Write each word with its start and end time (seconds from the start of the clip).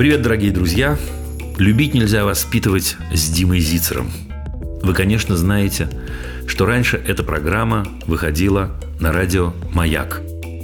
Привет, 0.00 0.22
дорогие 0.22 0.50
друзья! 0.50 0.96
Любить 1.58 1.92
нельзя 1.92 2.24
воспитывать 2.24 2.96
с 3.12 3.28
Димой 3.28 3.60
Зицером. 3.60 4.10
Вы, 4.82 4.94
конечно, 4.94 5.36
знаете, 5.36 5.90
что 6.46 6.64
раньше 6.64 6.96
эта 7.06 7.22
программа 7.22 7.86
выходила 8.06 8.80
на 8.98 9.12
радио 9.12 9.52
«Маяк». 9.74 10.22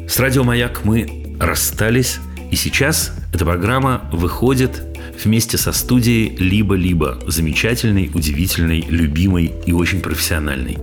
С 0.09 0.19
радио 0.21 0.43
«Маяк» 0.43 0.87
мы 0.87 1.37
расстались, 1.38 2.19
и 2.51 2.56
сейчас 2.56 3.13
эта 3.35 3.45
программа 3.45 4.09
выходит 4.10 4.83
вместе 5.22 5.59
со 5.59 5.73
студией 5.73 6.35
«Либо-либо» 6.38 7.18
замечательной, 7.27 8.10
удивительной, 8.14 8.87
любимой 8.88 9.53
и 9.67 9.73
очень 9.74 10.00
профессиональной. 10.00 10.78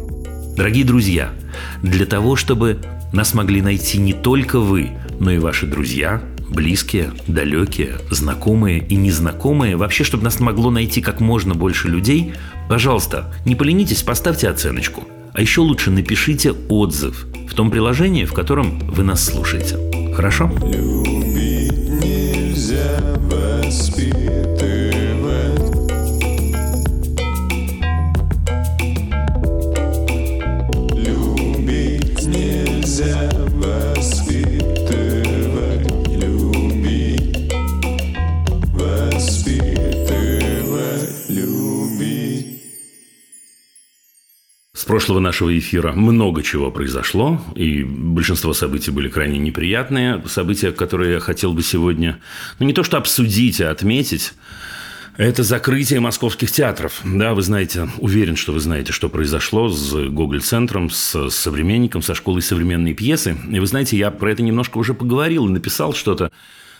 Дорогие 0.56 0.86
друзья, 0.86 1.32
для 1.82 2.06
того, 2.06 2.36
чтобы 2.36 2.78
нас 3.14 3.34
могли 3.34 3.64
найти 3.64 3.98
не 3.98 4.14
только 4.14 4.60
вы, 4.60 4.92
но 5.20 5.32
и 5.32 5.40
ваши 5.40 5.66
друзья– 5.66 6.22
близкие, 6.54 7.12
далекие, 7.28 7.98
знакомые 8.10 8.80
и 8.80 8.96
незнакомые, 8.96 9.76
вообще, 9.76 10.04
чтобы 10.04 10.24
нас 10.24 10.40
могло 10.40 10.72
найти 10.72 11.02
как 11.02 11.20
можно 11.20 11.56
больше 11.56 11.88
людей, 11.88 12.34
пожалуйста, 12.70 13.34
не 13.46 13.56
поленитесь, 13.56 14.04
поставьте 14.04 14.50
оценочку. 14.50 15.04
А 15.34 15.42
еще 15.42 15.62
лучше 15.62 15.90
напишите 15.90 16.52
отзыв 16.70 17.26
в 17.50 17.54
том 17.56 17.72
приложении, 17.72 18.26
в 18.26 18.34
котором 18.34 18.80
вы 18.80 19.04
нас 19.04 19.26
слушаете. 19.26 19.78
Хорошо? 20.16 20.52
Любить 20.64 21.74
нельзя 22.04 23.02
воспитывать. 23.30 24.23
Прошлого 44.94 45.20
нашего 45.20 45.58
эфира 45.58 45.92
много 45.94 46.44
чего 46.44 46.70
произошло, 46.70 47.44
и 47.56 47.84
большинство 47.84 48.54
событий 48.54 48.92
были 48.92 49.10
крайне 49.10 49.40
неприятные. 49.40 50.22
События, 50.28 50.72
которые 50.72 51.14
я 51.14 51.20
хотел 51.20 51.52
бы 51.52 51.64
сегодня, 51.64 52.20
ну 52.60 52.68
не 52.68 52.74
то 52.74 52.84
что 52.84 52.98
обсудить, 52.98 53.60
а 53.60 53.72
отметить, 53.72 54.34
это 55.18 55.42
закрытие 55.42 56.00
московских 56.00 56.52
театров. 56.52 57.02
Да, 57.04 57.34
вы 57.34 57.42
знаете, 57.42 57.90
уверен, 57.98 58.36
что 58.36 58.54
вы 58.54 58.60
знаете, 58.60 58.92
что 58.92 59.10
произошло 59.10 59.68
с 59.68 59.96
Гоголь-центром, 60.10 60.92
с 60.92 61.32
современником, 61.32 62.04
со 62.04 62.14
школой 62.14 62.44
современной 62.44 62.94
пьесы. 62.94 63.36
И 63.50 63.60
вы 63.60 63.66
знаете, 63.66 63.98
я 63.98 64.12
про 64.12 64.32
это 64.32 64.44
немножко 64.44 64.78
уже 64.78 64.94
поговорил 64.94 65.48
и 65.48 65.52
написал 65.52 65.96
что-то 65.96 66.32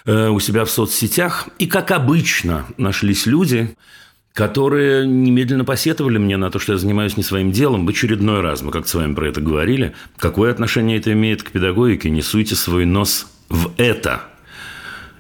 э, 0.06 0.28
у 0.28 0.40
себя 0.40 0.66
в 0.66 0.70
соцсетях. 0.70 1.50
И, 1.58 1.66
как 1.66 1.90
обычно, 1.90 2.68
нашлись 2.78 3.26
люди, 3.26 3.76
которые 4.34 5.06
немедленно 5.06 5.64
посетовали 5.64 6.18
мне 6.18 6.38
на 6.38 6.50
то, 6.50 6.58
что 6.58 6.74
я 6.74 6.80
занимаюсь 6.80 7.18
не 7.18 7.24
своим 7.24 7.52
делом 7.52 7.86
в 7.86 7.90
очередной 7.90 8.42
раз. 8.42 8.64
Мы 8.64 8.72
как 8.72 8.88
с 8.88 8.96
вами 8.96 9.14
про 9.14 9.30
это 9.30 9.42
говорили. 9.42 9.94
Какое 10.18 10.52
отношение 10.52 10.98
это 10.98 11.14
имеет 11.14 11.44
к 11.44 11.52
педагогике? 11.52 12.10
Не 12.10 12.24
суйте 12.24 12.56
свой 12.56 12.86
нос 12.86 13.28
в 13.50 13.72
это. 13.78 14.24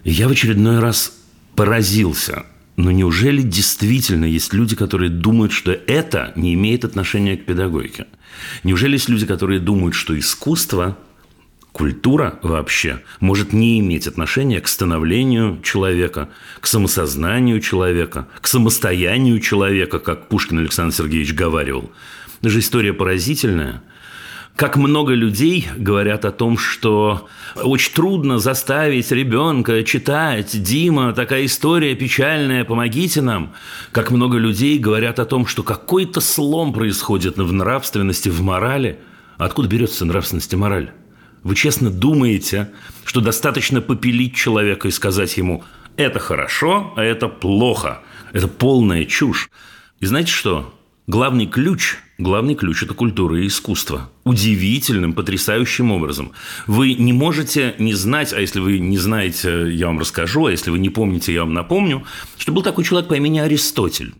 Я 0.03 0.28
в 0.28 0.31
очередной 0.31 0.80
раз 0.80 1.14
поразился. 1.56 2.45
Но 2.75 2.89
неужели 2.89 3.44
действительно 3.44 4.25
есть 4.25 4.52
люди, 4.52 4.75
которые 4.75 5.11
думают, 5.11 5.52
что 5.52 5.72
это 5.72 6.34
не 6.36 6.56
имеет 6.56 6.84
отношения 6.84 7.38
к 7.38 7.45
педагогике? 7.45 8.08
Неужели 8.64 8.94
есть 8.94 9.09
люди, 9.09 9.28
которые 9.28 9.59
думают, 9.59 9.94
что 9.94 10.17
искусство 10.17 10.97
Культура 11.73 12.38
вообще 12.43 13.02
может 13.19 13.52
не 13.52 13.79
иметь 13.79 14.05
отношения 14.05 14.61
к 14.61 14.67
становлению 14.67 15.59
человека, 15.63 16.29
к 16.61 16.67
самосознанию 16.67 17.59
человека, 17.61 18.27
к 18.41 18.47
самостоянию 18.47 19.39
человека, 19.39 19.97
как 19.97 20.29
Пушкин 20.29 20.59
Александр 20.59 20.94
Сергеевич 20.94 21.33
говаривал. 21.33 21.91
Даже 22.44 22.59
история 22.59 22.94
поразительная. 22.94 23.81
Как 24.56 24.78
много 24.78 25.13
людей 25.13 25.67
говорят 25.75 26.25
о 26.25 26.31
том, 26.31 26.59
что 26.59 27.28
очень 27.56 27.91
трудно 27.91 28.38
заставить 28.38 29.12
ребенка 29.12 29.83
читать. 29.83 30.62
Дима, 30.62 31.12
такая 31.13 31.45
история 31.45 31.95
печальная, 31.95 32.66
помогите 32.66 33.23
нам. 33.23 33.53
Как 33.91 34.12
много 34.12 34.38
людей 34.38 34.78
говорят 34.78 35.17
о 35.17 35.25
том, 35.25 35.47
что 35.47 35.63
какой-то 35.63 36.22
слом 36.22 36.72
происходит 36.72 37.38
в 37.38 37.51
нравственности, 37.51 38.29
в 38.29 38.44
морали. 38.44 39.00
Откуда 39.39 39.67
берется 39.67 40.06
нравственность 40.06 40.53
и 40.53 40.56
мораль? 40.56 40.91
Вы 41.44 41.56
честно 41.56 41.90
думаете, 41.90 42.72
что 43.04 43.20
достаточно 43.20 43.81
попилить 43.81 44.36
человека 44.36 44.88
и 44.88 44.92
сказать 44.92 45.36
ему 45.38 45.64
«это 45.98 46.20
хорошо, 46.20 46.94
а 46.96 47.04
это 47.04 47.28
плохо». 47.28 48.02
Это 48.31 48.48
полная 48.48 49.06
чушь. 49.06 49.52
И 50.00 50.08
знаете 50.08 50.31
что? 50.31 50.74
Главный 51.06 51.46
ключ, 51.46 51.98
главный 52.18 52.56
ключ– 52.56 52.81
это 52.84 52.96
культура 52.96 53.40
и 53.40 53.46
искусство. 53.46 54.09
Удивительным, 54.24 55.14
потрясающим 55.14 55.92
образом. 55.92 56.31
Вы 56.66 56.96
не 56.96 57.14
можете 57.14 57.75
не 57.78 57.94
знать, 57.94 58.34
а 58.34 58.42
если 58.42 58.60
вы 58.60 58.80
не 58.80 58.98
знаете, 58.98 59.70
я 59.72 59.88
вам 59.88 60.00
расскажу, 60.00 60.48
а 60.48 60.52
если 60.52 60.72
вы 60.72 60.80
не 60.80 60.90
помните, 60.90 61.31
я 61.31 61.42
вам 61.42 61.54
напомню, 61.54 62.06
что 62.38 62.54
был 62.54 62.64
такой 62.64 62.86
человек 62.86 63.08
по 63.08 63.14
имени 63.14 63.38
Аристотель. 63.38 64.16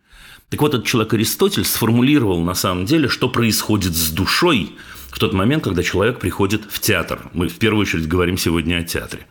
Так 0.50 0.62
вот, 0.62 0.76
этот 0.76 0.86
человек 0.86 1.16
Аристотель 1.16 1.66
сформулировал 1.66 2.40
на 2.42 2.54
самом 2.54 2.86
деле, 2.86 3.08
что 3.08 3.30
происходит 3.30 3.96
с 3.96 4.10
душой– 4.10 4.74
в 5.14 5.20
тот 5.20 5.32
момент, 5.32 5.64
когда 5.64 5.84
человек 5.84 6.20
приходит 6.20 6.64
в 6.70 6.80
театр. 6.80 7.30
Мы 7.34 7.48
в 7.48 7.60
первую 7.60 7.84
очередь 7.84 8.08
говорим 8.08 8.36
сегодня 8.36 8.78
о 8.78 8.84
театре. 8.84 9.28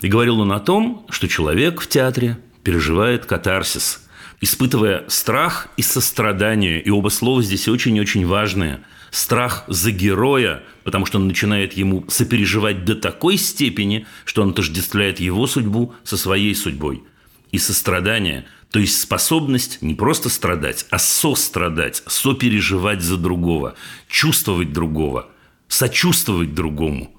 И 0.00 0.08
говорил 0.08 0.40
он 0.40 0.50
о 0.50 0.60
том, 0.60 1.06
что 1.10 1.28
человек 1.28 1.82
в 1.82 1.88
театре 1.88 2.38
переживает 2.64 3.26
катарсис, 3.26 4.08
испытывая 4.40 5.04
страх 5.08 5.68
и 5.76 5.82
сострадание. 5.82 6.80
И 6.80 6.88
оба 6.88 7.10
слова 7.10 7.42
здесь 7.42 7.68
очень 7.68 7.96
и 7.96 8.00
очень 8.00 8.26
важные. 8.26 8.80
Страх 9.10 9.64
за 9.66 9.90
героя, 9.90 10.62
потому 10.84 11.04
что 11.04 11.18
он 11.18 11.28
начинает 11.28 11.74
ему 11.74 12.06
сопереживать 12.08 12.86
до 12.86 12.94
такой 12.94 13.36
степени, 13.36 14.06
что 14.24 14.40
он 14.40 14.50
отождествляет 14.50 15.20
его 15.20 15.46
судьбу 15.46 15.94
со 16.02 16.16
своей 16.16 16.54
судьбой. 16.54 17.04
И 17.52 17.58
сострадание– 17.58 18.46
то 18.70 18.78
есть 18.78 19.00
способность 19.00 19.82
не 19.82 19.94
просто 19.94 20.28
страдать, 20.28 20.86
а 20.90 20.98
сострадать, 20.98 22.02
сопереживать 22.06 23.02
за 23.02 23.16
другого, 23.16 23.74
чувствовать 24.08 24.72
другого, 24.72 25.28
сочувствовать 25.68 26.54
другому. 26.54 27.10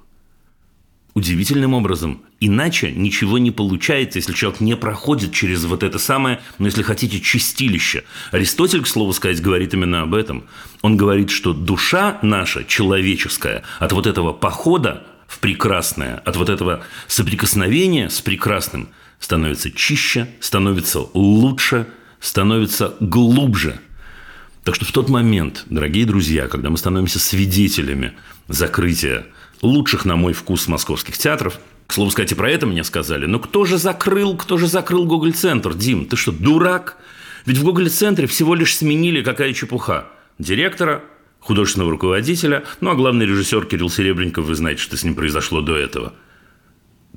Удивительным 1.13 1.73
образом. 1.73 2.21
Иначе 2.39 2.93
ничего 2.93 3.37
не 3.37 3.51
получается, 3.51 4.17
если 4.19 4.31
человек 4.31 4.61
не 4.61 4.77
проходит 4.77 5.33
через 5.33 5.65
вот 5.65 5.83
это 5.83 5.99
самое, 5.99 6.39
ну, 6.57 6.67
если 6.67 6.83
хотите, 6.83 7.19
чистилище. 7.19 8.05
Аристотель, 8.31 8.81
к 8.81 8.87
слову 8.87 9.11
сказать, 9.11 9.41
говорит 9.41 9.73
именно 9.73 10.03
об 10.03 10.15
этом. 10.15 10.45
Он 10.81 10.95
говорит, 10.95 11.29
что 11.29 11.51
душа 11.51 12.17
наша, 12.21 12.63
человеческая, 12.63 13.63
от 13.79 13.91
вот 13.91 14.07
этого 14.07 14.31
похода 14.31 15.05
в 15.27 15.39
прекрасное, 15.39 16.15
от 16.19 16.37
вот 16.37 16.47
этого 16.47 16.81
соприкосновения 17.07 18.09
с 18.09 18.21
прекрасным– 18.21 18.87
становится 19.21 19.71
чище, 19.71 20.27
становится 20.41 20.99
лучше, 21.13 21.87
становится 22.19 22.95
глубже. 22.99 23.79
Так 24.65 24.75
что 24.75 24.83
в 24.83 24.91
тот 24.91 25.07
момент, 25.07 25.63
дорогие 25.69 26.05
друзья, 26.05 26.47
когда 26.47 26.69
мы 26.69 26.77
становимся 26.77 27.19
свидетелями 27.19 28.13
закрытия 28.49 29.27
лучших, 29.61 30.05
на 30.05 30.15
мой 30.15 30.33
вкус, 30.33 30.67
московских 30.67 31.17
театров, 31.17 31.59
к 31.87 31.93
слову 31.93 32.11
сказать, 32.11 32.31
и 32.31 32.35
про 32.35 32.49
это 32.49 32.65
мне 32.65 32.83
сказали, 32.83 33.25
но 33.27 33.39
кто 33.39 33.63
же 33.65 33.77
закрыл, 33.77 34.35
кто 34.35 34.57
же 34.57 34.67
закрыл 34.67 35.05
Гоголь-центр? 35.05 35.73
Дим, 35.73 36.05
ты 36.05 36.15
что, 36.15 36.31
дурак? 36.31 36.97
Ведь 37.45 37.57
в 37.57 37.63
Гоголь-центре 37.63 38.27
всего 38.27 38.55
лишь 38.55 38.75
сменили 38.75 39.23
какая 39.23 39.53
чепуха. 39.53 40.07
Директора, 40.39 41.03
художественного 41.39 41.91
руководителя, 41.91 42.63
ну 42.81 42.91
а 42.91 42.95
главный 42.95 43.25
режиссер 43.25 43.65
Кирилл 43.65 43.89
Серебренников, 43.89 44.45
вы 44.45 44.55
знаете, 44.55 44.81
что 44.81 44.97
с 44.97 45.03
ним 45.03 45.15
произошло 45.15 45.61
до 45.61 45.75
этого. 45.75 46.13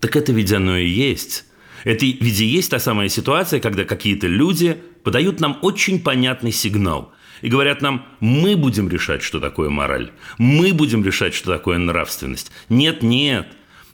Так 0.00 0.16
это 0.16 0.32
ведь 0.32 0.52
оно 0.52 0.76
и 0.76 0.88
есть. 0.88 1.44
Это 1.84 2.04
ведь 2.06 2.40
и 2.40 2.46
есть 2.46 2.70
та 2.70 2.78
самая 2.78 3.08
ситуация, 3.08 3.60
когда 3.60 3.84
какие-то 3.84 4.26
люди 4.26 4.78
подают 5.02 5.40
нам 5.40 5.58
очень 5.62 6.00
понятный 6.00 6.50
сигнал 6.50 7.12
и 7.42 7.48
говорят 7.48 7.82
нам, 7.82 8.06
мы 8.20 8.56
будем 8.56 8.88
решать, 8.88 9.22
что 9.22 9.38
такое 9.38 9.68
мораль, 9.68 10.10
мы 10.38 10.72
будем 10.72 11.04
решать, 11.04 11.34
что 11.34 11.52
такое 11.52 11.78
нравственность. 11.78 12.50
Нет, 12.70 13.02
нет, 13.02 13.46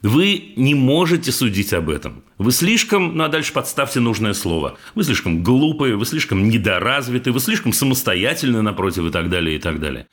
вы 0.02 0.52
не 0.56 0.74
можете 0.74 1.32
судить 1.32 1.72
об 1.72 1.90
этом. 1.90 2.22
Вы 2.38 2.52
слишком, 2.52 3.16
ну 3.16 3.24
а 3.24 3.28
дальше 3.28 3.52
подставьте 3.52 4.00
нужное 4.00 4.34
слово. 4.34 4.78
Вы 4.94 5.04
слишком 5.04 5.42
глупые, 5.42 5.96
вы 5.96 6.06
слишком 6.06 6.48
недоразвиты, 6.48 7.32
вы 7.32 7.40
слишком 7.40 7.72
самостоятельны 7.72 8.62
напротив 8.62 9.06
и 9.06 9.10
так 9.10 9.28
далее, 9.28 9.56
и 9.56 9.58
так 9.58 9.80
далее. 9.80 10.06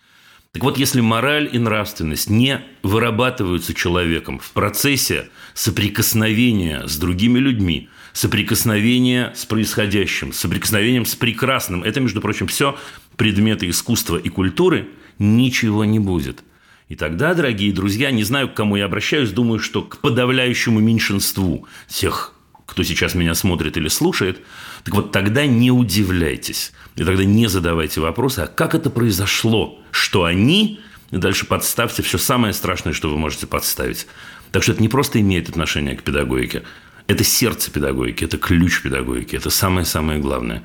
Так 0.57 0.63
вот, 0.63 0.79
если 0.79 1.01
мораль 1.01 1.47
и 1.53 1.59
нравственность 1.59 2.31
не 2.31 2.61
вырабатываются 2.81 3.75
человеком 3.75 4.39
в 4.39 4.49
процессе 4.53 5.29
соприкосновения 5.53 6.87
с 6.87 6.97
другими 6.97 7.37
людьми, 7.37 7.89
соприкосновения 8.11 9.31
с 9.35 9.45
происходящим, 9.45 10.33
соприкосновением 10.33 11.05
с 11.05 11.13
прекрасным, 11.13 11.83
это, 11.83 11.99
между 11.99 12.21
прочим, 12.21 12.47
все 12.47 12.75
предметы 13.17 13.69
искусства 13.69 14.17
и 14.17 14.29
культуры, 14.29 14.87
ничего 15.19 15.85
не 15.85 15.99
будет. 15.99 16.43
И 16.89 16.95
тогда, 16.95 17.35
дорогие 17.35 17.71
друзья, 17.71 18.09
не 18.09 18.23
знаю, 18.23 18.49
к 18.49 18.55
кому 18.55 18.77
я 18.77 18.85
обращаюсь, 18.85 19.29
думаю, 19.29 19.59
что 19.59 19.83
к 19.83 19.99
подавляющему 19.99 20.79
меньшинству 20.79 21.67
тех 21.87 22.33
кто 22.67 22.83
сейчас 22.83 23.15
меня 23.15 23.33
смотрит 23.33 23.77
или 23.77 23.87
слушает, 23.87 24.39
так 24.83 24.93
вот 24.93 25.11
тогда 25.11 25.47
не 25.47 25.71
удивляйтесь. 25.71 26.73
И 26.95 27.03
тогда 27.03 27.23
не 27.23 27.47
задавайте 27.47 28.01
вопросы, 28.01 28.41
а 28.41 28.47
как 28.47 28.75
это 28.75 28.91
произошло, 28.91 29.79
что 29.89 30.25
они, 30.25 30.79
и 31.09 31.17
дальше 31.17 31.47
подставьте 31.47 32.03
все 32.03 32.19
самое 32.19 32.53
страшное, 32.53 32.93
что 32.93 33.09
вы 33.09 33.17
можете 33.17 33.47
подставить. 33.47 34.05
Так 34.51 34.63
что 34.63 34.73
это 34.73 34.81
не 34.81 34.89
просто 34.89 35.19
имеет 35.21 35.49
отношение 35.49 35.95
к 35.95 36.03
педагогике, 36.03 36.63
это 37.07 37.23
сердце 37.23 37.71
педагогики, 37.71 38.25
это 38.25 38.37
ключ 38.37 38.81
педагогики, 38.81 39.35
это 39.35 39.49
самое-самое 39.49 40.19
главное. 40.19 40.63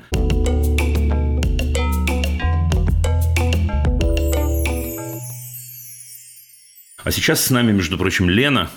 А 7.03 7.11
сейчас 7.11 7.45
с 7.45 7.49
нами, 7.49 7.71
между 7.71 7.97
прочим, 7.97 8.29
Лена. 8.29 8.69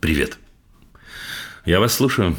Привет. 0.00 0.38
Я 1.64 1.78
вас 1.78 1.94
слушаю. 1.94 2.36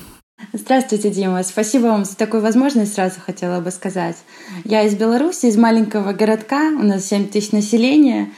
Здравствуйте, 0.53 1.09
Дима. 1.09 1.43
Спасибо 1.43 1.83
вам 1.87 2.03
за 2.03 2.17
такую 2.17 2.41
возможность, 2.41 2.95
сразу 2.95 3.15
хотела 3.23 3.61
бы 3.61 3.71
сказать. 3.71 4.17
Я 4.63 4.83
из 4.83 4.95
Беларуси, 4.95 5.45
из 5.45 5.55
маленького 5.55 6.13
городка, 6.13 6.69
у 6.69 6.83
нас 6.83 7.05
7 7.05 7.27
тысяч 7.27 7.51
населения, 7.51 8.29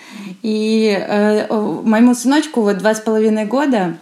и 0.42 0.96
э, 0.96 1.48
моему 1.84 2.14
сыночку 2.14 2.62
вот 2.62 2.78
два 2.78 2.94
с 2.94 3.00
половиной 3.00 3.46
года, 3.46 3.98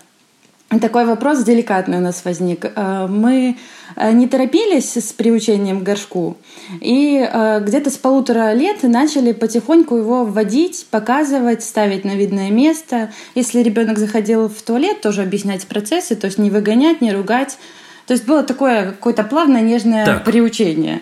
такой 0.80 1.06
вопрос 1.06 1.44
деликатный 1.44 1.98
у 1.98 2.02
нас 2.02 2.24
возник. 2.26 2.66
Э, 2.66 3.08
мы 3.08 3.58
э, 3.96 4.12
не 4.12 4.28
торопились 4.28 4.98
с 4.98 5.14
приучением 5.14 5.82
к 5.82 5.84
горшку, 5.84 6.38
и 6.80 7.18
э, 7.22 7.60
где-то 7.62 7.90
с 7.90 7.98
полутора 7.98 8.54
лет 8.54 8.84
начали 8.84 9.32
потихоньку 9.32 9.96
его 9.96 10.26
вводить, 10.26 10.88
показывать, 10.90 11.64
ставить 11.64 12.04
на 12.04 12.16
видное 12.16 12.50
место. 12.50 13.12
Если 13.36 13.62
ребенок 13.62 14.00
заходил 14.00 14.50
в 14.50 14.62
туалет, 14.62 15.02
тоже 15.02 15.22
объяснять 15.22 15.68
процессы, 15.68 16.16
то 16.16 16.26
есть 16.26 16.38
не 16.40 16.50
выгонять, 16.50 17.02
не 17.02 17.12
ругать. 17.12 17.58
То 18.12 18.16
есть 18.16 18.26
было 18.26 18.44
такое 18.44 18.88
какое-то 18.88 19.24
плавное, 19.24 19.62
нежное 19.62 20.06
так. 20.06 20.26
приучение. 20.26 21.00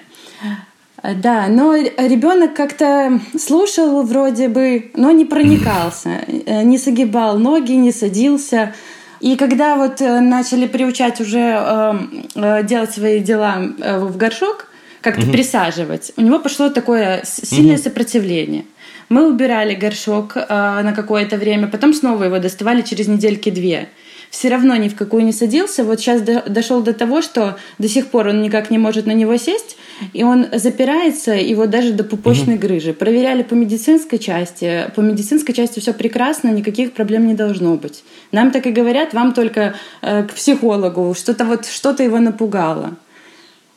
Да, 1.02 1.48
но 1.48 1.76
ребенок 1.76 2.54
как-то 2.54 3.20
слушал 3.36 4.04
вроде 4.04 4.48
бы, 4.48 4.92
но 4.94 5.10
не 5.10 5.26
проникался, 5.26 6.22
не 6.46 6.78
согибал 6.78 7.40
ноги, 7.40 7.72
не 7.72 7.92
садился. 7.92 8.76
И 9.22 9.38
когда 9.38 9.76
вот 9.76 10.02
э, 10.02 10.20
начали 10.20 10.68
приучать 10.68 11.20
уже 11.20 11.40
э, 11.40 11.94
э, 12.36 12.64
делать 12.64 12.92
свои 12.92 13.22
дела 13.22 13.56
э, 13.80 13.98
в 14.02 14.16
горшок, 14.16 14.68
как-то 15.02 15.24
угу. 15.24 15.32
присаживать, 15.32 16.12
у 16.16 16.22
него 16.22 16.38
пошло 16.38 16.70
такое 16.70 17.24
сильное 17.26 17.78
угу. 17.78 17.84
сопротивление. 17.86 18.66
Мы 19.10 19.28
убирали 19.28 19.74
горшок 19.74 20.34
э, 20.38 20.48
на 20.48 20.94
какое-то 20.96 21.38
время, 21.38 21.70
потом 21.70 21.96
снова 21.96 22.26
его 22.26 22.38
доставали 22.38 22.84
через 22.84 23.08
недельки 23.08 23.50
две 23.50 23.90
все 24.30 24.50
равно 24.50 24.76
ни 24.76 24.90
в 24.90 24.96
какую 24.96 25.24
не 25.24 25.32
садился. 25.32 25.84
Вот 25.84 26.00
сейчас 26.00 26.22
дошел 26.22 26.82
до 26.82 26.94
того, 26.94 27.22
что 27.22 27.58
до 27.78 27.88
сих 27.88 28.08
пор 28.08 28.28
он 28.28 28.42
никак 28.42 28.70
не 28.70 28.78
может 28.78 29.06
на 29.06 29.12
него 29.12 29.38
сесть, 29.38 29.78
и 30.14 30.24
он 30.24 30.48
запирается, 30.54 31.36
и 31.36 31.54
вот 31.56 31.70
даже 31.70 31.94
до 31.94 32.04
пупочной 32.04 32.56
угу. 32.56 32.62
грыжи. 32.62 32.94
Проверяли 32.94 33.44
по 33.44 33.54
медицинской 33.56 34.20
части. 34.20 34.92
По 34.96 35.02
медицинской 35.02 35.54
части 35.54 35.80
все 35.80 35.94
прекрасно, 35.94 36.50
никаких 36.50 36.94
проблем 36.94 37.28
не 37.28 37.34
должно 37.34 37.76
быть. 37.76 38.04
Нам 38.32 38.52
так 38.52 38.68
и 38.68 38.72
говорят, 38.72 39.14
вам 39.14 39.34
только 39.34 39.76
э, 40.02 40.24
к 40.24 40.34
психологу, 40.34 41.16
что-то 41.18 41.46
вот 41.46 41.66
что-то 41.66 42.04
его 42.04 42.20
напугало. 42.20 42.98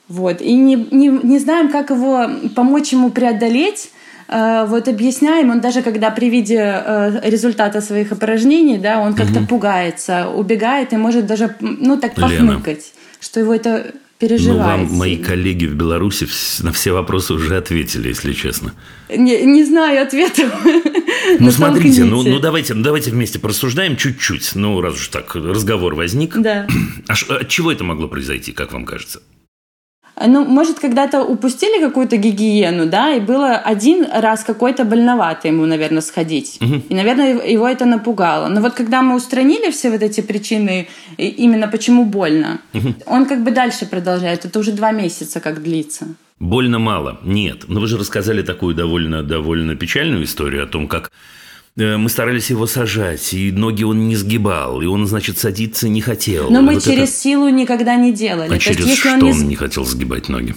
Вот. 0.09 0.43
И 0.43 0.55
не, 0.55 0.77
не, 0.91 1.09
не 1.09 1.39
знаем, 1.39 1.71
как 1.71 1.91
его 1.91 2.27
помочь 2.55 2.93
ему 2.93 3.11
преодолеть 3.11 3.91
вот 4.69 4.89
объясняем, 4.89 5.51
он 5.51 5.61
даже 5.61 5.83
когда 5.83 6.11
при 6.11 6.31
виде 6.31 6.57
э, 6.57 7.21
результата 7.25 7.81
своих 7.81 8.13
упражнений, 8.13 8.79
да, 8.79 9.01
он 9.01 9.15
как-то 9.15 9.41
угу. 9.41 9.47
пугается, 9.47 10.29
убегает 10.29 10.93
и 10.93 10.97
может 10.97 11.27
даже, 11.27 11.55
ну, 11.61 11.99
так 11.99 12.15
похныкать, 12.15 12.93
что 13.21 13.41
его 13.41 13.55
это 13.55 13.93
переживает. 14.23 14.81
Ну, 14.81 14.87
вам 14.87 14.99
мои 14.99 15.17
коллеги 15.17 15.67
в 15.67 15.75
Беларуси 15.75 16.29
на 16.63 16.73
все 16.73 16.93
вопросы 16.93 17.35
уже 17.35 17.57
ответили, 17.57 18.09
если 18.09 18.33
честно. 18.33 18.73
Не, 19.09 19.43
не 19.45 19.65
знаю 19.65 20.03
ответов. 20.03 20.53
Ну, 21.39 21.53
смотрите, 21.53 22.05
ну, 22.05 22.23
ну, 22.25 22.41
давайте, 22.41 22.75
ну, 22.75 22.83
давайте 22.83 23.11
вместе 23.11 23.39
порассуждаем 23.39 23.97
чуть-чуть. 23.97 24.53
Ну, 24.55 24.81
раз 24.81 24.95
уж 24.95 25.09
так 25.09 25.35
разговор 25.37 25.95
возник. 25.95 26.37
Да. 26.37 26.67
А 27.07 27.13
от 27.13 27.49
чего 27.49 27.71
это 27.71 27.85
могло 27.85 28.09
произойти, 28.09 28.51
как 28.51 28.73
вам 28.73 28.85
кажется? 28.85 29.21
Ну, 30.27 30.45
может, 30.45 30.79
когда-то 30.79 31.23
упустили 31.23 31.81
какую-то 31.81 32.17
гигиену, 32.17 32.87
да, 32.87 33.15
и 33.15 33.21
было 33.21 33.57
один 33.57 34.07
раз 34.13 34.45
какой-то 34.45 34.85
больноватый 34.85 35.51
ему, 35.51 35.67
наверное, 35.67 36.03
сходить. 36.03 36.59
Угу. 36.61 36.83
И, 36.89 36.95
наверное, 36.95 37.41
его 37.47 37.69
это 37.69 37.85
напугало. 37.85 38.49
Но 38.49 38.61
вот 38.61 38.75
когда 38.75 39.03
мы 39.03 39.15
устранили 39.17 39.71
все 39.71 39.91
вот 39.91 40.03
эти 40.03 40.21
причины, 40.21 40.89
именно 41.19 41.69
почему 41.69 42.05
больно, 42.05 42.61
угу. 42.75 42.95
он 43.07 43.27
как 43.27 43.43
бы 43.43 43.51
дальше 43.51 43.87
продолжает. 43.87 44.45
Это 44.45 44.59
уже 44.59 44.73
два 44.73 44.93
месяца 44.93 45.41
как 45.41 45.63
длится. 45.63 46.07
Больно 46.39 46.79
мало? 46.79 47.21
Нет. 47.23 47.65
Но 47.69 47.81
вы 47.81 47.87
же 47.87 47.97
рассказали 47.97 48.43
такую 48.43 48.75
довольно, 48.75 49.23
довольно 49.23 49.77
печальную 49.77 50.25
историю 50.25 50.65
о 50.65 50.67
том, 50.67 50.89
как 50.89 51.13
мы 51.77 52.09
старались 52.09 52.51
его 52.51 52.67
сажать, 52.67 53.33
и 53.33 53.51
ноги 53.51 53.83
он 53.83 54.09
не 54.09 54.17
сгибал, 54.17 54.83
и 54.83 54.87
он, 54.87 55.07
значит, 55.07 55.39
садиться 55.39 55.89
не 55.89 56.01
хотел. 56.01 56.51
Но 56.51 56.61
мы 56.61 56.75
вот 56.75 56.85
через 56.85 57.09
это... 57.09 57.13
силу 57.13 57.49
никогда 57.49 57.97
не 57.97 58.13
делали. 58.13 58.55
А 58.55 58.59
через 58.59 58.85
есть, 58.87 59.01
что 59.01 59.13
он 59.13 59.21
не... 59.21 59.31
он 59.31 59.49
не 59.49 59.57
хотел 59.57 59.85
сгибать 59.85 60.29
ноги? 60.29 60.55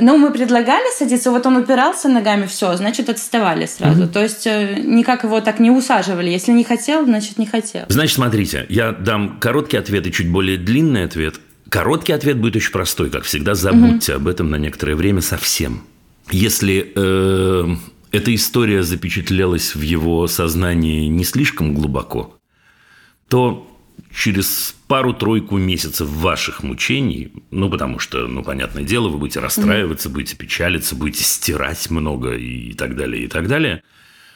Ну, 0.00 0.16
мы 0.16 0.32
предлагали 0.32 0.96
садиться, 0.96 1.30
вот 1.30 1.44
он 1.44 1.56
упирался 1.56 2.08
ногами, 2.08 2.46
все, 2.46 2.76
значит, 2.76 3.08
отставали 3.08 3.66
сразу. 3.66 4.04
Угу. 4.04 4.12
То 4.12 4.22
есть 4.22 4.46
э, 4.46 4.80
никак 4.82 5.24
его 5.24 5.40
так 5.40 5.58
не 5.58 5.70
усаживали. 5.70 6.30
Если 6.30 6.52
не 6.52 6.64
хотел, 6.64 7.04
значит, 7.04 7.38
не 7.38 7.46
хотел. 7.46 7.84
Значит, 7.88 8.14
смотрите, 8.14 8.64
я 8.68 8.92
дам 8.92 9.38
короткий 9.40 9.76
ответ 9.76 10.06
и 10.06 10.12
чуть 10.12 10.30
более 10.30 10.56
длинный 10.56 11.04
ответ. 11.04 11.40
Короткий 11.68 12.12
ответ 12.12 12.38
будет 12.38 12.56
очень 12.56 12.70
простой, 12.70 13.10
как 13.10 13.24
всегда. 13.24 13.54
Забудьте 13.54 14.12
угу. 14.12 14.22
об 14.22 14.28
этом 14.28 14.50
на 14.50 14.56
некоторое 14.56 14.94
время 14.94 15.20
совсем. 15.20 15.82
Если 16.30 16.92
э, 16.94 17.76
эта 18.12 18.34
история 18.34 18.82
запечатлелась 18.82 19.74
в 19.74 19.80
его 19.80 20.26
сознании 20.28 21.08
не 21.08 21.24
слишком 21.24 21.74
глубоко, 21.74 22.38
то 23.28 23.68
через 24.14 24.74
пару-тройку 24.86 25.56
месяцев 25.56 26.06
ваших 26.08 26.62
мучений, 26.62 27.32
ну, 27.50 27.70
потому 27.70 27.98
что, 27.98 28.26
ну, 28.26 28.44
понятное 28.44 28.84
дело, 28.84 29.08
вы 29.08 29.18
будете 29.18 29.40
расстраиваться, 29.40 30.08
mm-hmm. 30.08 30.12
будете 30.12 30.36
печалиться, 30.36 30.94
будете 30.94 31.24
стирать 31.24 31.90
много 31.90 32.34
и 32.34 32.74
так 32.74 32.94
далее, 32.96 33.24
и 33.24 33.26
так 33.26 33.48
далее, 33.48 33.82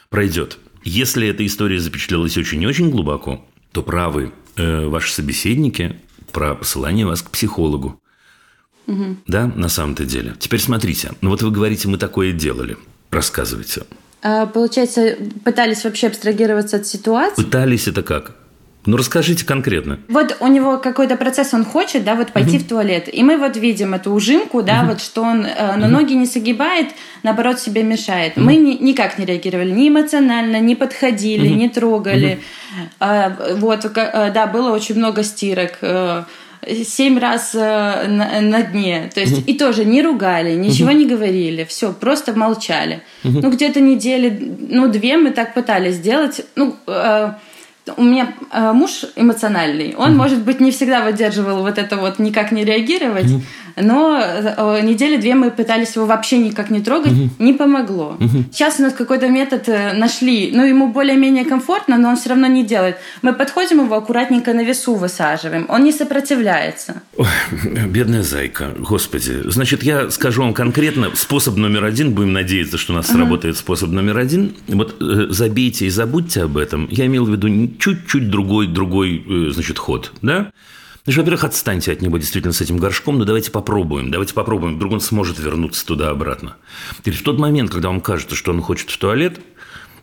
пройдет. 0.09 0.57
Если 0.83 1.27
эта 1.27 1.45
история 1.45 1.79
запечатлелась 1.79 2.37
очень 2.37 2.63
и 2.63 2.67
очень 2.67 2.89
глубоко, 2.89 3.45
то 3.71 3.83
правы 3.83 4.31
э, 4.55 4.87
ваши 4.87 5.13
собеседники 5.13 5.97
про 6.31 6.55
посылание 6.55 7.05
вас 7.05 7.21
к 7.21 7.29
психологу. 7.29 8.01
Угу. 8.87 9.17
Да, 9.27 9.47
на 9.47 9.69
самом-то 9.69 10.05
деле. 10.05 10.33
Теперь 10.39 10.61
смотрите, 10.61 11.11
ну 11.21 11.29
вот 11.29 11.41
вы 11.41 11.51
говорите, 11.51 11.87
мы 11.87 11.97
такое 11.97 12.31
делали. 12.31 12.77
Рассказывайте. 13.17 13.81
А, 14.21 14.45
получается, 14.45 15.15
пытались 15.43 15.83
вообще 15.83 16.05
абстрагироваться 16.05 16.77
от 16.77 16.85
ситуации? 16.85 17.41
Пытались 17.41 17.87
это 17.87 18.03
как? 18.03 18.35
Ну, 18.85 18.95
расскажите 18.95 19.43
конкретно. 19.43 19.99
Вот 20.07 20.37
у 20.39 20.45
него 20.45 20.77
какой-то 20.77 21.17
процесс, 21.17 21.51
он 21.55 21.65
хочет, 21.65 22.03
да, 22.03 22.13
вот 22.13 22.31
пойти 22.31 22.57
угу. 22.57 22.65
в 22.65 22.67
туалет. 22.67 23.11
И 23.11 23.23
мы 23.23 23.37
вот 23.37 23.57
видим 23.57 23.95
эту 23.95 24.11
ужимку, 24.11 24.61
да, 24.61 24.81
угу. 24.81 24.89
вот 24.89 25.01
что 25.01 25.23
он 25.23 25.47
э, 25.47 25.75
на 25.77 25.87
угу. 25.87 25.95
ноги 25.95 26.13
не 26.13 26.27
согибает, 26.27 26.89
наоборот, 27.23 27.59
себе 27.59 27.81
мешает. 27.81 28.37
Угу. 28.37 28.45
Мы 28.45 28.55
ни, 28.57 28.73
никак 28.75 29.17
не 29.17 29.25
реагировали, 29.25 29.71
ни 29.71 29.89
эмоционально, 29.89 30.59
не 30.59 30.75
подходили, 30.75 31.49
угу. 31.49 31.55
не 31.55 31.69
трогали. 31.69 32.33
Угу. 32.33 32.87
А, 32.99 33.35
вот, 33.55 33.83
э, 33.83 34.31
да, 34.31 34.45
было 34.45 34.69
очень 34.69 34.95
много 34.95 35.23
стирок. 35.23 35.79
Семь 36.85 37.19
раз 37.19 37.53
э, 37.53 38.07
на, 38.07 38.41
на 38.41 38.61
дне. 38.63 39.09
То 39.13 39.19
есть, 39.19 39.47
и 39.47 39.53
тоже 39.53 39.85
не 39.85 40.01
ругали, 40.01 40.55
ничего 40.55 40.91
не 40.91 41.05
говорили, 41.05 41.63
все, 41.63 41.93
просто 41.93 42.33
молчали. 42.33 43.01
Ну, 43.23 43.49
где-то 43.51 43.79
недели, 43.79 44.55
ну, 44.69 44.87
две 44.87 45.17
мы 45.17 45.31
так 45.31 45.53
пытались 45.53 45.95
сделать. 45.95 46.41
Ну, 46.55 46.75
э, 46.87 47.31
у 47.95 48.03
меня 48.03 48.33
э, 48.51 48.71
муж 48.73 49.05
эмоциональный, 49.15 49.95
он, 49.97 50.15
может 50.17 50.43
быть, 50.43 50.59
не 50.59 50.71
всегда 50.71 51.03
выдерживал 51.03 51.61
вот 51.61 51.77
это 51.77 51.97
вот 51.97 52.19
никак 52.19 52.51
не 52.51 52.65
реагировать, 52.65 53.27
но 53.79 54.19
э, 54.19 54.81
недели 54.81 55.17
две 55.17 55.35
мы 55.35 55.51
пытались 55.51 55.95
его 55.95 56.05
вообще 56.05 56.39
никак 56.39 56.69
не 56.69 56.81
трогать, 56.81 57.11
угу. 57.11 57.29
не 57.39 57.53
помогло. 57.53 58.17
Угу. 58.19 58.45
Сейчас 58.51 58.79
у 58.79 58.83
нас 58.83 58.93
какой-то 58.93 59.27
метод 59.27 59.69
э, 59.69 59.93
нашли, 59.93 60.51
ну 60.53 60.65
ему 60.65 60.91
более-менее 60.91 61.45
комфортно, 61.45 61.97
но 61.97 62.09
он 62.09 62.15
все 62.15 62.29
равно 62.29 62.47
не 62.47 62.65
делает. 62.65 62.97
Мы 63.21 63.33
подходим 63.33 63.83
его 63.83 63.95
аккуратненько 63.95 64.53
на 64.53 64.63
весу 64.63 64.95
высаживаем, 64.95 65.65
он 65.69 65.83
не 65.83 65.91
сопротивляется. 65.91 67.01
Ой, 67.17 67.27
бедная 67.87 68.23
зайка, 68.23 68.71
господи. 68.79 69.41
Значит, 69.45 69.83
я 69.83 70.09
скажу 70.09 70.41
вам 70.41 70.53
конкретно 70.53 71.11
способ 71.15 71.55
номер 71.57 71.85
один, 71.85 72.13
будем 72.13 72.33
надеяться, 72.33 72.77
что 72.77 72.93
у 72.93 72.95
нас 72.95 73.07
угу. 73.09 73.17
сработает 73.17 73.57
способ 73.57 73.89
номер 73.89 74.17
один. 74.17 74.55
Вот 74.67 74.95
э, 74.99 75.27
забейте 75.29 75.85
и 75.85 75.89
забудьте 75.89 76.43
об 76.43 76.57
этом. 76.57 76.87
Я 76.89 77.05
имел 77.05 77.25
в 77.25 77.29
виду 77.29 77.47
чуть-чуть 77.79 78.29
другой, 78.29 78.67
другой, 78.67 79.23
э, 79.27 79.51
значит, 79.51 79.77
ход, 79.77 80.11
да? 80.21 80.51
Значит, 81.03 81.19
во-первых, 81.19 81.43
отстаньте 81.45 81.93
от 81.93 82.01
него 82.01 82.17
действительно 82.17 82.53
с 82.53 82.59
этим 82.59 82.77
горшком, 82.77 83.17
но 83.17 83.23
давайте 83.23 83.49
попробуем, 83.49 84.11
давайте 84.11 84.33
попробуем, 84.33 84.75
вдруг 84.75 84.93
он 84.93 84.99
сможет 84.99 85.39
вернуться 85.39 85.85
туда-обратно. 85.85 86.57
Теперь 86.99 87.15
в 87.15 87.23
тот 87.23 87.39
момент, 87.39 87.71
когда 87.71 87.87
вам 87.87 88.01
кажется, 88.01 88.35
что 88.35 88.51
он 88.51 88.61
хочет 88.61 88.89
в 88.89 88.97
туалет, 88.97 89.39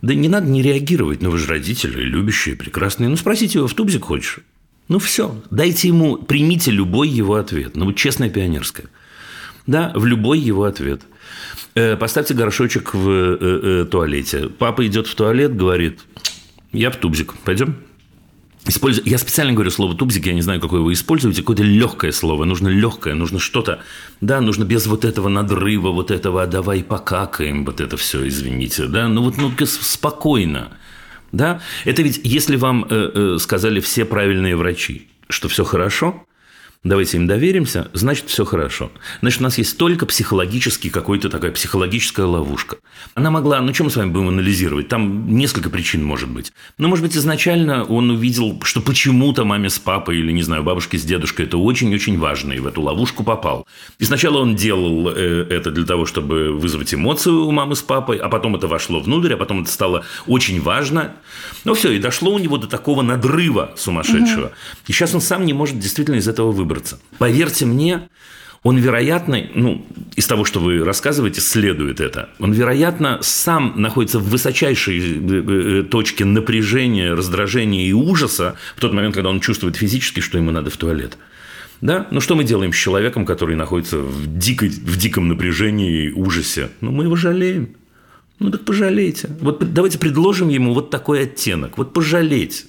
да 0.01 0.15
не 0.15 0.29
надо 0.29 0.47
не 0.49 0.63
реагировать, 0.63 1.21
но 1.23 1.31
вы 1.31 1.39
же 1.39 1.47
родители, 1.47 2.01
любящие, 2.03 2.57
прекрасные. 2.57 3.09
Ну, 3.09 3.17
спросите 3.17 3.59
его, 3.59 3.69
в 3.69 3.75
тубзик 3.75 4.05
хочешь? 4.05 4.41
Ну 4.89 4.99
все, 4.99 5.43
дайте 5.51 5.89
ему, 5.89 6.17
примите 6.17 6.71
любой 6.71 7.09
его 7.09 7.37
ответ. 7.37 7.75
Ну 7.75 7.87
вот 7.87 7.97
честная 7.97 8.29
пионерская. 8.29 8.87
Да, 9.67 9.93
в 9.95 10.05
любой 10.05 10.39
его 10.39 10.65
ответ. 10.65 11.03
Э, 11.75 11.97
поставьте 11.97 12.35
горшочек 12.35 12.95
в 12.95 13.09
э, 13.11 13.87
туалете. 13.91 14.51
Папа 14.51 14.87
идет 14.87 15.07
в 15.07 15.15
туалет, 15.15 15.57
говорит, 15.57 16.01
я 16.75 16.91
тубзик, 16.91 17.35
пойдем? 17.45 17.77
Использую, 18.67 19.07
я 19.07 19.19
специально 19.19 19.53
говорю 19.53 19.71
слово 19.71 19.95
тубзик, 19.95 20.27
я 20.27 20.33
не 20.33 20.41
знаю, 20.41 20.59
какое 20.59 20.81
вы 20.81 20.95
используете, 20.95 21.43
какое-то 21.43 21.63
легкое 21.63 22.13
слово, 22.13 22.45
нужно 22.45 22.69
легкое, 22.69 23.15
нужно 23.15 23.39
что-то, 23.39 23.83
да, 24.23 24.41
нужно 24.41 24.65
без 24.65 24.87
вот 24.87 25.05
этого 25.05 25.29
надрыва, 25.29 25.91
вот 25.91 26.11
этого, 26.11 26.43
а 26.43 26.47
давай 26.47 26.83
покакаем, 26.83 27.67
вот 27.67 27.83
это 27.83 27.99
все, 27.99 28.27
извините, 28.27 28.87
да, 28.87 29.07
ну 29.07 29.23
вот 29.23 29.37
ну 29.37 29.53
спокойно, 29.67 30.71
да, 31.31 31.61
это 31.85 32.01
ведь, 32.01 32.21
если 32.25 32.57
вам 32.57 32.87
э, 32.89 33.11
э, 33.15 33.39
сказали 33.39 33.81
все 33.81 34.07
правильные 34.07 34.57
врачи, 34.57 35.09
что 35.29 35.49
все 35.49 35.65
хорошо, 35.65 36.25
давайте 36.85 37.17
им 37.17 37.27
доверимся, 37.27 37.89
значит, 37.95 38.29
все 38.29 38.45
хорошо. 38.45 38.93
Значит, 39.21 39.41
у 39.41 39.45
нас 39.45 39.59
есть 39.59 39.77
только 39.79 40.05
психологический 40.07 40.91
какой-то 40.91 41.31
такая 41.31 41.51
психологическая 41.51 42.27
ловушка. 42.27 42.77
Она 43.15 43.31
могла, 43.31 43.61
ну, 43.61 43.73
что 43.73 43.85
мы 43.85 43.91
с 43.91 43.97
вами 43.97 44.11
будем 44.11 44.29
анализировать? 44.29 44.89
Там 44.89 45.35
несколько 45.35 45.71
причин 45.71 46.05
может 46.05 46.29
быть. 46.29 46.53
Но, 46.79 46.89
может 46.89 47.05
быть, 47.05 47.17
изначально 47.17 47.85
он 47.85 48.11
увидел, 48.11 48.61
что 48.63 48.83
почему-то 48.83 49.45
маме 49.45 49.71
с 49.71 49.79
папой 49.79 50.19
или, 50.19 50.31
не 50.31 50.43
знаю, 50.43 50.63
бабушке 50.63 50.99
с 50.99 51.05
дедушкой 51.05 51.47
это 51.47 51.57
очень-очень 51.57 52.19
важно, 52.19 52.53
и 52.53 52.59
в 52.59 52.67
эту 52.67 52.83
ловушку 52.83 53.25
попал. 53.25 53.67
И 53.99 54.05
сначала 54.05 54.39
он 54.39 54.55
делал 54.55 55.09
э, 55.09 55.47
это 55.51 55.71
для 55.71 55.87
того, 55.87 56.05
чтобы 56.05 56.53
вызвать 56.53 56.93
эмоцию 56.93 57.47
у 57.47 57.51
мамы 57.51 57.77
с 57.77 57.83
папой, 57.83 58.19
а 58.19 58.29
потом 58.29 58.57
это 58.57 58.69
вошло 58.69 59.01
внутрь, 59.01 59.33
а 59.33 59.37
потом 59.39 59.63
это 59.63 59.73
стало 59.73 60.05
очень 60.27 60.61
важно. 60.61 61.15
Ну, 61.65 61.73
все, 61.73 61.93
и 61.93 61.99
дошло 61.99 62.35
у 62.35 62.39
него 62.39 62.59
до 62.59 62.67
такого 62.67 63.01
надрыва 63.01 63.73
сумасшедшего. 63.77 64.47
Угу. 64.47 64.55
И 64.89 64.93
сейчас 64.93 65.15
он 65.15 65.23
сам 65.23 65.47
не 65.47 65.55
может 65.55 65.79
действительно 65.79 66.17
из 66.17 66.29
этого 66.29 66.53
выбраться 66.53 66.74
выбраться. 66.75 66.99
Поверьте 67.19 67.67
мне, 67.67 68.09
он, 68.63 68.79
вероятно, 68.79 69.43
ну, 69.55 69.87
из 70.17 70.27
того, 70.27 70.45
что 70.45 70.61
вы 70.61 70.83
рассказываете, 70.85 71.41
следует 71.41 72.01
это, 72.01 72.31
он, 72.39 72.53
вероятно, 72.53 73.19
сам 73.23 73.75
находится 73.77 74.19
в 74.19 74.29
высочайшей 74.29 74.99
э, 74.99 75.81
э, 75.81 75.83
точке 75.85 76.25
напряжения, 76.25 77.13
раздражения 77.15 77.87
и 77.87 77.93
ужаса 77.93 78.57
в 78.77 78.81
тот 78.81 78.93
момент, 78.93 79.15
когда 79.15 79.31
он 79.31 79.41
чувствует 79.41 79.77
физически, 79.77 80.21
что 80.21 80.39
ему 80.39 80.51
надо 80.51 80.71
в 80.71 80.77
туалет. 80.77 81.19
Да? 81.81 82.07
Ну, 82.11 82.21
что 82.21 82.35
мы 82.35 82.45
делаем 82.45 82.73
с 82.73 82.77
человеком, 82.77 83.27
который 83.27 83.57
находится 83.57 83.99
в, 83.99 84.39
дикой, 84.39 84.71
в 84.71 84.97
диком 84.97 85.29
напряжении 85.29 86.07
и 86.07 86.13
ужасе? 86.13 86.71
Ну, 86.81 86.93
мы 86.93 87.05
его 87.05 87.17
жалеем. 87.17 87.77
Ну, 88.39 88.51
так 88.51 88.65
пожалейте. 88.65 89.29
Вот 89.41 89.73
давайте 89.73 89.99
предложим 89.99 90.49
ему 90.49 90.73
вот 90.75 90.91
такой 90.91 91.23
оттенок. 91.23 91.79
Вот 91.79 91.93
пожалеть 91.93 92.67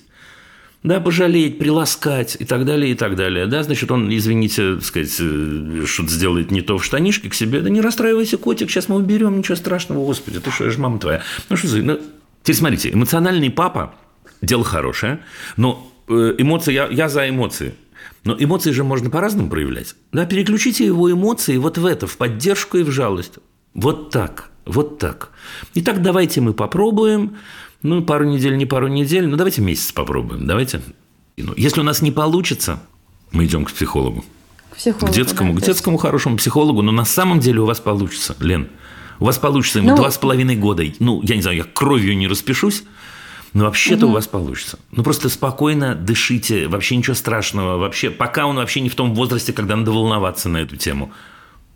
да, 0.86 1.00
пожалеть, 1.00 1.58
приласкать 1.58 2.38
и 2.40 2.46
так 2.46 2.66
далее, 2.66 2.92
и 2.92 2.96
так 2.96 3.16
далее. 3.16 3.48
Да, 3.48 3.64
значит, 3.64 3.92
он, 3.92 4.16
извините, 4.16 4.80
сказать, 4.82 5.16
э, 5.20 5.84
что-то 5.86 6.10
сделает 6.10 6.52
не 6.52 6.62
то 6.62 6.78
в 6.78 6.86
штанишке 6.86 7.30
к 7.30 7.34
себе. 7.34 7.62
Да 7.62 7.70
не 7.70 7.82
расстраивайся, 7.82 8.38
котик, 8.38 8.70
сейчас 8.70 8.88
мы 8.88 8.98
уберем, 8.98 9.38
ничего 9.38 9.56
страшного, 9.56 10.06
господи, 10.06 10.40
ты 10.40 10.52
что, 10.52 10.66
я 10.66 10.70
же 10.70 10.80
мама 10.80 11.00
твоя. 11.00 11.22
Ну, 11.50 11.58
что 11.58 11.68
за... 11.68 11.82
Ну, 11.82 12.00
теперь 12.44 12.56
смотрите, 12.56 12.92
эмоциональный 12.92 13.50
папа– 13.50 13.96
дело 14.42 14.64
хорошее, 14.64 15.20
но 15.58 15.92
э, 16.08 16.36
эмоции, 16.38 16.74
я, 16.74 16.88
я 16.88 17.10
за 17.10 17.28
эмоции. 17.28 17.76
Но 18.24 18.36
эмоции 18.38 18.72
же 18.72 18.84
можно 18.84 19.10
по-разному 19.10 19.50
проявлять. 19.50 19.96
Да, 20.12 20.26
переключите 20.26 20.86
его 20.86 21.12
эмоции 21.12 21.58
вот 21.58 21.78
в 21.78 21.86
это, 21.86 22.08
в 22.08 22.18
поддержку 22.18 22.78
и 22.78 22.84
в 22.84 22.92
жалость. 22.92 23.34
Вот 23.74 24.10
так, 24.10 24.52
вот 24.66 25.00
так. 25.00 25.32
Итак, 25.76 26.02
давайте 26.02 26.42
мы 26.42 26.54
попробуем 26.54 27.38
ну, 27.86 28.02
пару 28.02 28.26
недель, 28.26 28.58
не 28.58 28.66
пару 28.66 28.88
недель. 28.88 29.28
Ну, 29.28 29.38
давайте 29.38 29.62
месяц 29.62 29.92
попробуем. 29.92 30.48
Давайте. 30.48 30.82
Ну, 31.38 31.54
если 31.56 31.82
у 31.82 31.84
нас 31.84 32.02
не 32.02 32.12
получится, 32.12 32.80
мы 33.32 33.46
идем 33.46 33.66
к 33.66 33.72
психологу. 33.72 34.26
К 34.72 34.76
психологу. 34.76 35.12
К 35.12 35.16
детскому, 35.16 35.54
да, 35.54 35.60
к 35.60 35.64
детскому 35.64 35.98
хорошему 35.98 36.38
психологу. 36.38 36.82
Но 36.82 36.92
на 36.92 37.06
самом 37.06 37.40
деле 37.40 37.62
у 37.62 37.66
вас 37.66 37.80
получится, 37.80 38.36
Лен. 38.40 38.70
У 39.20 39.26
вас 39.26 39.38
получится 39.38 39.80
ему 39.80 39.92
ну, 39.92 39.96
два 39.96 40.12
с 40.12 40.18
половиной 40.18 40.56
года. 40.56 40.84
Ну, 41.00 41.22
я 41.24 41.36
не 41.36 41.42
знаю, 41.42 41.58
я 41.58 41.64
кровью 41.64 42.18
не 42.18 42.28
распишусь. 42.28 42.84
Но 43.54 43.64
вообще-то 43.64 44.06
угу. 44.06 44.12
у 44.12 44.16
вас 44.16 44.28
получится. 44.28 44.80
Ну, 44.92 45.02
просто 45.02 45.30
спокойно 45.30 45.96
дышите, 45.96 46.68
вообще 46.68 46.98
ничего 46.98 47.14
страшного. 47.14 47.78
Вообще, 47.78 48.10
пока 48.10 48.48
он 48.48 48.58
вообще 48.58 48.82
не 48.82 48.90
в 48.90 48.96
том 48.96 49.16
возрасте, 49.16 49.54
когда 49.54 49.78
надо 49.78 49.92
волноваться 49.92 50.50
на 50.50 50.58
эту 50.58 50.76
тему. 50.76 51.14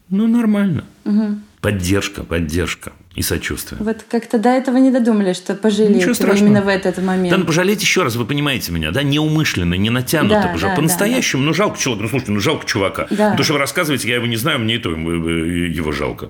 Ну, 0.10 0.28
нормально. 0.28 0.84
Угу. 1.06 1.40
Поддержка, 1.62 2.24
поддержка 2.24 2.94
и 3.16 3.22
сочувствие. 3.22 3.82
Вот 3.82 4.06
как-то 4.10 4.38
до 4.38 4.48
этого 4.48 4.78
не 4.78 4.92
додумали, 4.92 5.34
что 5.34 5.56
пожалеть 5.56 6.02
именно 6.02 6.62
в 6.62 6.70
этот 6.70 7.00
момент. 7.00 7.32
Да, 7.32 7.38
ну 7.38 7.46
пожалеть 7.46 7.82
еще 7.82 8.04
раз, 8.04 8.16
вы 8.16 8.26
понимаете 8.26 8.72
меня, 8.72 8.92
да, 8.92 9.04
неумышленно, 9.04 9.74
не 9.74 9.90
натянуто, 9.90 10.54
да, 10.54 10.58
да, 10.58 10.76
по-настоящему, 10.76 11.42
да, 11.42 11.46
да. 11.46 11.48
ну 11.48 11.54
жалко 11.54 11.78
человека, 11.78 12.04
ну 12.04 12.10
слушайте, 12.10 12.32
ну 12.32 12.40
жалко 12.40 12.66
чувака. 12.66 13.08
Да. 13.10 13.32
Ну, 13.32 13.38
то, 13.38 13.44
что 13.44 13.54
вы 13.54 13.60
рассказываете, 13.60 14.08
я 14.08 14.16
его 14.16 14.26
не 14.26 14.38
знаю, 14.38 14.60
мне 14.60 14.76
и 14.76 14.78
то 14.78 14.92
его 14.92 15.92
жалко. 15.92 16.30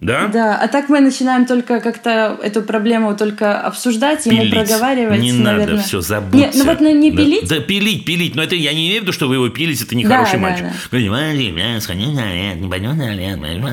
Да? 0.00 0.28
Да, 0.28 0.58
а 0.60 0.68
так 0.68 0.90
мы 0.90 1.00
начинаем 1.00 1.46
только 1.46 1.80
как-то 1.80 2.38
эту 2.42 2.62
проблему 2.62 3.16
только 3.16 3.58
обсуждать, 3.58 4.26
ему 4.26 4.50
проговаривать. 4.50 5.20
Не 5.20 5.32
наверное. 5.32 5.76
надо, 5.76 5.82
все, 5.82 6.02
забудьте. 6.02 6.38
Нет, 6.38 6.54
ну 6.54 6.64
вот 6.64 6.80
ну, 6.80 6.94
не 6.94 7.10
пилить. 7.10 7.48
Да, 7.48 7.56
да, 7.56 7.62
пилить, 7.62 8.04
пилить. 8.04 8.34
Но 8.34 8.42
это 8.42 8.54
я 8.54 8.74
не 8.74 8.88
имею 8.88 9.00
в 9.00 9.02
виду, 9.04 9.12
что 9.12 9.26
вы 9.26 9.36
его 9.36 9.48
пилите, 9.48 9.84
это 9.84 9.96
нехороший 9.96 10.34
да, 10.34 10.38
мальчик. 10.38 10.64
Да, 10.64 10.70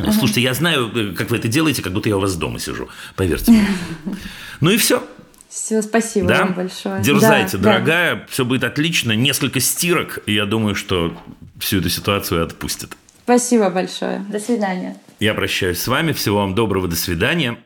да. 0.02 0.12
Слушайте, 0.14 0.42
я 0.42 0.54
знаю, 0.54 0.92
э, 0.96 1.14
как 1.14 1.30
вы 1.30 1.38
это 1.38 1.50
делаете, 1.50 1.82
как 1.82 1.92
будто 1.92 2.08
я 2.08 2.16
у 2.16 2.22
вас 2.22 2.36
дома 2.36 2.60
сижу. 2.60 2.88
Поверьте 3.16 3.52
мне. 3.52 3.68
Ну 4.62 4.70
и 4.70 4.78
все. 4.78 5.04
Все, 5.50 5.82
спасибо 5.82 6.30
да? 6.30 6.46
вам 6.46 6.54
большое. 6.54 7.02
Дерзайте, 7.04 7.58
да, 7.58 7.64
дорогая, 7.74 8.16
да. 8.16 8.22
все 8.30 8.46
будет 8.46 8.64
отлично. 8.64 9.12
Несколько 9.12 9.60
стирок, 9.60 10.20
и 10.26 10.34
я 10.34 10.46
думаю, 10.46 10.74
что 10.74 11.18
всю 11.60 11.80
эту 11.80 11.90
ситуацию 11.90 12.44
отпустит. 12.44 12.96
Спасибо 13.26 13.70
большое. 13.70 14.20
До 14.30 14.40
свидания. 14.40 14.96
Я 15.24 15.34
прощаюсь 15.34 15.80
с 15.80 15.88
вами. 15.88 16.12
Всего 16.12 16.40
вам 16.40 16.54
доброго. 16.54 16.90
До 16.90 16.98
свидания. 16.98 17.58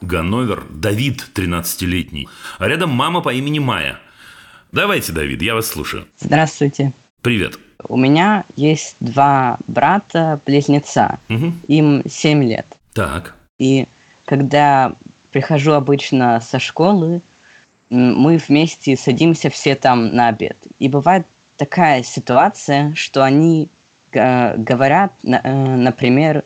Ганновер, 0.00 0.64
Давид, 0.70 1.28
13-летний. 1.34 2.30
А 2.58 2.66
рядом 2.66 2.88
мама 2.88 3.20
по 3.20 3.30
имени 3.30 3.58
Майя. 3.58 3.98
Давайте, 4.72 5.12
Давид, 5.12 5.42
я 5.42 5.54
вас 5.54 5.66
слушаю. 5.66 6.08
Здравствуйте. 6.18 6.94
Привет. 7.20 7.58
У 7.86 7.98
меня 7.98 8.46
есть 8.56 8.96
два 9.00 9.58
брата-близнеца. 9.66 11.18
Угу. 11.28 11.52
Им 11.68 12.02
7 12.08 12.42
лет. 12.44 12.66
Так. 12.94 13.34
И 13.58 13.86
когда 14.24 14.94
прихожу 15.30 15.72
обычно 15.72 16.40
со 16.40 16.58
школы, 16.58 17.20
мы 17.90 18.36
вместе 18.36 18.96
садимся 18.96 19.50
все 19.50 19.74
там 19.74 20.14
на 20.14 20.28
обед. 20.28 20.56
И 20.78 20.88
бывает 20.88 21.26
такая 21.56 22.02
ситуация, 22.02 22.94
что 22.94 23.24
они 23.24 23.68
э, 24.12 24.56
говорят, 24.56 25.12
э, 25.24 25.76
например, 25.76 26.44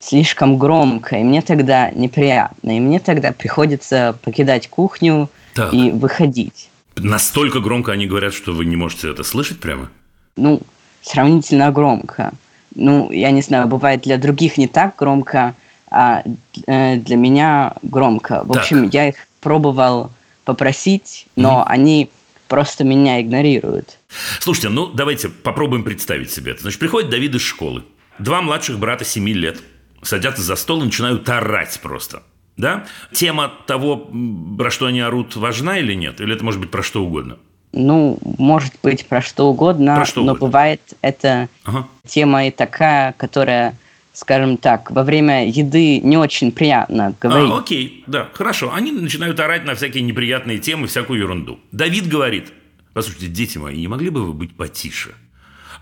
слишком 0.00 0.58
громко, 0.58 1.16
и 1.16 1.22
мне 1.22 1.42
тогда 1.42 1.90
неприятно, 1.90 2.76
и 2.76 2.80
мне 2.80 2.98
тогда 2.98 3.32
приходится 3.32 4.16
покидать 4.22 4.68
кухню 4.68 5.30
так. 5.54 5.72
и 5.72 5.90
выходить. 5.90 6.70
Настолько 6.96 7.60
громко 7.60 7.92
они 7.92 8.06
говорят, 8.06 8.34
что 8.34 8.52
вы 8.52 8.66
не 8.66 8.76
можете 8.76 9.10
это 9.10 9.22
слышать 9.22 9.60
прямо? 9.60 9.88
Ну, 10.36 10.60
сравнительно 11.02 11.70
громко. 11.70 12.32
Ну, 12.74 13.10
я 13.10 13.30
не 13.30 13.42
знаю, 13.42 13.68
бывает 13.68 14.02
для 14.02 14.18
других 14.18 14.58
не 14.58 14.66
так 14.66 14.96
громко, 14.96 15.54
а 15.90 16.22
э, 16.66 16.96
для 16.96 17.16
меня 17.16 17.74
громко. 17.82 18.42
В 18.44 18.52
так. 18.52 18.62
общем, 18.62 18.88
я 18.88 19.08
их 19.08 19.16
пробовал 19.40 20.10
попросить, 20.44 21.26
но 21.36 21.60
mm-hmm. 21.60 21.72
они 21.72 22.10
просто 22.48 22.84
меня 22.84 23.20
игнорируют. 23.20 23.98
Слушайте, 24.40 24.68
ну 24.68 24.88
давайте 24.88 25.28
попробуем 25.28 25.84
представить 25.84 26.30
себе 26.30 26.52
это. 26.52 26.62
Значит, 26.62 26.80
приходит 26.80 27.10
Давид 27.10 27.34
из 27.34 27.42
школы. 27.42 27.84
Два 28.18 28.42
младших 28.42 28.78
брата 28.78 29.04
7 29.04 29.26
лет 29.30 29.60
садятся 30.02 30.42
за 30.42 30.56
стол 30.56 30.82
и 30.82 30.84
начинают 30.84 31.28
орать 31.28 31.80
просто. 31.82 32.22
Да? 32.56 32.84
Тема 33.12 33.50
того, 33.66 34.10
про 34.58 34.70
что 34.70 34.86
они 34.86 35.00
орут, 35.00 35.36
важна 35.36 35.78
или 35.78 35.94
нет? 35.94 36.20
Или 36.20 36.34
это 36.34 36.44
может 36.44 36.60
быть 36.60 36.70
про 36.70 36.82
что 36.82 37.02
угодно? 37.02 37.38
Ну, 37.72 38.18
может 38.38 38.74
быть, 38.82 39.06
про 39.06 39.22
что 39.22 39.48
угодно, 39.48 39.96
про 39.96 40.04
что 40.04 40.20
но 40.20 40.32
угодно. 40.32 40.46
бывает 40.46 40.80
это 41.00 41.48
ага. 41.64 41.88
тема 42.06 42.46
и 42.46 42.50
такая, 42.50 43.14
которая 43.16 43.78
скажем 44.12 44.56
так, 44.56 44.90
во 44.90 45.04
время 45.04 45.48
еды 45.48 45.98
не 46.00 46.16
очень 46.16 46.52
приятно 46.52 47.14
говорить. 47.20 47.50
А, 47.50 47.58
окей, 47.58 48.04
да, 48.06 48.28
хорошо. 48.32 48.72
Они 48.74 48.92
начинают 48.92 49.40
орать 49.40 49.64
на 49.64 49.74
всякие 49.74 50.02
неприятные 50.02 50.58
темы, 50.58 50.86
всякую 50.86 51.20
ерунду. 51.20 51.58
Давид 51.72 52.08
говорит, 52.08 52.52
послушайте, 52.92 53.28
дети 53.28 53.58
мои, 53.58 53.78
не 53.78 53.88
могли 53.88 54.10
бы 54.10 54.24
вы 54.24 54.32
быть 54.32 54.54
потише? 54.56 55.14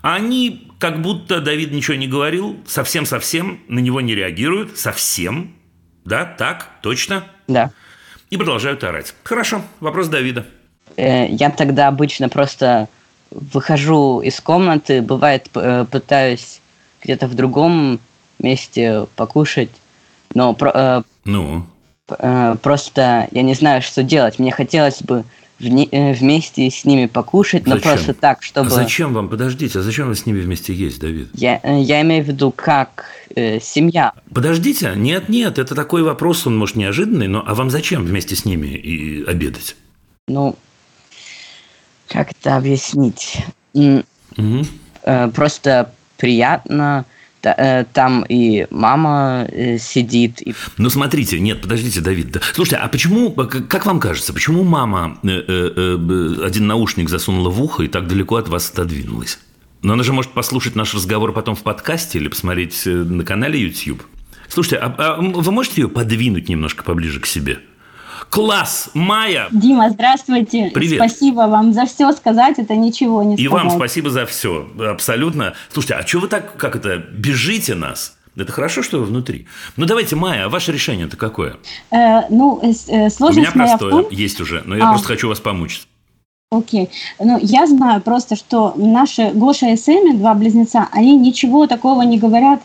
А 0.01 0.15
они, 0.15 0.71
как 0.79 1.01
будто 1.01 1.41
Давид 1.41 1.71
ничего 1.71 1.95
не 1.95 2.07
говорил, 2.07 2.59
совсем-совсем 2.65 3.59
на 3.67 3.79
него 3.79 4.01
не 4.01 4.15
реагируют, 4.15 4.77
совсем. 4.77 5.53
Да, 6.05 6.25
так, 6.25 6.69
точно? 6.81 7.25
Да. 7.47 7.71
И 8.31 8.37
продолжают 8.37 8.83
орать. 8.83 9.13
Хорошо, 9.23 9.61
вопрос 9.79 10.07
Давида. 10.07 10.45
Э, 10.95 11.27
я 11.29 11.51
тогда 11.51 11.87
обычно 11.87 12.29
просто 12.29 12.87
выхожу 13.29 14.21
из 14.21 14.39
комнаты, 14.39 15.01
бывает, 15.01 15.49
э, 15.53 15.85
пытаюсь 15.89 16.61
где-то 17.03 17.27
в 17.27 17.35
другом 17.35 17.99
вместе 18.41 19.07
покушать. 19.15 19.69
Но 20.33 20.57
э, 20.59 21.01
ну? 21.25 21.65
Э, 22.09 22.55
просто 22.61 23.27
я 23.31 23.41
не 23.41 23.53
знаю, 23.53 23.81
что 23.81 24.03
делать. 24.03 24.39
Мне 24.39 24.51
хотелось 24.51 25.01
бы 25.01 25.23
э, 25.59 26.13
вместе 26.13 26.69
с 26.69 26.85
ними 26.85 27.05
покушать, 27.05 27.65
но 27.65 27.75
зачем? 27.75 27.91
просто 27.91 28.13
так, 28.13 28.43
чтобы... 28.43 28.67
А 28.67 28.69
зачем 28.69 29.13
вам? 29.13 29.29
Подождите, 29.29 29.79
а 29.79 29.81
зачем 29.81 30.07
вы 30.07 30.15
с 30.15 30.25
ними 30.25 30.39
вместе 30.39 30.73
есть, 30.73 30.99
Давид? 30.99 31.29
Я, 31.33 31.59
э, 31.63 31.81
я 31.81 32.01
имею 32.01 32.23
в 32.23 32.27
виду 32.27 32.51
как 32.51 33.05
э, 33.35 33.59
семья. 33.59 34.13
Подождите, 34.33 34.93
нет, 34.95 35.29
нет, 35.29 35.59
это 35.59 35.75
такой 35.75 36.03
вопрос, 36.03 36.47
он 36.47 36.57
может 36.57 36.75
неожиданный, 36.75 37.27
но 37.27 37.43
а 37.45 37.53
вам 37.53 37.69
зачем 37.69 38.05
вместе 38.05 38.35
с 38.35 38.45
ними 38.45 38.67
и 38.67 39.23
обедать? 39.23 39.75
Ну, 40.27 40.55
как 42.07 42.31
это 42.31 42.57
объяснить? 42.57 43.43
Угу. 43.73 44.65
Э, 45.03 45.29
просто 45.29 45.93
приятно 46.17 47.05
Э, 47.05 47.20
там 47.41 48.25
и 48.27 48.67
мама 48.69 49.47
э, 49.51 49.77
сидит. 49.77 50.41
И... 50.41 50.53
Ну, 50.77 50.89
смотрите, 50.89 51.39
нет, 51.39 51.61
подождите, 51.61 52.01
Давид. 52.01 52.41
Слушайте, 52.53 52.77
а 52.77 52.87
почему, 52.87 53.31
как 53.31 53.85
вам 53.85 53.99
кажется, 53.99 54.33
почему 54.33 54.63
мама 54.63 55.17
э, 55.23 56.37
один 56.43 56.67
наушник 56.67 57.09
засунула 57.09 57.49
в 57.49 57.61
ухо 57.61 57.83
и 57.83 57.87
так 57.87 58.07
далеко 58.07 58.35
от 58.37 58.49
вас 58.49 58.69
отодвинулась? 58.69 59.39
Но 59.81 59.93
она 59.93 60.03
же 60.03 60.13
может 60.13 60.31
послушать 60.31 60.75
наш 60.75 60.93
разговор 60.93 61.33
потом 61.33 61.55
в 61.55 61.63
подкасте 61.63 62.19
или 62.19 62.27
посмотреть 62.27 62.83
на 62.85 63.23
канале 63.23 63.59
YouTube. 63.59 64.03
Слушайте, 64.47 64.77
а, 64.77 64.93
а 64.97 65.21
вы 65.21 65.51
можете 65.51 65.81
ее 65.81 65.87
подвинуть 65.87 66.49
немножко 66.49 66.83
поближе 66.83 67.19
к 67.19 67.25
себе? 67.25 67.59
Класс! 68.31 68.89
Майя! 68.93 69.49
Дима, 69.51 69.89
здравствуйте. 69.89 70.71
Привет. 70.73 70.99
Спасибо 70.99 71.41
вам 71.47 71.73
за 71.73 71.85
все 71.85 72.09
сказать, 72.13 72.59
это 72.59 72.77
ничего 72.77 73.23
не 73.23 73.35
И 73.35 73.45
сказать. 73.45 73.65
вам 73.65 73.75
спасибо 73.75 74.09
за 74.09 74.25
все, 74.25 74.69
абсолютно. 74.89 75.53
Слушайте, 75.69 75.95
а 75.95 76.07
что 76.07 76.19
вы 76.19 76.29
так, 76.29 76.55
как 76.55 76.77
это, 76.77 76.95
бежите 76.97 77.75
нас? 77.75 78.15
Это 78.37 78.53
хорошо, 78.53 78.83
что 78.83 78.99
вы 78.99 79.05
внутри. 79.05 79.47
Ну, 79.75 79.85
давайте, 79.85 80.15
Майя, 80.15 80.45
а 80.45 80.49
ваше 80.49 80.71
решение 80.71 81.07
это 81.07 81.17
какое? 81.17 81.57
Э, 81.91 82.21
ну, 82.29 82.61
э, 82.63 83.09
сложность 83.09 83.53
У 83.53 83.59
меня 83.59 83.67
простое, 83.67 83.91
том... 83.91 84.07
есть 84.11 84.39
уже, 84.39 84.63
но 84.65 84.77
я 84.77 84.87
а. 84.87 84.91
просто 84.91 85.09
хочу 85.09 85.27
вас 85.27 85.41
помучить. 85.41 85.89
Окей. 86.51 86.89
Ну, 87.19 87.37
я 87.41 87.67
знаю 87.67 88.01
просто, 88.01 88.37
что 88.37 88.73
наши 88.77 89.31
Гоша 89.33 89.71
и 89.71 89.75
Сэмми, 89.75 90.15
два 90.15 90.35
близнеца, 90.35 90.87
они 90.93 91.17
ничего 91.17 91.67
такого 91.67 92.03
не 92.03 92.17
говорят 92.17 92.61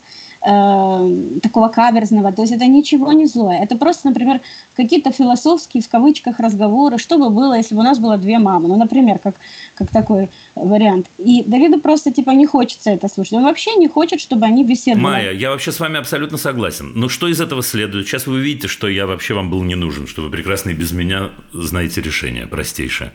э, 0.47 1.39
такого 1.41 1.67
каверзного. 1.67 2.31
То 2.31 2.41
есть 2.41 2.53
это 2.53 2.65
ничего 2.65 3.11
не 3.11 3.25
злое. 3.25 3.61
Это 3.61 3.77
просто, 3.77 4.07
например, 4.07 4.41
какие-то 4.75 5.11
философские, 5.11 5.83
в 5.83 5.89
кавычках, 5.89 6.39
разговоры. 6.39 6.97
Что 6.97 7.17
бы 7.17 7.29
было, 7.29 7.57
если 7.57 7.75
бы 7.75 7.81
у 7.81 7.83
нас 7.83 7.99
было 7.99 8.17
две 8.17 8.39
мамы? 8.39 8.67
Ну, 8.67 8.77
например, 8.77 9.19
как, 9.19 9.35
как 9.75 9.89
такой 9.89 10.29
вариант. 10.55 11.07
И 11.17 11.43
Давиду 11.43 11.79
просто, 11.79 12.11
типа, 12.11 12.31
не 12.31 12.45
хочется 12.45 12.91
это 12.91 13.09
слушать. 13.09 13.33
Он 13.33 13.43
вообще 13.43 13.75
не 13.75 13.87
хочет, 13.87 14.21
чтобы 14.21 14.45
они 14.45 14.63
беседовали. 14.63 15.03
Майя, 15.03 15.31
я 15.31 15.49
вообще 15.49 15.71
с 15.71 15.79
вами 15.79 15.97
абсолютно 15.99 16.37
согласен. 16.37 16.93
Но 16.95 17.09
что 17.09 17.27
из 17.27 17.41
этого 17.41 17.61
следует? 17.61 18.07
Сейчас 18.07 18.27
вы 18.27 18.35
увидите, 18.35 18.67
что 18.67 18.87
я 18.87 19.05
вообще 19.05 19.33
вам 19.33 19.49
был 19.49 19.63
не 19.63 19.75
нужен, 19.75 20.07
что 20.07 20.21
вы 20.21 20.29
прекрасно 20.29 20.69
и 20.69 20.73
без 20.73 20.91
меня 20.91 21.31
знаете 21.53 22.01
решение 22.01 22.47
простейшее 22.47 23.11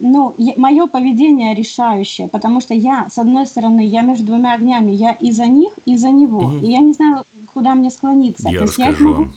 ну, 0.00 0.34
мое 0.56 0.86
поведение 0.86 1.54
решающее, 1.54 2.28
потому 2.28 2.60
что 2.60 2.74
я, 2.74 3.08
с 3.10 3.18
одной 3.18 3.46
стороны, 3.46 3.86
я 3.86 4.02
между 4.02 4.26
двумя 4.26 4.54
огнями, 4.54 4.92
я 4.92 5.12
и 5.12 5.30
за 5.30 5.46
них, 5.46 5.72
и 5.84 5.96
за 5.96 6.10
него. 6.10 6.40
Угу. 6.40 6.58
И 6.58 6.70
я 6.70 6.78
не 6.78 6.92
знаю, 6.92 7.24
куда 7.52 7.74
мне 7.74 7.90
склониться. 7.90 8.48
Я 8.48 8.60
То 8.60 8.64
расскажу 8.64 9.08
я 9.08 9.16
могу... 9.18 9.32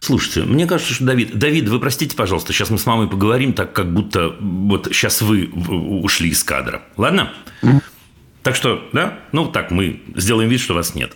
Слушайте, 0.00 0.42
мне 0.42 0.66
кажется, 0.66 0.92
что 0.92 1.04
Давид... 1.04 1.38
Давид, 1.38 1.68
вы 1.68 1.80
простите, 1.80 2.14
пожалуйста, 2.14 2.52
сейчас 2.52 2.68
мы 2.68 2.78
с 2.78 2.84
мамой 2.84 3.08
поговорим 3.08 3.54
так, 3.54 3.72
как 3.72 3.92
будто 3.92 4.36
вот 4.38 4.88
сейчас 4.92 5.22
вы 5.22 5.46
ушли 5.46 6.28
из 6.28 6.44
кадра. 6.44 6.82
Ладно? 6.98 7.32
Mm. 7.62 7.82
Так 8.42 8.54
что, 8.54 8.86
да? 8.92 9.18
Ну, 9.32 9.46
так, 9.46 9.70
мы 9.70 10.02
сделаем 10.14 10.50
вид, 10.50 10.60
что 10.60 10.74
вас 10.74 10.94
нет. 10.94 11.12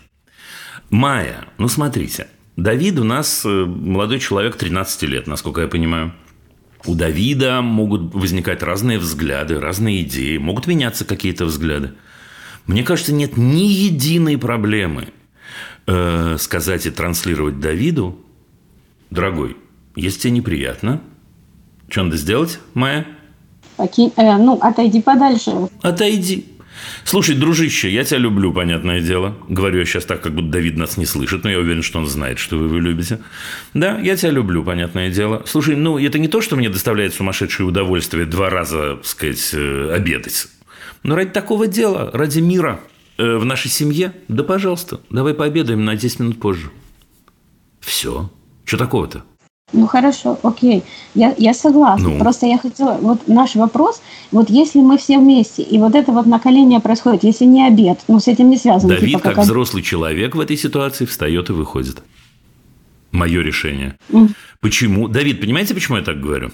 Майя, 0.88 1.44
ну, 1.58 1.68
смотрите. 1.68 2.28
Давид 2.56 2.98
у 2.98 3.04
нас 3.04 3.42
э, 3.44 3.48
молодой 3.48 4.18
человек 4.18 4.56
13 4.56 5.02
лет, 5.02 5.26
насколько 5.26 5.60
я 5.60 5.68
понимаю. 5.68 6.12
У 6.88 6.94
Давида 6.94 7.60
могут 7.60 8.14
возникать 8.14 8.62
разные 8.62 8.98
взгляды, 8.98 9.60
разные 9.60 10.04
идеи, 10.04 10.38
могут 10.38 10.66
меняться 10.66 11.04
какие-то 11.04 11.44
взгляды. 11.44 11.92
Мне 12.66 12.82
кажется, 12.82 13.12
нет 13.12 13.36
ни 13.36 13.66
единой 13.66 14.38
проблемы 14.38 15.08
э, 15.86 16.36
сказать 16.38 16.86
и 16.86 16.90
транслировать 16.90 17.60
Давиду, 17.60 18.18
дорогой, 19.10 19.58
если 19.96 20.20
тебе 20.20 20.30
неприятно, 20.30 21.02
что 21.90 22.04
надо 22.04 22.16
сделать, 22.16 22.58
Майя? 22.72 23.06
Окей, 23.76 24.10
э, 24.16 24.38
ну, 24.38 24.54
отойди 24.54 25.02
подальше. 25.02 25.68
Отойди. 25.82 26.46
Слушай, 27.04 27.34
дружище, 27.34 27.90
я 27.90 28.04
тебя 28.04 28.18
люблю, 28.18 28.52
понятное 28.52 29.00
дело. 29.00 29.36
Говорю 29.48 29.78
я 29.78 29.84
сейчас 29.84 30.04
так, 30.04 30.20
как 30.20 30.34
будто 30.34 30.48
Давид 30.48 30.76
нас 30.76 30.96
не 30.96 31.06
слышит, 31.06 31.44
но 31.44 31.50
я 31.50 31.58
уверен, 31.58 31.82
что 31.82 31.98
он 31.98 32.06
знает, 32.06 32.38
что 32.38 32.56
вы 32.56 32.66
его 32.66 32.78
любите. 32.78 33.20
Да, 33.74 33.98
я 33.98 34.16
тебя 34.16 34.30
люблю, 34.30 34.62
понятное 34.64 35.10
дело. 35.10 35.42
Слушай, 35.46 35.76
ну, 35.76 35.98
это 35.98 36.18
не 36.18 36.28
то, 36.28 36.40
что 36.40 36.56
мне 36.56 36.68
доставляет 36.68 37.14
сумасшедшее 37.14 37.66
удовольствие 37.66 38.26
два 38.26 38.50
раза, 38.50 38.96
так 38.96 39.06
сказать, 39.06 39.50
э, 39.52 39.92
обедать. 39.94 40.48
Но 41.02 41.14
ради 41.14 41.30
такого 41.30 41.66
дела, 41.66 42.10
ради 42.12 42.40
мира 42.40 42.80
э, 43.16 43.36
в 43.36 43.44
нашей 43.44 43.70
семье, 43.70 44.12
да, 44.28 44.44
пожалуйста, 44.44 45.00
давай 45.10 45.34
пообедаем 45.34 45.84
на 45.84 45.96
10 45.96 46.20
минут 46.20 46.40
позже. 46.40 46.70
Все. 47.80 48.30
Что 48.64 48.76
такого-то? 48.76 49.24
Ну 49.72 49.86
хорошо, 49.86 50.38
окей, 50.42 50.82
я, 51.14 51.34
я 51.36 51.52
согласна. 51.52 52.08
Ну. 52.08 52.18
Просто 52.18 52.46
я 52.46 52.58
хотела, 52.58 52.96
вот 53.00 53.28
наш 53.28 53.54
вопрос, 53.54 54.00
вот 54.32 54.48
если 54.48 54.80
мы 54.80 54.96
все 54.96 55.18
вместе, 55.18 55.62
и 55.62 55.78
вот 55.78 55.94
это 55.94 56.10
вот 56.10 56.26
наколение 56.26 56.80
происходит, 56.80 57.22
если 57.22 57.44
не 57.44 57.66
обед, 57.66 57.98
ну 58.08 58.18
с 58.18 58.28
этим 58.28 58.48
не 58.48 58.56
связано. 58.56 58.94
Давид, 58.94 59.10
типа, 59.10 59.20
как, 59.20 59.34
как 59.34 59.44
взрослый 59.44 59.82
человек 59.82 60.34
в 60.34 60.40
этой 60.40 60.56
ситуации, 60.56 61.04
встает 61.04 61.50
и 61.50 61.52
выходит. 61.52 62.02
Мое 63.10 63.42
решение. 63.42 63.98
Mm. 64.10 64.30
Почему? 64.60 65.08
Давид, 65.08 65.40
понимаете, 65.40 65.74
почему 65.74 65.98
я 65.98 66.02
так 66.02 66.20
говорю? 66.20 66.50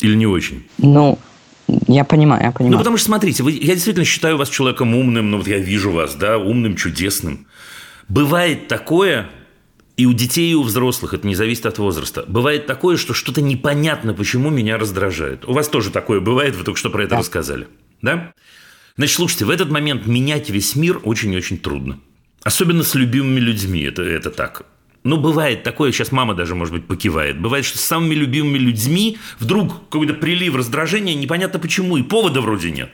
Или 0.00 0.14
не 0.14 0.26
очень? 0.26 0.64
Ну, 0.78 1.18
я 1.88 2.04
понимаю, 2.04 2.44
я 2.44 2.52
понимаю. 2.52 2.72
Ну, 2.72 2.78
потому 2.78 2.96
что, 2.96 3.06
смотрите, 3.06 3.42
вы, 3.42 3.52
я 3.52 3.74
действительно 3.74 4.04
считаю 4.04 4.36
вас 4.36 4.48
человеком 4.48 4.94
умным, 4.94 5.30
ну, 5.30 5.38
вот 5.38 5.48
я 5.48 5.58
вижу 5.58 5.90
вас, 5.90 6.14
да, 6.14 6.38
умным, 6.38 6.76
чудесным. 6.76 7.46
Бывает 8.08 8.68
такое, 8.68 9.28
и 10.00 10.06
у 10.06 10.14
детей, 10.14 10.52
и 10.52 10.54
у 10.54 10.62
взрослых, 10.62 11.12
это 11.12 11.26
не 11.26 11.34
зависит 11.34 11.66
от 11.66 11.76
возраста. 11.76 12.24
Бывает 12.26 12.66
такое, 12.66 12.96
что 12.96 13.12
что-то 13.12 13.42
непонятно, 13.42 14.14
почему 14.14 14.48
меня 14.48 14.78
раздражает. 14.78 15.44
У 15.46 15.52
вас 15.52 15.68
тоже 15.68 15.90
такое 15.90 16.20
бывает, 16.20 16.56
вы 16.56 16.64
только 16.64 16.78
что 16.78 16.88
про 16.88 17.02
это 17.02 17.10
да. 17.10 17.18
рассказали. 17.18 17.68
Да? 18.00 18.32
Значит, 18.96 19.16
слушайте, 19.16 19.44
в 19.44 19.50
этот 19.50 19.70
момент 19.70 20.06
менять 20.06 20.48
весь 20.48 20.74
мир 20.74 21.00
очень-очень 21.02 21.58
трудно. 21.58 22.00
Особенно 22.42 22.82
с 22.82 22.94
любимыми 22.94 23.40
людьми, 23.40 23.82
это, 23.82 24.02
это 24.02 24.30
так. 24.30 24.64
Ну, 25.04 25.18
бывает 25.18 25.64
такое, 25.64 25.92
сейчас 25.92 26.12
мама 26.12 26.34
даже, 26.34 26.54
может 26.54 26.72
быть, 26.72 26.86
покивает. 26.86 27.38
Бывает, 27.38 27.66
что 27.66 27.76
с 27.76 27.82
самыми 27.82 28.14
любимыми 28.14 28.56
людьми 28.56 29.18
вдруг 29.38 29.90
какой-то 29.90 30.14
прилив 30.14 30.54
раздражения, 30.54 31.14
непонятно 31.14 31.58
почему, 31.58 31.98
и 31.98 32.02
повода 32.02 32.40
вроде 32.40 32.70
нет. 32.70 32.90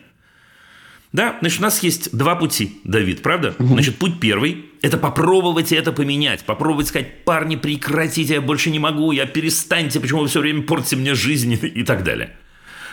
Да, 1.13 1.37
значит, 1.41 1.61
у 1.61 1.63
нас 1.63 1.83
есть 1.83 2.17
два 2.17 2.35
пути, 2.35 2.81
Давид, 2.85 3.23
правда? 3.23 3.55
Значит, 3.59 3.97
путь 3.97 4.21
первый– 4.21 4.67
это 4.83 4.99
попробовать 4.99 5.73
это 5.73 5.93
поменять. 5.93 6.45
Попробовать 6.45 6.89
сказать, 6.89 7.25
парни, 7.25 7.57
прекратите, 7.57 8.35
я 8.35 8.41
больше 8.41 8.71
не 8.71 8.79
могу, 8.79 9.13
я 9.13 9.27
перестаньте, 9.27 10.01
почему 10.01 10.23
вы 10.23 10.29
все 10.29 10.41
время 10.41 10.63
портите 10.63 10.97
мне 10.97 11.15
жизнь 11.15 11.59
и 11.63 11.83
так 11.85 12.05
далее. 12.05 12.37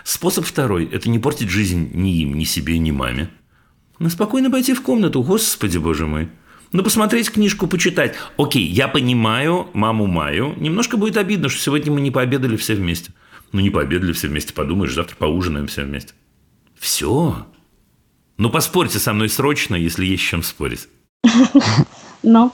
Способ 0.04 0.46
второй– 0.46 0.86
это 0.92 1.10
не 1.10 1.20
портить 1.20 1.50
жизнь 1.50 1.92
ни 1.94 2.22
им, 2.22 2.38
ни 2.38 2.44
себе, 2.44 2.78
ни 2.78 2.92
маме. 2.92 3.30
Но 4.00 4.10
спокойно 4.10 4.52
пойти 4.52 4.74
в 4.74 4.82
комнату, 4.82 5.24
господи, 5.24 5.78
боже 5.78 6.08
мой. 6.08 6.30
Ну, 6.74 6.82
посмотреть 6.84 7.32
книжку, 7.32 7.68
почитать. 7.68 8.16
Окей, 8.36 8.66
я 8.66 8.88
понимаю 8.88 9.68
маму 9.74 10.08
Маю. 10.08 10.56
Немножко 10.58 10.98
будет 10.98 11.18
обидно, 11.18 11.48
что 11.48 11.62
сегодня 11.62 11.92
мы 11.92 12.02
не 12.02 12.10
пообедали 12.10 12.58
все 12.58 12.74
вместе. 12.74 13.12
Ну, 13.52 13.60
не 13.60 13.70
пообедали 13.70 14.12
все 14.12 14.28
вместе, 14.28 14.54
подумаешь, 14.54 14.94
завтра 14.94 15.16
поужинаем 15.16 15.68
все 15.68 15.84
вместе. 15.84 16.14
Все. 16.78 17.46
Ну, 18.38 18.50
поспорьте 18.50 19.00
со 19.00 19.14
мной 19.14 19.30
срочно, 19.30 19.76
если 19.76 20.06
есть 20.06 20.24
с 20.24 20.28
чем 20.28 20.44
спорить. 20.44 20.88
Ну, 22.26 22.54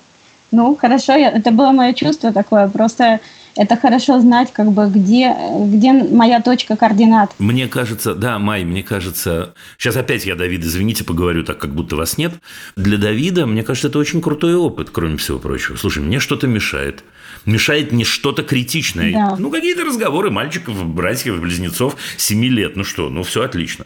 ну, 0.51 0.75
хорошо, 0.75 1.13
это 1.13 1.51
было 1.51 1.71
мое 1.71 1.93
чувство 1.93 2.33
такое. 2.33 2.67
Просто 2.69 3.19
это 3.55 3.75
хорошо 3.77 4.19
знать, 4.19 4.51
как 4.53 4.71
бы, 4.71 4.89
где, 4.89 5.35
где 5.65 5.91
моя 5.91 6.41
точка 6.41 6.75
координат. 6.75 7.31
Мне 7.39 7.67
кажется, 7.67 8.15
да, 8.15 8.39
Май, 8.39 8.63
мне 8.63 8.81
кажется... 8.81 9.53
Сейчас 9.77 9.95
опять 9.95 10.25
я, 10.25 10.35
Давид, 10.35 10.61
извините, 10.63 11.03
поговорю 11.03 11.43
так, 11.43 11.59
как 11.59 11.75
будто 11.75 11.95
вас 11.95 12.17
нет. 12.17 12.33
Для 12.75 12.97
Давида, 12.97 13.45
мне 13.45 13.63
кажется, 13.63 13.89
это 13.89 13.99
очень 13.99 14.21
крутой 14.21 14.55
опыт, 14.55 14.89
кроме 14.91 15.17
всего 15.17 15.39
прочего. 15.39 15.75
Слушай, 15.75 16.03
мне 16.03 16.19
что-то 16.19 16.47
мешает. 16.47 17.03
Мешает 17.45 17.91
не 17.91 18.05
что-то 18.05 18.43
критичное. 18.43 19.13
Да. 19.13 19.35
Ну, 19.37 19.51
какие-то 19.51 19.83
разговоры 19.83 20.31
мальчиков, 20.31 20.83
братьев, 20.87 21.39
близнецов 21.39 21.95
7 22.17 22.43
лет. 22.45 22.75
Ну 22.75 22.83
что, 22.83 23.09
ну 23.09 23.23
все 23.23 23.43
отлично. 23.43 23.85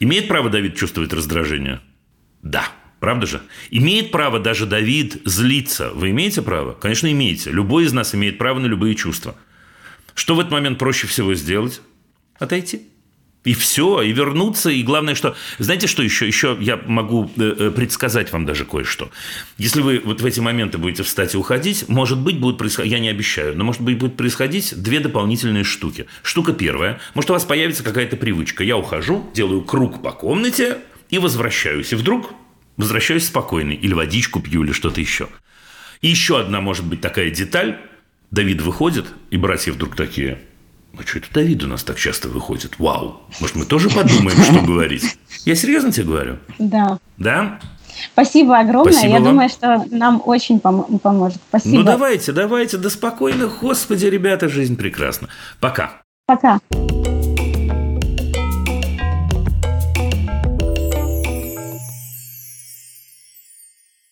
Имеет 0.00 0.28
право 0.28 0.50
Давид 0.50 0.76
чувствовать 0.76 1.12
раздражение? 1.12 1.80
Да. 2.42 2.68
Правда 3.00 3.26
же? 3.26 3.42
Имеет 3.70 4.10
право 4.10 4.40
даже 4.40 4.66
Давид 4.66 5.22
злиться. 5.24 5.90
Вы 5.94 6.10
имеете 6.10 6.42
право? 6.42 6.72
Конечно, 6.72 7.10
имеете. 7.10 7.50
Любой 7.50 7.84
из 7.84 7.92
нас 7.92 8.14
имеет 8.14 8.38
право 8.38 8.58
на 8.58 8.66
любые 8.66 8.94
чувства. 8.96 9.36
Что 10.14 10.34
в 10.34 10.40
этот 10.40 10.52
момент 10.52 10.78
проще 10.78 11.06
всего 11.06 11.34
сделать? 11.34 11.80
Отойти. 12.38 12.88
И 13.44 13.54
все, 13.54 14.02
и 14.02 14.12
вернуться, 14.12 14.68
и 14.68 14.82
главное, 14.82 15.14
что... 15.14 15.36
Знаете, 15.58 15.86
что 15.86 16.02
еще? 16.02 16.26
Еще 16.26 16.56
я 16.60 16.76
могу 16.76 17.30
э, 17.36 17.54
э, 17.58 17.70
предсказать 17.70 18.32
вам 18.32 18.44
даже 18.44 18.64
кое-что. 18.64 19.10
Если 19.56 19.80
вы 19.80 20.02
вот 20.04 20.20
в 20.20 20.26
эти 20.26 20.40
моменты 20.40 20.76
будете 20.76 21.04
встать 21.04 21.34
и 21.34 21.38
уходить, 21.38 21.88
может 21.88 22.18
быть, 22.18 22.38
будет 22.38 22.58
происходить, 22.58 22.92
я 22.92 22.98
не 22.98 23.08
обещаю, 23.08 23.56
но 23.56 23.64
может 23.64 23.80
быть, 23.80 23.96
будет 23.96 24.16
происходить 24.16 24.74
две 24.82 25.00
дополнительные 25.00 25.64
штуки. 25.64 26.06
Штука 26.22 26.52
первая, 26.52 27.00
может, 27.14 27.30
у 27.30 27.32
вас 27.32 27.44
появится 27.44 27.84
какая-то 27.84 28.16
привычка. 28.16 28.64
Я 28.64 28.76
ухожу, 28.76 29.30
делаю 29.34 29.62
круг 29.62 30.02
по 30.02 30.10
комнате 30.10 30.78
и 31.08 31.18
возвращаюсь. 31.18 31.92
И 31.92 31.96
вдруг 31.96 32.32
возвращаюсь 32.76 33.26
спокойный. 33.26 33.76
Или 33.76 33.94
водичку 33.94 34.40
пью, 34.40 34.64
или 34.64 34.72
что-то 34.72 35.00
еще. 35.00 35.28
И 36.00 36.08
еще 36.08 36.40
одна, 36.40 36.60
может 36.60 36.84
быть, 36.84 37.00
такая 37.00 37.30
деталь. 37.30 37.78
Давид 38.30 38.60
выходит, 38.60 39.06
и 39.30 39.38
братья 39.38 39.72
вдруг 39.72 39.96
такие, 39.96 40.38
а 40.96 41.02
что 41.02 41.18
это 41.18 41.28
Давид 41.32 41.62
у 41.64 41.66
нас 41.66 41.82
так 41.84 41.96
часто 41.98 42.28
выходит? 42.28 42.78
Вау! 42.78 43.22
Может, 43.40 43.56
мы 43.56 43.64
тоже 43.64 43.88
подумаем, 43.90 44.42
что 44.42 44.60
говорить? 44.62 45.16
Я 45.44 45.54
серьезно 45.54 45.92
тебе 45.92 46.06
говорю? 46.06 46.38
Да. 46.58 46.98
Да? 47.16 47.60
Спасибо 48.12 48.58
огромное. 48.58 48.92
Спасибо 48.92 49.12
Я 49.14 49.20
вам. 49.20 49.24
думаю, 49.32 49.48
что 49.48 49.84
нам 49.90 50.22
очень 50.24 50.58
пом- 50.58 50.98
поможет. 51.00 51.38
Спасибо. 51.48 51.76
Ну, 51.76 51.82
давайте, 51.82 52.32
давайте. 52.32 52.76
Да 52.76 52.90
спокойно. 52.90 53.48
Господи, 53.60 54.06
ребята, 54.06 54.48
жизнь 54.48 54.76
прекрасна. 54.76 55.28
Пока. 55.60 56.02
Пока. 56.26 56.60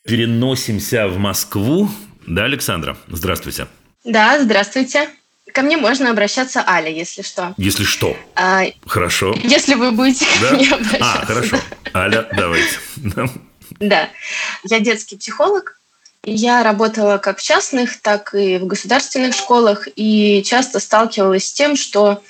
Переносимся 0.04 1.08
в 1.08 1.18
Москву. 1.18 1.88
Да, 2.26 2.44
Александра? 2.44 2.96
Здравствуйте. 3.08 3.66
Да, 4.04 4.40
здравствуйте. 4.42 5.08
Ко 5.56 5.62
мне 5.62 5.78
можно 5.78 6.10
обращаться 6.10 6.62
Аля, 6.68 6.90
если 6.90 7.22
что. 7.22 7.54
Если 7.56 7.84
что. 7.84 8.14
А, 8.34 8.64
хорошо. 8.86 9.34
Если 9.42 9.72
вы 9.72 9.90
будете 9.90 10.26
да? 10.38 10.50
ко 10.50 10.54
мне 10.54 10.68
обращаться. 10.68 11.22
А, 11.22 11.24
хорошо. 11.24 11.56
Аля, 11.94 12.28
давайте. 12.36 12.78
Да. 13.80 14.10
Я 14.64 14.80
детский 14.80 15.16
психолог. 15.16 15.80
Я 16.24 16.62
работала 16.62 17.16
как 17.16 17.38
в 17.38 17.42
частных, 17.42 18.02
так 18.02 18.34
и 18.34 18.58
в 18.58 18.66
государственных 18.66 19.34
школах 19.34 19.88
и 19.96 20.42
часто 20.44 20.78
сталкивалась 20.78 21.46
с 21.46 21.52
тем, 21.54 21.74
что 21.74 22.22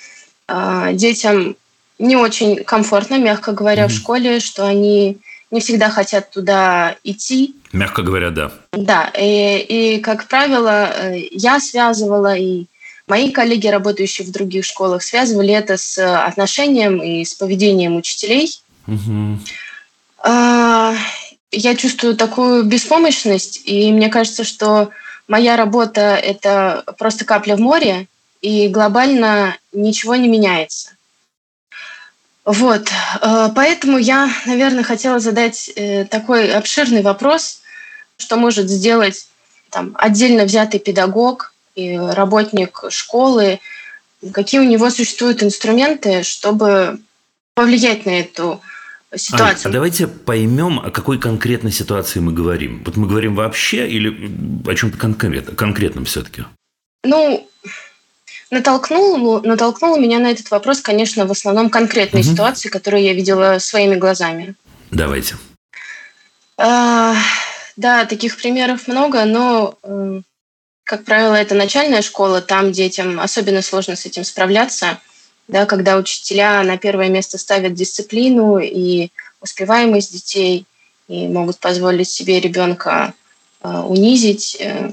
э, 0.47 0.89
детям 0.93 1.57
не 1.99 2.15
очень 2.15 2.63
комфортно, 2.63 3.17
мягко 3.17 3.51
говоря, 3.51 3.87
mm-hmm. 3.87 3.89
в 3.89 3.93
школе, 3.93 4.39
что 4.39 4.65
они 4.65 5.17
не 5.51 5.59
всегда 5.59 5.89
хотят 5.89 6.31
туда 6.31 6.95
идти. 7.03 7.55
Мягко 7.73 8.03
говоря, 8.03 8.29
да. 8.29 8.51
Да, 8.71 9.11
и, 9.19 9.95
и 9.97 9.99
как 9.99 10.29
правило, 10.29 10.89
э, 10.93 11.27
я 11.31 11.59
связывала 11.59 12.33
и 12.37 12.67
Мои 13.07 13.31
коллеги, 13.31 13.67
работающие 13.67 14.27
в 14.27 14.31
других 14.31 14.65
школах, 14.65 15.01
связывали 15.01 15.53
это 15.53 15.77
с 15.77 15.97
отношением 16.25 17.01
и 17.01 17.23
с 17.23 17.33
поведением 17.33 17.95
учителей. 17.95 18.59
Угу. 18.85 19.39
Я 20.25 21.75
чувствую 21.77 22.17
такую 22.17 22.63
беспомощность, 22.63 23.61
и 23.63 23.93
мне 23.93 24.09
кажется, 24.09 24.43
что 24.43 24.89
моя 25.29 25.55
работа– 25.55 26.01
это 26.01 26.83
просто 26.97 27.23
капля 27.23 27.55
в 27.55 27.61
море, 27.61 28.07
и 28.41 28.67
глобально 28.67 29.55
ничего 29.71 30.17
не 30.17 30.27
меняется. 30.27 30.89
Вот, 32.43 32.89
а, 33.21 33.49
поэтому 33.49 33.97
я, 33.97 34.29
наверное, 34.45 34.83
хотела 34.83 35.19
задать 35.19 35.69
э, 35.75 36.05
такой 36.05 36.53
обширный 36.53 37.01
вопрос, 37.01 37.61
что 38.17 38.37
может 38.37 38.69
сделать 38.69 39.27
там, 39.69 39.95
отдельно 39.97 40.43
взятый 40.43 40.81
педагог– 40.81 41.53
работник 41.77 42.83
школы, 42.89 43.59
какие 44.33 44.59
у 44.59 44.63
него 44.63 44.89
существуют 44.89 45.43
инструменты, 45.43 46.23
чтобы 46.23 46.99
повлиять 47.53 48.05
на 48.05 48.19
эту 48.19 48.61
ситуацию. 49.15 49.69
А, 49.69 49.73
давайте 49.73 50.07
поймем, 50.07 50.79
о 50.79 50.91
какой 50.91 51.19
конкретной 51.19 51.71
ситуации 51.71 52.19
мы 52.19 52.33
говорим. 52.33 52.83
Вот 52.85 52.97
мы 52.97 53.07
говорим 53.07 53.35
вообще 53.35 53.87
или 53.87 54.31
о 54.69 54.75
чем-то 54.75 54.97
конкретном, 54.97 55.55
конкретном 55.55 56.05
все-таки? 56.05 56.43
Ну, 57.03 57.47
натолкнул, 58.51 59.41
натолкнул 59.41 59.97
меня 59.97 60.19
на 60.19 60.31
этот 60.31 60.51
вопрос, 60.51 60.81
конечно, 60.81 61.25
в 61.25 61.31
основном 61.31 61.69
конкретной 61.69 62.21
угу. 62.21 62.29
ситуации, 62.29 62.69
которую 62.69 63.03
я 63.03 63.13
видела 63.13 63.59
своими 63.59 63.95
глазами. 63.95 64.55
Давайте. 64.91 65.35
А, 66.57 67.15
да, 67.75 68.05
таких 68.05 68.37
примеров 68.37 68.87
много, 68.87 69.25
но 69.25 69.77
как 70.87 71.03
правило, 71.03 71.35
это 71.35 71.53
начальная 71.53 72.01
школа, 72.01 72.39
там 72.41 72.71
детям 72.71 73.19
особенно 73.19 73.61
сложно 73.61 73.97
с 73.97 74.05
этим 74.05 74.23
справляться, 74.23 74.99
да, 75.49 75.65
когда 75.65 75.97
учителя 75.97 76.63
на 76.63 76.77
первое 76.77 77.09
место 77.09 77.37
ставят 77.37 77.73
дисциплину 77.73 78.57
и 78.57 79.09
успеваемость 79.41 80.13
детей, 80.13 80.65
и 81.09 81.27
могут 81.27 81.59
позволить 81.59 82.09
себе 82.09 82.39
ребенка 82.39 83.13
э, 83.63 83.69
унизить, 83.69 84.55
э, 84.61 84.91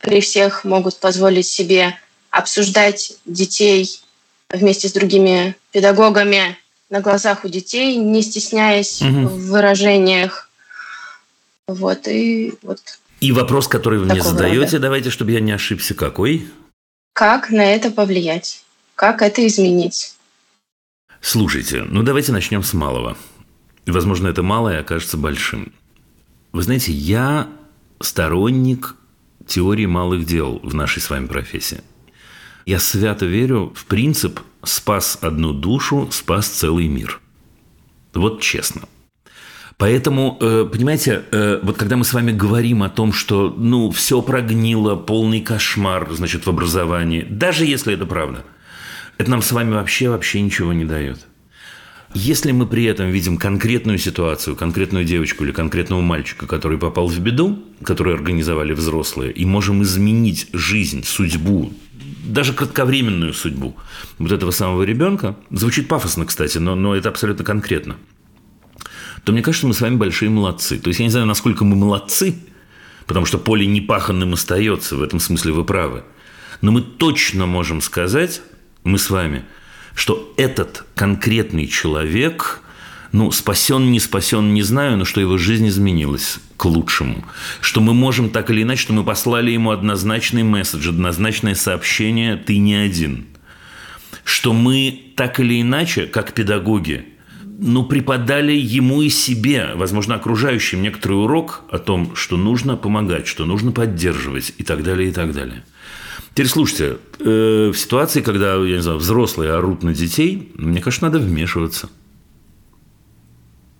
при 0.00 0.20
всех 0.20 0.64
могут 0.64 0.98
позволить 0.98 1.46
себе 1.46 1.96
обсуждать 2.28 3.14
детей 3.24 3.88
вместе 4.50 4.88
с 4.88 4.92
другими 4.92 5.56
педагогами 5.70 6.58
на 6.90 7.00
глазах 7.00 7.46
у 7.46 7.48
детей, 7.48 7.96
не 7.96 8.20
стесняясь 8.20 9.00
угу. 9.00 9.28
в 9.28 9.46
выражениях. 9.46 10.50
Вот, 11.66 12.06
и 12.06 12.52
вот 12.60 12.80
и 13.22 13.30
вопрос, 13.30 13.68
который 13.68 14.00
вы 14.00 14.06
мне 14.06 14.20
задаете, 14.20 14.76
рода. 14.76 14.78
давайте, 14.80 15.10
чтобы 15.10 15.30
я 15.30 15.38
не 15.38 15.52
ошибся, 15.52 15.94
какой? 15.94 16.48
Как 17.12 17.50
на 17.50 17.64
это 17.64 17.92
повлиять? 17.92 18.64
Как 18.96 19.22
это 19.22 19.46
изменить? 19.46 20.16
Слушайте, 21.20 21.84
ну 21.84 22.02
давайте 22.02 22.32
начнем 22.32 22.64
с 22.64 22.74
малого. 22.74 23.16
Возможно, 23.86 24.26
это 24.26 24.42
малое 24.42 24.80
окажется 24.80 25.16
большим. 25.16 25.72
Вы 26.50 26.64
знаете, 26.64 26.90
я 26.90 27.48
сторонник 28.00 28.96
теории 29.46 29.86
малых 29.86 30.26
дел 30.26 30.58
в 30.64 30.74
нашей 30.74 31.00
с 31.00 31.08
вами 31.08 31.28
профессии. 31.28 31.80
Я 32.66 32.80
свято 32.80 33.24
верю 33.24 33.72
в 33.76 33.84
принцип 33.86 34.40
«спас 34.64 35.16
одну 35.20 35.52
душу, 35.52 36.08
спас 36.10 36.48
целый 36.48 36.88
мир». 36.88 37.20
Вот 38.14 38.40
честно. 38.40 38.82
Поэтому, 39.78 40.38
э, 40.40 40.68
понимаете, 40.70 41.22
э, 41.30 41.60
вот 41.62 41.76
когда 41.76 41.96
мы 41.96 42.04
с 42.04 42.12
вами 42.12 42.32
говорим 42.32 42.82
о 42.82 42.88
том, 42.88 43.12
что, 43.12 43.54
ну, 43.56 43.90
все 43.90 44.22
прогнило, 44.22 44.96
полный 44.96 45.40
кошмар, 45.40 46.08
значит, 46.10 46.46
в 46.46 46.50
образовании, 46.50 47.26
даже 47.28 47.64
если 47.64 47.94
это 47.94 48.06
правда, 48.06 48.44
это 49.18 49.30
нам 49.30 49.42
с 49.42 49.52
вами 49.52 49.72
вообще, 49.72 50.08
вообще 50.08 50.40
ничего 50.40 50.72
не 50.72 50.84
дает. 50.84 51.26
Если 52.14 52.52
мы 52.52 52.66
при 52.66 52.84
этом 52.84 53.10
видим 53.10 53.38
конкретную 53.38 53.96
ситуацию, 53.96 54.54
конкретную 54.54 55.04
девочку 55.04 55.44
или 55.44 55.52
конкретного 55.52 56.02
мальчика, 56.02 56.46
который 56.46 56.76
попал 56.76 57.06
в 57.08 57.18
беду, 57.18 57.58
которую 57.82 58.14
организовали 58.14 58.74
взрослые, 58.74 59.32
и 59.32 59.46
можем 59.46 59.82
изменить 59.82 60.48
жизнь, 60.52 61.04
судьбу, 61.04 61.72
даже 62.24 62.52
кратковременную 62.52 63.32
судьбу 63.32 63.76
вот 64.18 64.30
этого 64.30 64.50
самого 64.50 64.82
ребенка, 64.82 65.36
звучит 65.50 65.88
пафосно, 65.88 66.26
кстати, 66.26 66.58
но, 66.58 66.74
но 66.74 66.94
это 66.94 67.08
абсолютно 67.08 67.44
конкретно– 67.44 67.96
то 69.24 69.32
мне 69.32 69.42
кажется, 69.42 69.66
мы 69.66 69.74
с 69.74 69.80
вами 69.80 69.96
большие 69.96 70.30
молодцы. 70.30 70.78
То 70.78 70.88
есть 70.88 71.00
я 71.00 71.06
не 71.06 71.10
знаю, 71.10 71.26
насколько 71.26 71.64
мы 71.64 71.76
молодцы, 71.76 72.34
потому 73.06 73.26
что 73.26 73.38
поле 73.38 73.66
непаханным 73.66 74.32
остается, 74.32 74.96
в 74.96 75.02
этом 75.02 75.20
смысле 75.20 75.52
вы 75.52 75.64
правы. 75.64 76.04
Но 76.60 76.72
мы 76.72 76.82
точно 76.82 77.46
можем 77.46 77.80
сказать, 77.80 78.42
мы 78.84 78.98
с 78.98 79.10
вами, 79.10 79.44
что 79.94 80.32
этот 80.36 80.84
конкретный 80.94 81.66
человек, 81.66 82.60
ну, 83.12 83.30
спасен, 83.30 83.90
не 83.92 84.00
спасен, 84.00 84.54
не 84.54 84.62
знаю, 84.62 84.96
но 84.96 85.04
что 85.04 85.20
его 85.20 85.38
жизнь 85.38 85.68
изменилась 85.68 86.38
к 86.56 86.64
лучшему. 86.64 87.24
Что 87.60 87.80
мы 87.80 87.94
можем 87.94 88.30
так 88.30 88.50
или 88.50 88.62
иначе, 88.62 88.82
что 88.82 88.92
мы 88.92 89.04
послали 89.04 89.50
ему 89.50 89.70
однозначный 89.70 90.42
месседж, 90.42 90.88
однозначное 90.88 91.54
сообщение 91.54 92.36
«ты 92.36 92.58
не 92.58 92.74
один». 92.74 93.26
Что 94.24 94.52
мы 94.52 95.12
так 95.16 95.40
или 95.40 95.60
иначе, 95.60 96.06
как 96.06 96.32
педагоги, 96.32 97.11
ну, 97.58 97.84
преподали 97.84 98.56
ему 98.56 99.02
и 99.02 99.08
себе, 99.08 99.70
возможно, 99.74 100.14
окружающим 100.14 100.82
некоторый 100.82 101.14
урок 101.14 101.62
о 101.70 101.78
том, 101.78 102.16
что 102.16 102.36
нужно 102.36 102.76
помогать, 102.76 103.26
что 103.26 103.44
нужно 103.44 103.72
поддерживать 103.72 104.54
и 104.58 104.64
так 104.64 104.82
далее, 104.82 105.10
и 105.10 105.12
так 105.12 105.32
далее. 105.32 105.64
Теперь 106.34 106.48
слушайте, 106.48 106.96
э, 107.20 107.70
в 107.72 107.76
ситуации, 107.76 108.22
когда, 108.22 108.54
я 108.54 108.76
не 108.76 108.82
знаю, 108.82 108.98
взрослые 108.98 109.52
орут 109.52 109.82
на 109.82 109.92
детей, 109.94 110.52
мне 110.56 110.80
кажется, 110.80 111.04
надо 111.04 111.18
вмешиваться. 111.18 111.90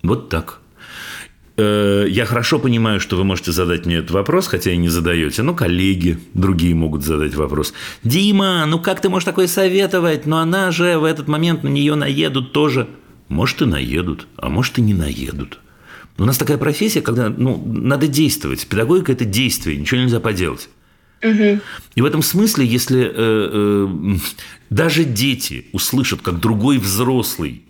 Вот 0.03 0.29
так. 0.29 0.59
Э, 1.55 2.05
я 2.09 2.25
хорошо 2.25 2.59
понимаю, 2.59 2.99
что 2.99 3.15
вы 3.15 3.23
можете 3.23 3.51
задать 3.51 3.85
мне 3.85 3.97
этот 3.97 4.11
вопрос, 4.11 4.47
хотя 4.47 4.71
и 4.71 4.77
не 4.77 4.89
задаете, 4.89 5.43
но 5.43 5.53
коллеги 5.53 6.19
другие 6.33 6.75
могут 6.75 7.03
задать 7.03 7.35
вопрос. 7.35 7.73
Дима, 8.03 8.65
ну 8.67 8.79
как 8.79 9.01
ты 9.01 9.09
можешь 9.09 9.25
такое 9.25 9.47
советовать? 9.47 10.25
Но 10.25 10.37
она 10.37 10.71
же 10.71 10.97
в 10.97 11.03
этот 11.03 11.27
момент 11.27 11.63
на 11.63 11.69
нее 11.69 11.95
наедут 11.95 12.53
тоже. 12.53 12.87
Может, 13.29 13.61
и 13.61 13.65
наедут, 13.65 14.27
а 14.37 14.49
может, 14.49 14.77
и 14.77 14.81
не 14.81 14.93
наедут. 14.93 15.59
У 16.17 16.25
нас 16.25 16.37
такая 16.37 16.57
профессия, 16.57 17.01
когда 17.01 17.29
ну, 17.29 17.61
надо 17.65 18.07
действовать. 18.07 18.67
Педагогика– 18.67 19.11
это 19.13 19.25
действие, 19.25 19.77
ничего 19.77 20.01
нельзя 20.01 20.19
поделать. 20.19 20.69
Угу. 21.23 21.59
И 21.95 22.01
в 22.01 22.05
этом 22.05 22.21
смысле, 22.21 22.65
если 22.65 23.01
э, 23.03 23.11
э, 23.15 24.17
даже 24.69 25.05
дети 25.05 25.67
услышат, 25.71 26.21
как 26.21 26.39
другой 26.39 26.77
взрослый 26.77 27.63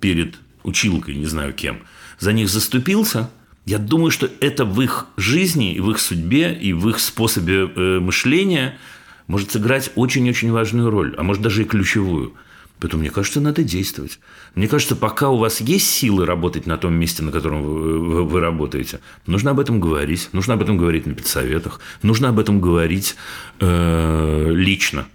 перед 0.00 0.36
училкой, 0.62 1.16
не 1.16 1.26
знаю 1.26 1.52
кем, 1.52 1.80
за 2.18 2.32
них 2.32 2.48
заступился, 2.48 3.30
я 3.66 3.78
думаю, 3.78 4.10
что 4.10 4.30
это 4.40 4.64
в 4.64 4.80
их 4.80 5.06
жизни, 5.16 5.78
в 5.78 5.90
их 5.90 5.98
судьбе, 5.98 6.54
и 6.58 6.72
в 6.72 6.88
их 6.88 7.00
способе 7.00 7.70
э, 7.74 7.98
мышления 8.00 8.78
может 9.26 9.50
сыграть 9.50 9.92
очень-очень 9.96 10.50
важную 10.52 10.88
роль, 10.90 11.14
а 11.18 11.22
может 11.22 11.42
даже 11.42 11.62
и 11.62 11.66
ключевую– 11.66 12.32
Поэтому 12.80 13.02
мне 13.02 13.10
кажется, 13.10 13.40
надо 13.40 13.62
действовать. 13.62 14.18
Мне 14.54 14.66
кажется, 14.66 14.96
пока 14.96 15.28
у 15.28 15.36
вас 15.36 15.60
есть 15.60 15.90
силы 15.90 16.24
работать 16.24 16.66
на 16.66 16.78
том 16.78 16.94
месте, 16.94 17.22
на 17.22 17.30
котором 17.30 17.62
вы, 17.62 18.24
вы, 18.24 18.40
работаете, 18.40 19.00
нужно 19.26 19.50
об 19.50 19.60
этом 19.60 19.80
говорить. 19.80 20.30
Нужно 20.32 20.54
об 20.54 20.62
этом 20.62 20.78
говорить 20.78 21.06
на 21.06 21.14
педсоветах. 21.14 21.80
Нужно 22.02 22.30
об 22.30 22.38
этом 22.38 22.60
говорить 22.60 23.16
э, 23.60 24.50
лично. 24.52 25.06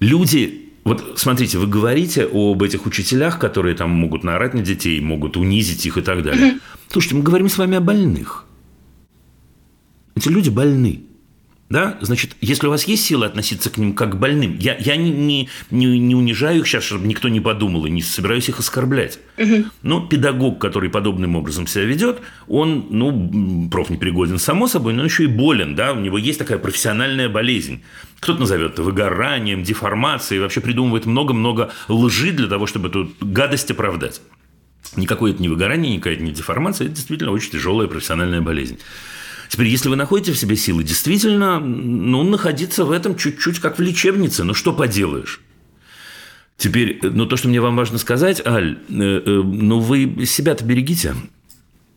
Люди 0.00 0.64
вот 0.84 1.14
смотрите, 1.16 1.58
вы 1.58 1.66
говорите 1.66 2.24
об 2.24 2.62
этих 2.62 2.86
учителях, 2.86 3.38
которые 3.38 3.76
там 3.76 3.90
могут 3.90 4.24
наорать 4.24 4.54
на 4.54 4.62
детей, 4.62 4.98
могут 5.00 5.36
унизить 5.36 5.84
их 5.84 5.98
и 5.98 6.00
так 6.00 6.22
далее. 6.22 6.60
Слушайте, 6.88 7.16
мы 7.16 7.22
говорим 7.22 7.50
с 7.50 7.58
вами 7.58 7.76
о 7.76 7.80
больных. 7.80 8.46
Эти 10.16 10.28
люди 10.28 10.48
больны. 10.48 11.02
Да? 11.70 11.98
Значит, 12.00 12.34
если 12.40 12.66
у 12.66 12.70
вас 12.70 12.84
есть 12.84 13.04
силы 13.04 13.26
относиться 13.26 13.68
к 13.68 13.76
ним 13.76 13.92
как 13.92 14.12
к 14.12 14.16
больным, 14.16 14.56
я, 14.58 14.76
я 14.78 14.96
не, 14.96 15.10
не, 15.10 15.50
не, 15.70 15.98
не 15.98 16.14
унижаю 16.14 16.60
их 16.60 16.66
сейчас, 16.66 16.84
чтобы 16.84 17.06
никто 17.06 17.28
не 17.28 17.40
подумал, 17.40 17.84
и 17.84 17.90
не 17.90 18.00
собираюсь 18.00 18.48
их 18.48 18.58
оскорблять. 18.58 19.18
Угу. 19.36 19.64
Но 19.82 20.06
педагог, 20.06 20.58
который 20.58 20.88
подобным 20.88 21.36
образом 21.36 21.66
себя 21.66 21.84
ведет, 21.84 22.20
он, 22.46 22.86
ну, 22.90 23.68
профнепригоден 23.70 24.38
само 24.38 24.66
собой, 24.66 24.94
но 24.94 25.04
еще 25.04 25.24
и 25.24 25.26
болен, 25.26 25.74
да, 25.74 25.92
у 25.92 26.00
него 26.00 26.16
есть 26.16 26.38
такая 26.38 26.58
профессиональная 26.58 27.28
болезнь. 27.28 27.82
Кто-то 28.20 28.40
назовет 28.40 28.72
это 28.72 28.82
выгоранием, 28.82 29.62
деформацией, 29.62 30.40
вообще 30.40 30.62
придумывает 30.62 31.04
много-много 31.04 31.70
лжи 31.88 32.32
для 32.32 32.48
того, 32.48 32.66
чтобы 32.66 32.88
эту 32.88 33.12
гадость 33.20 33.70
оправдать. 33.70 34.22
Никакое 34.96 35.32
это 35.32 35.42
не 35.42 35.50
выгорание, 35.50 35.92
никакая 35.92 36.14
это 36.14 36.22
не 36.22 36.32
деформация, 36.32 36.86
это 36.86 36.94
действительно 36.94 37.30
очень 37.30 37.50
тяжелая 37.50 37.88
профессиональная 37.88 38.40
болезнь. 38.40 38.78
Теперь, 39.48 39.68
если 39.68 39.88
вы 39.88 39.96
находите 39.96 40.32
в 40.32 40.38
себе 40.38 40.56
силы, 40.56 40.84
действительно, 40.84 41.58
ну, 41.58 42.22
находиться 42.22 42.84
в 42.84 42.90
этом 42.90 43.16
чуть-чуть 43.16 43.60
как 43.60 43.78
в 43.78 43.82
лечебнице, 43.82 44.44
ну, 44.44 44.54
что 44.54 44.72
поделаешь? 44.72 45.40
Теперь, 46.58 46.98
ну, 47.02 47.24
то, 47.26 47.36
что 47.36 47.48
мне 47.48 47.60
вам 47.60 47.76
важно 47.76 47.98
сказать, 47.98 48.44
Аль, 48.44 48.78
э, 48.88 49.22
э, 49.24 49.42
ну, 49.42 49.78
вы 49.78 50.26
себя-то 50.26 50.64
берегите. 50.64 51.14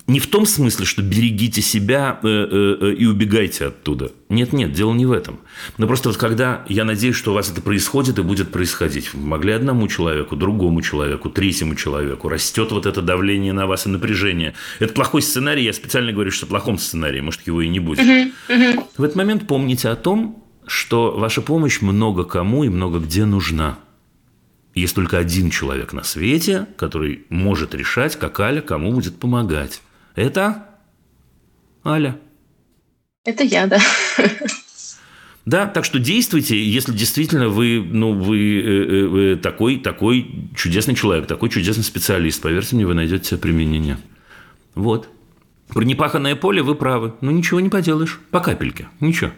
Не 0.08 0.20
в 0.20 0.28
том 0.28 0.46
смысле, 0.46 0.86
что 0.86 1.02
берегите 1.02 1.62
себя 1.62 2.20
э, 2.24 2.28
э, 2.28 2.78
э, 2.82 2.94
и 2.96 3.06
убегайте 3.06 3.66
оттуда. 3.66 4.12
Нет, 4.30 4.52
нет, 4.52 4.74
дело 4.74 4.94
не 4.94 5.06
в 5.06 5.12
этом. 5.12 5.40
Но 5.78 5.88
просто 5.88 6.10
вот 6.10 6.18
когда 6.18 6.66
я 6.68 6.86
надеюсь, 6.86 7.16
что 7.16 7.32
у 7.32 7.34
вас 7.34 7.52
это 7.52 7.62
происходит 7.62 8.18
и 8.18 8.24
будет 8.24 8.52
происходить, 8.52 9.14
вы 9.14 9.26
могли 9.26 9.54
одному 9.54 9.88
человеку, 9.88 10.36
другому 10.36 10.82
человеку, 10.82 11.30
третьему 11.30 11.76
человеку, 11.76 12.30
растет 12.30 12.72
вот 12.72 12.86
это 12.86 13.02
давление 13.02 13.54
на 13.54 13.68
вас 13.68 13.86
и 13.86 13.90
напряжение. 13.90 14.54
Это 14.80 14.94
плохой 14.94 15.22
сценарий, 15.22 15.64
я 15.64 15.74
специально 15.74 16.12
говорю, 16.12 16.32
что 16.32 16.48
плохом 16.48 16.78
сценарии, 16.78 17.22
может, 17.22 17.46
его 17.46 17.62
и 17.62 17.70
не 17.70 17.80
будет. 17.80 18.06
В 18.98 19.04
этот 19.04 19.16
момент 19.16 19.48
помните 19.48 19.90
о 19.90 19.96
том, 19.96 20.44
что 20.66 21.12
ваша 21.18 21.42
помощь 21.42 21.82
много 21.82 22.24
кому 22.24 22.64
и 22.64 22.70
много 22.70 23.00
где 23.00 23.26
нужна. 23.26 23.78
Есть 24.74 24.96
только 24.96 25.18
один 25.18 25.50
человек 25.50 25.94
на 25.94 26.04
свете, 26.04 26.68
который 26.78 27.26
может 27.30 27.76
решать, 27.76 28.18
как 28.18 28.40
Аля 28.40 28.62
кому 28.62 28.94
будет 28.94 29.20
помогать. 29.20 29.82
Это 30.16 30.68
Аля. 31.86 32.20
Это 33.24 33.44
я, 33.44 33.68
да. 33.68 33.80
Да, 35.46 35.66
так 35.66 35.86
что 35.86 35.98
действуйте, 35.98 36.62
если 36.64 36.94
действительно 36.94 37.50
вы, 37.50 37.84
ну, 37.84 38.14
вы 38.14 38.62
э, 38.62 39.34
э, 39.34 39.36
такой, 39.38 39.78
такой 39.78 40.50
чудесный 40.56 40.94
человек, 40.94 41.26
такой 41.26 41.50
чудесный 41.50 41.84
специалист. 41.84 42.40
Поверьте 42.42 42.76
мне, 42.76 42.86
вы 42.86 42.94
найдете 42.94 43.30
себе 43.30 43.40
применение. 43.40 43.98
Вот. 44.76 45.10
Про 45.68 45.84
непаханное 45.84 46.36
поле 46.36 46.62
вы 46.62 46.76
правы. 46.76 47.16
Ну, 47.22 47.32
ничего 47.32 47.60
не 47.60 47.70
поделаешь. 47.70 48.20
По 48.30 48.40
капельке. 48.40 48.88
Ничего. 49.00 49.32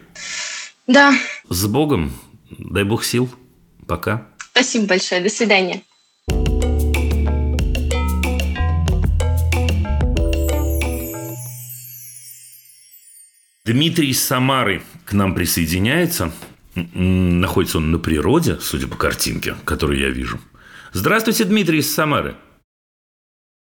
Да. 0.86 1.14
С 1.48 1.66
Богом. 1.66 2.12
Дай 2.50 2.84
Бог 2.84 3.02
сил. 3.02 3.30
Пока. 3.86 4.26
Спасибо 4.52 4.88
большое. 4.88 5.22
До 5.22 5.30
свидания. 5.30 5.82
Дмитрий 13.66 14.10
из 14.10 14.22
Самары 14.22 14.82
к 15.06 15.14
нам 15.14 15.34
присоединяется. 15.34 16.30
Находится 16.74 17.78
он 17.78 17.92
на 17.92 17.98
природе, 17.98 18.58
судя 18.60 18.88
по 18.88 18.96
картинке, 18.96 19.56
которую 19.64 19.98
я 19.98 20.10
вижу. 20.10 20.38
Здравствуйте, 20.92 21.44
Дмитрий 21.44 21.78
из 21.78 21.90
Самары. 21.90 22.36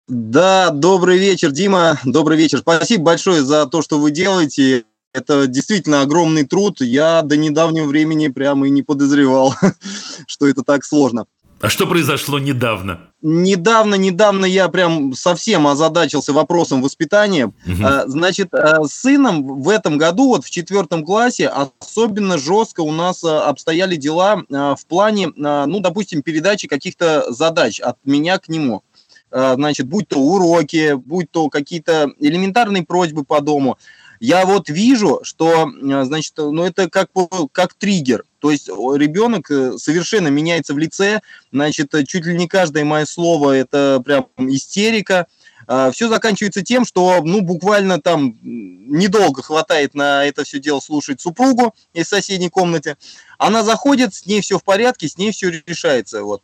Да, 0.08 0.70
добрый 0.70 1.18
вечер, 1.18 1.50
Дима. 1.50 2.00
Добрый 2.04 2.38
вечер. 2.38 2.60
Спасибо 2.60 3.04
большое 3.04 3.42
за 3.42 3.66
то, 3.66 3.82
что 3.82 3.98
вы 3.98 4.12
делаете. 4.12 4.84
Это 5.12 5.46
действительно 5.46 6.00
огромный 6.00 6.46
труд. 6.46 6.80
Я 6.80 7.20
до 7.20 7.36
недавнего 7.36 7.84
времени 7.84 8.28
прямо 8.28 8.68
и 8.68 8.70
не 8.70 8.82
подозревал, 8.82 9.54
что 10.26 10.48
это 10.48 10.62
так 10.62 10.86
сложно. 10.86 11.26
А 11.62 11.68
что 11.68 11.86
произошло 11.86 12.40
недавно? 12.40 12.98
Недавно, 13.22 13.94
недавно 13.94 14.46
я 14.46 14.68
прям 14.68 15.14
совсем 15.14 15.68
озадачился 15.68 16.32
вопросом 16.32 16.82
воспитания. 16.82 17.46
Угу. 17.46 17.86
Значит, 18.06 18.52
э, 18.52 18.82
с 18.82 18.90
сыном 18.92 19.62
в 19.62 19.68
этом 19.68 19.96
году, 19.96 20.26
вот 20.26 20.44
в 20.44 20.50
четвертом 20.50 21.04
классе, 21.04 21.46
особенно 21.46 22.36
жестко 22.36 22.80
у 22.80 22.90
нас 22.90 23.22
э, 23.22 23.28
обстояли 23.28 23.94
дела 23.94 24.42
в 24.50 24.86
плане, 24.88 25.28
ну, 25.36 25.78
допустим, 25.78 26.22
передачи 26.22 26.66
каких-то 26.66 27.32
задач 27.32 27.78
от 27.78 27.96
меня 28.04 28.38
к 28.38 28.48
нему. 28.48 28.82
Значит, 29.30 29.86
будь 29.86 30.08
то 30.08 30.18
уроки, 30.18 30.94
будь 30.94 31.30
то 31.30 31.48
какие-то 31.48 32.10
элементарные 32.18 32.82
просьбы 32.82 33.24
по 33.24 33.40
дому 33.40 33.78
я 34.20 34.46
вот 34.46 34.68
вижу, 34.68 35.20
что, 35.24 35.68
значит, 36.04 36.34
ну 36.36 36.62
это 36.62 36.88
как, 36.88 37.10
как 37.50 37.74
триггер. 37.74 38.24
То 38.42 38.50
есть 38.50 38.66
ребенок 38.66 39.48
э, 39.52 39.78
совершенно 39.78 40.26
меняется 40.26 40.74
в 40.74 40.78
лице, 40.78 41.20
значит, 41.52 41.94
чуть 42.08 42.26
ли 42.26 42.36
не 42.36 42.48
каждое 42.48 42.84
мое 42.84 43.04
слово 43.04 43.52
это 43.52 44.02
прям 44.04 44.26
истерика. 44.36 45.28
А, 45.68 45.92
все 45.92 46.08
заканчивается 46.08 46.62
тем, 46.62 46.84
что, 46.84 47.22
ну, 47.22 47.42
буквально 47.42 48.00
там 48.00 48.36
недолго 48.42 49.44
хватает 49.44 49.94
на 49.94 50.24
это 50.24 50.42
все 50.42 50.58
дело 50.58 50.80
слушать 50.80 51.20
супругу 51.20 51.72
из 51.94 52.08
соседней 52.08 52.50
комнаты. 52.50 52.96
Она 53.38 53.62
заходит, 53.62 54.12
с 54.12 54.26
ней 54.26 54.40
все 54.40 54.58
в 54.58 54.64
порядке, 54.64 55.06
с 55.06 55.16
ней 55.16 55.30
все 55.30 55.48
решается. 55.64 56.24
Вот 56.24 56.42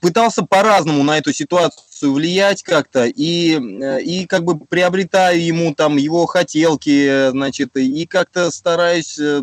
пытался 0.00 0.44
по-разному 0.44 1.02
на 1.02 1.18
эту 1.18 1.34
ситуацию 1.34 2.12
влиять 2.12 2.62
как-то 2.62 3.04
и, 3.04 3.58
э, 3.58 4.00
и 4.00 4.26
как 4.26 4.44
бы 4.44 4.58
приобретаю 4.58 5.44
ему 5.44 5.74
там 5.74 5.98
его 5.98 6.24
хотелки, 6.24 7.30
значит, 7.30 7.76
и 7.76 8.06
как-то 8.06 8.50
стараюсь, 8.50 9.18
э, 9.18 9.42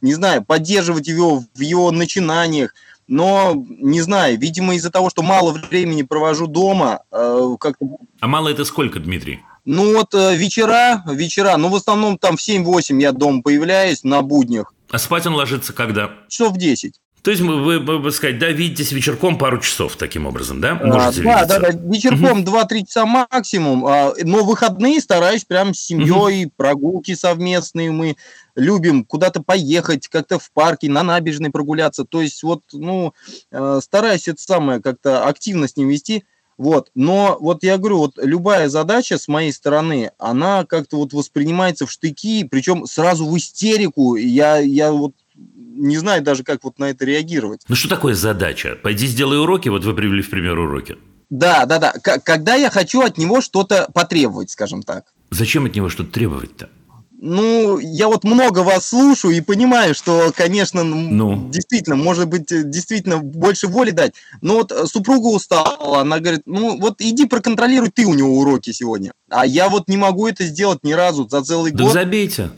не 0.00 0.14
знаю, 0.14 0.44
поддерживать 0.44 1.06
его 1.08 1.42
в 1.54 1.60
его 1.60 1.90
начинаниях. 1.90 2.74
Но, 3.06 3.54
не 3.68 4.00
знаю, 4.02 4.38
видимо, 4.38 4.74
из-за 4.76 4.90
того, 4.90 5.10
что 5.10 5.22
мало 5.22 5.52
времени 5.52 6.02
провожу 6.02 6.46
дома, 6.46 7.00
э, 7.10 7.56
как-то... 7.58 7.86
А 8.20 8.26
мало 8.28 8.48
это 8.48 8.64
сколько, 8.64 9.00
Дмитрий? 9.00 9.40
Ну 9.64 9.94
вот 9.94 10.14
вечера, 10.14 11.02
вечера, 11.06 11.56
ну 11.56 11.68
в 11.68 11.74
основном 11.74 12.18
там 12.18 12.36
в 12.36 12.40
7-8 12.40 13.00
я 13.00 13.12
дома 13.12 13.42
появляюсь 13.42 14.04
на 14.04 14.22
буднях. 14.22 14.72
А 14.90 14.98
спать 14.98 15.26
он 15.26 15.34
ложится 15.34 15.72
когда? 15.72 16.10
Часов 16.28 16.54
в 16.54 16.56
10. 16.56 16.99
То 17.22 17.30
есть 17.30 17.42
вы, 17.42 17.78
вы, 17.78 17.98
вы 17.98 18.10
сказать, 18.12 18.38
да, 18.38 18.48
видитесь 18.48 18.92
вечерком 18.92 19.36
пару 19.36 19.60
часов 19.60 19.96
таким 19.96 20.26
образом, 20.26 20.60
да? 20.60 20.74
Можете 20.74 21.22
а, 21.28 21.44
да, 21.44 21.58
да, 21.58 21.72
да, 21.72 21.78
вечерком 21.78 22.40
угу. 22.40 22.50
2-3 22.50 22.86
часа 22.86 23.04
максимум, 23.04 23.84
а, 23.86 24.14
но 24.22 24.44
выходные 24.44 25.00
стараюсь 25.00 25.44
прям 25.44 25.74
с 25.74 25.80
семьей, 25.80 26.46
угу. 26.46 26.52
прогулки 26.56 27.14
совместные 27.14 27.90
мы 27.90 28.16
любим 28.56 29.04
куда-то 29.04 29.42
поехать, 29.42 30.08
как-то 30.08 30.38
в 30.38 30.50
парке, 30.52 30.88
на 30.88 31.02
набережной 31.02 31.50
прогуляться. 31.50 32.04
То 32.04 32.22
есть 32.22 32.42
вот, 32.42 32.62
ну, 32.72 33.12
э, 33.50 33.80
стараюсь 33.82 34.28
это 34.28 34.40
самое 34.40 34.80
как-то 34.80 35.26
активно 35.26 35.68
с 35.68 35.76
ним 35.76 35.88
вести. 35.88 36.24
Вот. 36.60 36.90
Но 36.94 37.38
вот 37.40 37.62
я 37.62 37.78
говорю, 37.78 37.98
вот 37.98 38.18
любая 38.18 38.68
задача 38.68 39.16
с 39.16 39.28
моей 39.28 39.50
стороны, 39.50 40.10
она 40.18 40.66
как-то 40.66 40.98
вот 40.98 41.14
воспринимается 41.14 41.86
в 41.86 41.90
штыки, 41.90 42.44
причем 42.44 42.84
сразу 42.84 43.26
в 43.26 43.34
истерику. 43.38 44.16
Я, 44.16 44.58
я 44.58 44.92
вот 44.92 45.14
не 45.56 45.96
знаю 45.96 46.22
даже, 46.22 46.44
как 46.44 46.62
вот 46.64 46.78
на 46.78 46.90
это 46.90 47.04
реагировать. 47.04 47.62
Ну 47.68 47.74
что 47.74 47.88
такое 47.88 48.14
задача? 48.14 48.76
Пойди 48.82 49.06
сделай 49.06 49.38
уроки, 49.38 49.68
вот 49.68 49.84
вы 49.84 49.94
привели 49.94 50.22
в 50.22 50.30
пример 50.30 50.58
уроки. 50.58 50.96
Да, 51.30 51.64
да, 51.64 51.78
да. 51.78 51.92
К- 51.92 52.18
когда 52.18 52.54
я 52.56 52.70
хочу 52.70 53.02
от 53.02 53.16
него 53.16 53.40
что-то 53.40 53.88
потребовать, 53.94 54.50
скажем 54.50 54.82
так. 54.82 55.04
Зачем 55.30 55.64
от 55.64 55.74
него 55.74 55.88
что-то 55.88 56.12
требовать-то? 56.12 56.68
Ну, 57.22 57.78
я 57.78 58.08
вот 58.08 58.24
много 58.24 58.60
вас 58.60 58.88
слушаю 58.88 59.36
и 59.36 59.42
понимаю, 59.42 59.94
что, 59.94 60.32
конечно, 60.34 60.82
ну. 60.82 61.50
действительно, 61.50 61.94
может 61.96 62.28
быть, 62.28 62.46
действительно 62.48 63.18
больше 63.18 63.68
воли 63.68 63.90
дать. 63.90 64.14
Но 64.40 64.54
вот 64.54 64.72
супруга 64.86 65.26
устала, 65.26 66.00
она 66.00 66.18
говорит, 66.18 66.42
ну 66.46 66.80
вот 66.80 66.96
иди 67.00 67.26
проконтролируй 67.26 67.90
ты 67.90 68.06
у 68.06 68.14
него 68.14 68.38
уроки 68.38 68.72
сегодня. 68.72 69.12
А 69.28 69.44
я 69.44 69.68
вот 69.68 69.86
не 69.88 69.98
могу 69.98 70.28
это 70.28 70.44
сделать 70.44 70.82
ни 70.82 70.94
разу 70.94 71.28
за 71.28 71.44
целый 71.44 71.72
да 71.72 71.84
год. 71.84 71.92
забейте. 71.92 72.50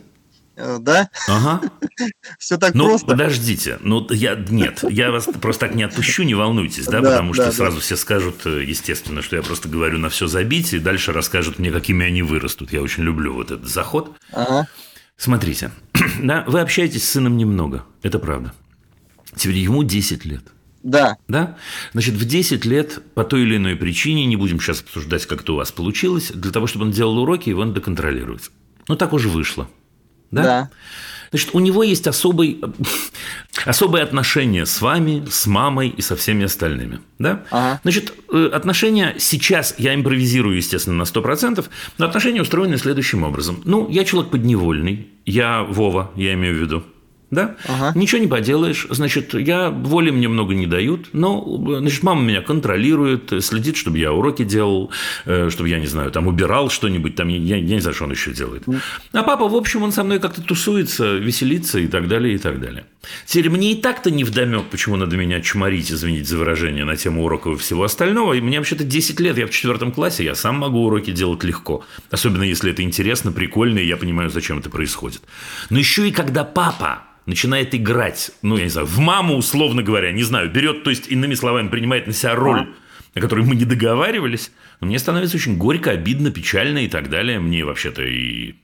Э, 0.57 0.79
да? 0.81 1.09
Ага. 1.29 1.61
Все 2.39 2.59
так 2.59 2.75
ну, 2.75 2.87
просто. 2.87 3.07
подождите. 3.07 3.79
Ну, 3.81 4.07
я, 4.11 4.35
нет, 4.35 4.85
я 4.89 5.11
вас 5.11 5.29
просто 5.41 5.67
так 5.67 5.75
не 5.75 5.83
отпущу, 5.83 6.23
не 6.23 6.35
волнуйтесь, 6.35 6.87
да, 6.87 7.01
Да, 7.01 7.11
потому 7.11 7.35
что 7.35 7.47
да, 7.47 7.53
сразу 7.53 7.81
все 7.81 7.97
скажут, 7.97 8.47
э, 8.47 8.65
естественно, 8.65 9.23
что 9.23 9.37
я 9.37 9.43
просто 9.43 9.69
говорю 9.69 9.99
на 9.99 10.09
все 10.09 10.27
забить, 10.27 10.73
и 10.73 10.79
дальше 10.79 11.13
расскажут 11.13 11.59
мне, 11.59 11.71
какими 11.71 12.07
они 12.07 12.23
вырастут. 12.23 12.73
Я 12.73 12.83
очень 12.83 13.03
люблю 13.03 13.35
вот 13.35 13.51
этот 13.51 13.69
заход. 13.69 14.17
Ага. 14.33 14.69
Смотрите, 15.17 15.71
да, 16.23 16.45
вы 16.47 16.61
общаетесь 16.61 17.05
с 17.09 17.13
сыном 17.13 17.37
немного, 17.37 17.85
это 18.03 18.19
правда. 18.19 18.53
Теперь 19.37 19.57
ему 19.57 19.83
10 19.83 20.25
лет. 20.25 20.43
Да. 20.83 21.17
Да? 21.29 21.57
Значит, 21.93 22.15
в 22.15 22.25
10 22.25 22.65
лет 22.65 23.01
по 23.15 23.25
той 23.25 23.43
или 23.43 23.57
иной 23.57 23.77
причине, 23.77 24.27
не 24.27 24.37
будем 24.37 24.61
сейчас 24.61 24.81
обсуждать, 24.81 25.27
как 25.27 25.43
это 25.43 25.53
у 25.53 25.57
вас 25.57 25.73
получилось, 25.73 26.33
для 26.35 26.51
того, 26.51 26.67
чтобы 26.67 26.87
он 26.87 26.91
делал 26.91 27.19
уроки, 27.19 27.49
его 27.49 27.65
надо 27.65 27.81
контролировать. 27.81 28.51
Ну, 28.89 28.97
так 28.97 29.13
уже 29.13 29.29
вышло. 29.29 29.69
Да? 30.33 30.43
Да. 30.43 30.71
Значит, 31.31 31.51
у 31.53 31.61
него 31.61 31.83
есть 31.83 32.07
особый, 32.07 32.61
особое 33.65 34.03
отношение 34.03 34.67
с 34.67 34.81
вами, 34.81 35.25
с 35.31 35.47
мамой 35.47 35.89
и 35.89 36.03
со 36.03 36.17
всеми 36.17 36.45
остальными. 36.45 37.01
Да? 37.19 37.45
Ага. 37.51 37.81
Значит, 37.83 38.13
э, 38.33 38.51
отношения 38.53 39.15
сейчас, 39.19 39.75
я 39.79 39.95
импровизирую, 39.95 40.57
естественно, 40.57 40.97
на 40.97 41.03
100%, 41.05 41.65
но 41.99 42.07
отношения 42.07 42.43
устроены 42.43 42.77
следующим 42.77 43.23
образом. 43.23 43.63
Ну, 43.65 43.89
я 43.89 44.05
человек 44.05 44.31
подневольный, 44.31 45.09
я 45.25 45.63
Вова, 45.63 46.11
я 46.17 46.35
имею 46.35 46.57
в 46.57 46.61
виду. 46.61 46.83
Да? 47.33 47.57
Ага. 47.67 47.99
Ничего 47.99 48.21
не 48.21 48.27
поделаешь. 48.27 48.87
Значит, 48.91 49.33
я 49.33 49.71
воли 49.71 50.11
мне 50.11 50.29
много 50.29 50.55
не 50.55 50.67
дают, 50.67 51.09
но 51.15 51.43
значит, 51.79 52.03
мама 52.03 52.21
меня 52.21 52.43
контролирует, 52.43 53.33
следит, 53.43 53.79
чтобы 53.79 53.99
я 53.99 54.13
уроки 54.13 54.45
делал, 54.45 54.91
э, 55.25 55.49
чтобы 55.49 55.71
я, 55.71 55.81
не 55.81 55.87
знаю, 55.87 56.11
там 56.11 56.27
убирал 56.27 56.69
что-нибудь, 56.69 57.17
там, 57.17 57.29
я, 57.29 57.57
я 57.57 57.75
не 57.75 57.81
знаю, 57.81 57.95
что 57.95 58.05
он 58.05 58.11
еще 58.11 58.33
делает. 58.33 58.65
А 59.13 59.23
папа, 59.23 59.49
в 59.49 59.55
общем, 59.55 59.83
он 59.83 59.93
со 59.93 60.05
мной 60.05 60.21
как-то 60.21 60.43
тусуется, 60.43 61.17
веселится 61.17 61.79
и 61.79 61.87
так 61.87 62.07
далее, 62.07 62.35
и 62.35 62.39
так 62.39 62.61
далее. 62.61 62.85
Теперь 63.27 63.51
мне 63.51 63.73
и 63.73 63.75
так-то 63.75 64.11
не 64.11 64.25
вдомек, 64.25 64.67
почему 64.71 64.97
надо 64.97 65.17
меня 65.17 65.41
чморить, 65.41 65.91
извините 65.91 66.25
за 66.25 66.39
выражение, 66.39 66.85
на 66.85 66.97
тему 66.97 67.25
уроков 67.25 67.57
и 67.57 67.61
всего 67.61 67.85
остального. 67.85 68.35
И 68.35 68.41
мне 68.41 68.59
вообще-то 68.59 68.85
10 68.85 69.21
лет, 69.21 69.39
я 69.39 69.47
в 69.47 69.51
четвертом 69.51 69.93
классе, 69.93 70.25
я 70.25 70.35
сам 70.35 70.57
могу 70.57 70.85
уроки 70.85 71.11
делать 71.11 71.45
легко. 71.45 71.85
Особенно, 72.11 72.45
если 72.45 72.71
это 72.71 72.83
интересно, 72.83 73.33
прикольно, 73.33 73.79
и 73.79 73.87
я 73.87 73.97
понимаю, 73.97 74.31
зачем 74.31 74.59
это 74.59 74.71
происходит. 74.71 75.23
Но 75.71 75.79
еще 75.79 76.09
и 76.09 76.13
когда 76.13 76.45
папа 76.45 77.05
начинает 77.27 77.75
играть, 77.75 78.31
ну, 78.43 78.57
я 78.57 78.65
не 78.65 78.71
знаю, 78.71 78.87
в 78.87 78.99
маму, 78.99 79.37
условно 79.37 79.83
говоря, 79.83 80.13
не 80.13 80.23
знаю, 80.23 80.51
берет, 80.51 80.85
то 80.85 80.91
есть, 80.91 81.09
иными 81.09 81.35
словами, 81.35 81.69
принимает 81.69 82.07
на 82.07 82.13
себя 82.13 82.35
роль, 82.35 82.69
о 83.15 83.21
которой 83.21 83.45
мы 83.45 83.55
не 83.55 83.65
договаривались, 83.65 84.53
мне 84.81 84.99
становится 84.99 85.37
очень 85.37 85.57
горько, 85.57 85.91
обидно, 85.91 86.31
печально 86.31 86.85
и 86.85 86.89
так 86.89 87.11
далее. 87.11 87.41
Мне 87.41 87.65
вообще-то 87.65 88.03
и... 88.03 88.55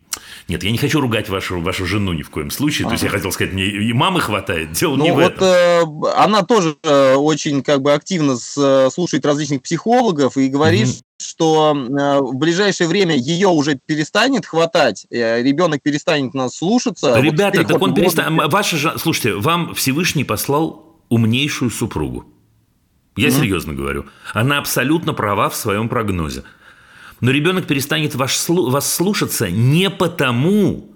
Нет, 0.48 0.62
я 0.64 0.70
не 0.70 0.78
хочу 0.78 1.00
ругать 1.00 1.28
вашу, 1.28 1.60
вашу 1.60 1.84
жену 1.86 2.12
ни 2.12 2.22
в 2.22 2.30
коем 2.30 2.50
случае. 2.50 2.86
То 2.86 2.92
есть, 2.92 3.04
я 3.04 3.10
хотел 3.10 3.30
сказать, 3.32 3.52
мне 3.52 3.66
и 3.66 3.92
мамы 3.92 4.20
хватает. 4.20 4.72
Дело 4.72 4.96
Ну 4.96 5.04
не 5.04 5.10
в 5.12 5.16
вот 5.16 5.32
этом. 5.34 5.46
э, 5.46 6.12
она 6.16 6.42
тоже 6.42 6.76
э, 6.82 7.14
очень 7.14 7.62
как 7.62 7.82
бы 7.82 7.92
активно 7.92 8.36
с- 8.36 8.56
э, 8.56 8.90
слушает 8.90 9.24
различных 9.26 9.62
психологов 9.62 10.36
и 10.38 10.48
говорит, 10.48 10.86
Мгм. 10.88 10.94
что 11.20 11.74
э, 11.76 12.18
в 12.20 12.34
ближайшее 12.36 12.88
время 12.88 13.14
ее 13.16 13.48
уже 13.48 13.78
перестанет 13.84 14.46
хватать, 14.46 15.06
э, 15.10 15.42
ребенок 15.42 15.82
перестанет 15.82 16.32
нас 16.34 16.56
слушаться. 16.56 17.10
Вот 17.10 17.20
в 17.20 17.22
Ребята, 17.22 17.62
так 17.64 17.80
он 17.82 17.94
перестанет... 17.94 18.50
Ваша 18.50 18.76
же... 18.76 18.94
Слушайте, 18.98 19.34
вам 19.34 19.74
Всевышний 19.74 20.24
послал 20.24 20.96
умнейшую 21.10 21.70
супругу. 21.70 22.24
Я 23.16 23.30
серьезно 23.30 23.74
говорю. 23.74 24.06
Она 24.32 24.58
абсолютно 24.58 25.12
права 25.12 25.48
в 25.50 25.56
своем 25.56 25.88
прогнозе. 25.88 26.44
Но 27.20 27.31
ребенок 27.31 27.66
перестанет 27.66 28.14
вас 28.14 28.94
слушаться 28.94 29.50
не 29.50 29.90
потому, 29.90 30.94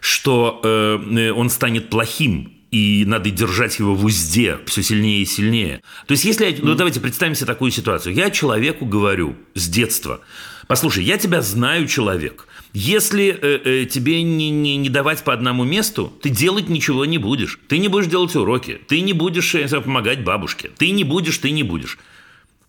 что 0.00 0.60
э, 0.62 0.98
э, 1.18 1.32
он 1.32 1.50
станет 1.50 1.90
плохим, 1.90 2.52
и 2.70 3.04
надо 3.06 3.30
держать 3.30 3.78
его 3.78 3.94
в 3.94 4.04
узде 4.04 4.58
все 4.66 4.82
сильнее 4.82 5.22
и 5.22 5.24
сильнее. 5.24 5.80
То 6.06 6.12
есть, 6.12 6.24
если... 6.24 6.46
я- 6.46 6.56
Ну, 6.60 6.74
давайте 6.74 7.00
представим 7.00 7.34
себе 7.34 7.46
такую 7.46 7.70
ситуацию. 7.70 8.14
Я 8.14 8.30
человеку 8.30 8.84
говорю 8.84 9.36
с 9.54 9.68
детства, 9.68 10.20
послушай, 10.66 11.04
я 11.04 11.16
тебя 11.16 11.42
знаю, 11.42 11.86
человек. 11.86 12.46
Если 12.72 13.28
э, 13.28 13.60
э, 13.64 13.84
тебе 13.86 14.22
не, 14.22 14.50
не, 14.50 14.76
не 14.76 14.88
давать 14.90 15.24
по 15.24 15.32
одному 15.32 15.64
месту, 15.64 16.12
ты 16.22 16.28
делать 16.28 16.68
ничего 16.68 17.04
не 17.06 17.18
будешь. 17.18 17.58
Ты 17.68 17.78
не 17.78 17.88
будешь 17.88 18.06
делать 18.06 18.36
уроки, 18.36 18.80
ты 18.86 19.00
не 19.00 19.14
будешь 19.14 19.52
знаю, 19.52 19.82
помогать 19.82 20.22
бабушке. 20.22 20.70
Ты 20.76 20.90
не 20.90 21.04
будешь, 21.04 21.38
ты 21.38 21.50
не 21.52 21.62
будешь. 21.62 21.98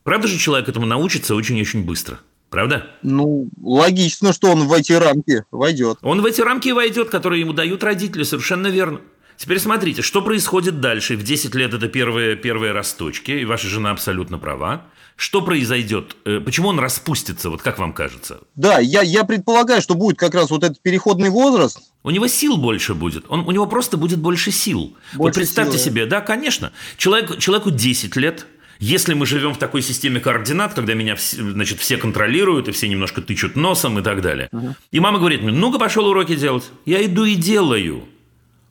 Правда 0.04 0.28
же 0.28 0.38
человек 0.38 0.70
этому 0.70 0.86
научится 0.86 1.36
очень-очень 1.36 1.84
быстро? 1.84 2.20
Правда? 2.50 2.88
Ну, 3.04 3.50
логично, 3.62 4.32
что 4.34 4.52
он 4.52 4.68
в 4.68 4.74
эти 4.74 4.94
рамки 4.94 5.44
войдет. 5.52 5.98
Он 6.02 6.22
в 6.22 6.26
эти 6.26 6.42
рамки 6.42 6.70
войдет, 6.70 7.10
которые 7.10 7.42
ему 7.42 7.54
дают 7.54 7.84
родители, 7.84 8.24
совершенно 8.24 8.68
верно. 8.68 9.02
Теперь 9.36 9.60
смотрите, 9.60 10.02
что 10.02 10.22
происходит 10.22 10.80
дальше. 10.80 11.16
В 11.16 11.24
10 11.24 11.54
лет 11.56 11.74
это 11.74 11.88
первые, 11.88 12.36
первые 12.36 12.72
росточки, 12.72 13.32
и 13.32 13.46
ваша 13.46 13.68
жена 13.68 13.92
абсолютно 13.92 14.40
права. 14.40 14.86
Что 15.16 15.42
произойдет? 15.42 16.16
Э, 16.26 16.40
Почему 16.40 16.70
он 16.70 16.80
распустится, 16.80 17.50
вот 17.50 17.62
как 17.62 17.80
вам 17.80 17.92
кажется? 17.94 18.40
Да, 18.56 18.80
я, 18.80 19.02
я 19.02 19.24
предполагаю, 19.24 19.82
что 19.82 19.96
будет 19.96 20.18
как 20.18 20.34
раз 20.36 20.50
вот 20.52 20.64
этот 20.64 20.80
переходный 20.82 21.30
возраст. 21.30 21.80
У 22.04 22.12
него 22.12 22.28
сил 22.28 22.58
больше 22.58 22.94
будет. 22.94 23.26
Он, 23.30 23.42
у 23.42 23.52
него 23.52 23.66
просто 23.66 23.98
будет 23.98 24.20
больше 24.20 24.52
сил. 24.52 24.96
вот 25.14 25.18
Больше 25.18 25.40
представьте 25.40 25.78
сил, 25.78 25.86
да. 25.86 25.90
себе, 25.92 26.06
да, 26.06 26.22
конечно. 26.22 26.72
Человек, 26.98 27.38
человеку 27.40 27.72
10 27.72 28.16
лет. 28.16 28.46
Если 28.80 29.14
мы 29.14 29.26
живем 29.26 29.54
в 29.54 29.58
такой 29.58 29.82
системе 29.82 30.20
координат, 30.20 30.74
когда 30.74 30.94
меня 30.94 31.16
значит, 31.18 31.80
все 31.80 31.98
контролируют, 31.98 32.68
и 32.68 32.72
все 32.72 32.88
немножко 32.88 33.22
тычут 33.22 33.56
носом 33.56 34.00
и 34.00 34.04
так 34.04 34.22
далее. 34.22 34.50
И 34.92 35.00
мама 35.00 35.20
говорит 35.20 35.42
мне, 35.42 35.52
ну-ка 35.52 35.80
пошел 35.80 36.06
уроки 36.08 36.36
делать. 36.36 36.64
Я 36.86 37.04
иду 37.06 37.24
и 37.26 37.36
делаю. 37.36 38.04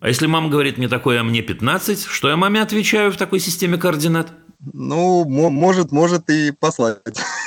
А 0.00 0.08
если 0.08 0.26
мама 0.26 0.48
говорит 0.48 0.78
мне 0.78 0.88
такое, 0.88 1.20
а 1.20 1.24
мне 1.24 1.42
15, 1.42 2.04
что 2.06 2.28
я 2.28 2.36
маме 2.36 2.60
отвечаю 2.60 3.10
в 3.10 3.16
такой 3.16 3.40
системе 3.40 3.78
координат? 3.78 4.32
Ну, 4.72 5.24
мо- 5.24 5.50
может, 5.50 5.90
может 5.92 6.30
и 6.30 6.52
послать. 6.52 6.98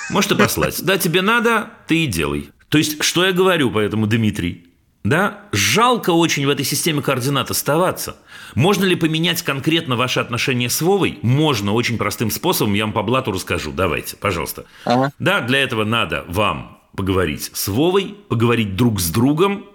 Может 0.09 0.31
и 0.31 0.35
послать. 0.35 0.83
Да, 0.83 0.97
тебе 0.97 1.21
надо, 1.21 1.69
ты 1.87 2.03
и 2.03 2.07
делай. 2.07 2.49
То 2.69 2.77
есть, 2.77 3.03
что 3.03 3.25
я 3.25 3.31
говорю 3.31 3.71
поэтому, 3.71 4.07
Дмитрий? 4.07 4.68
Да, 5.09 5.39
жалко 5.51 6.11
очень 6.11 6.45
в 6.45 6.49
этой 6.49 6.63
системе 6.63 7.01
координат 7.01 7.49
оставаться. 7.49 8.17
Можно 8.53 8.85
ли 8.85 8.95
поменять 8.95 9.41
конкретно 9.41 9.95
ваши 9.95 10.19
отношения 10.19 10.69
с 10.69 10.81
Вовой? 10.81 11.17
Можно, 11.23 11.73
очень 11.73 11.97
простым 11.97 12.29
способом, 12.29 12.75
я 12.75 12.85
вам 12.85 12.93
по 12.93 13.01
блату 13.01 13.31
расскажу. 13.31 13.71
Давайте, 13.71 14.17
пожалуйста. 14.17 14.65
Ага. 14.85 15.11
Да, 15.17 15.41
для 15.41 15.63
этого 15.63 15.83
надо 15.83 16.25
вам 16.27 16.79
поговорить 16.95 17.49
с 17.51 17.67
Вовой, 17.69 18.17
поговорить 18.27 18.75
друг 18.75 18.99
с 18.99 19.09
другом, 19.09 19.65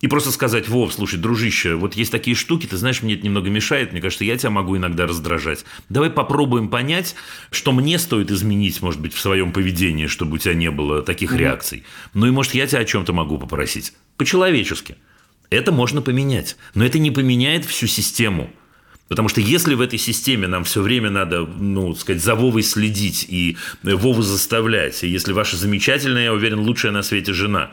и 0.00 0.06
просто 0.06 0.30
сказать, 0.32 0.68
Вов, 0.68 0.92
слушай, 0.92 1.18
дружище, 1.18 1.76
вот 1.76 1.94
есть 1.94 2.12
такие 2.12 2.36
штуки, 2.36 2.66
ты 2.66 2.76
знаешь, 2.76 3.02
мне 3.02 3.14
это 3.14 3.24
немного 3.24 3.48
мешает, 3.48 3.92
мне 3.92 4.02
кажется, 4.02 4.24
я 4.24 4.36
тебя 4.36 4.50
могу 4.50 4.76
иногда 4.76 5.06
раздражать. 5.06 5.64
Давай 5.88 6.10
попробуем 6.10 6.68
понять, 6.68 7.14
что 7.50 7.72
мне 7.72 7.98
стоит 7.98 8.30
изменить, 8.30 8.82
может 8.82 9.00
быть, 9.00 9.14
в 9.14 9.20
своем 9.20 9.52
поведении, 9.52 10.06
чтобы 10.06 10.34
у 10.34 10.38
тебя 10.38 10.54
не 10.54 10.70
было 10.70 11.02
таких 11.02 11.34
реакций. 11.34 11.84
Ну 12.12 12.26
и, 12.26 12.30
может, 12.30 12.54
я 12.54 12.66
тебя 12.66 12.80
о 12.80 12.84
чем-то 12.84 13.12
могу 13.12 13.38
попросить. 13.38 13.92
По-человечески. 14.16 14.96
Это 15.50 15.72
можно 15.72 16.02
поменять, 16.02 16.56
но 16.74 16.84
это 16.84 16.98
не 16.98 17.10
поменяет 17.10 17.64
всю 17.64 17.86
систему. 17.86 18.50
Потому 19.08 19.28
что 19.28 19.40
если 19.40 19.74
в 19.74 19.80
этой 19.82 19.98
системе 19.98 20.48
нам 20.48 20.64
все 20.64 20.80
время 20.80 21.10
надо, 21.10 21.44
ну, 21.44 21.94
сказать, 21.94 22.22
за 22.22 22.34
Вовой 22.34 22.62
следить 22.62 23.26
и 23.28 23.56
Вову 23.82 24.22
заставлять, 24.22 25.04
и 25.04 25.08
если 25.08 25.32
ваша 25.32 25.56
замечательная, 25.56 26.24
я 26.24 26.32
уверен, 26.32 26.60
лучшая 26.60 26.90
на 26.90 27.02
свете 27.02 27.32
жена 27.32 27.72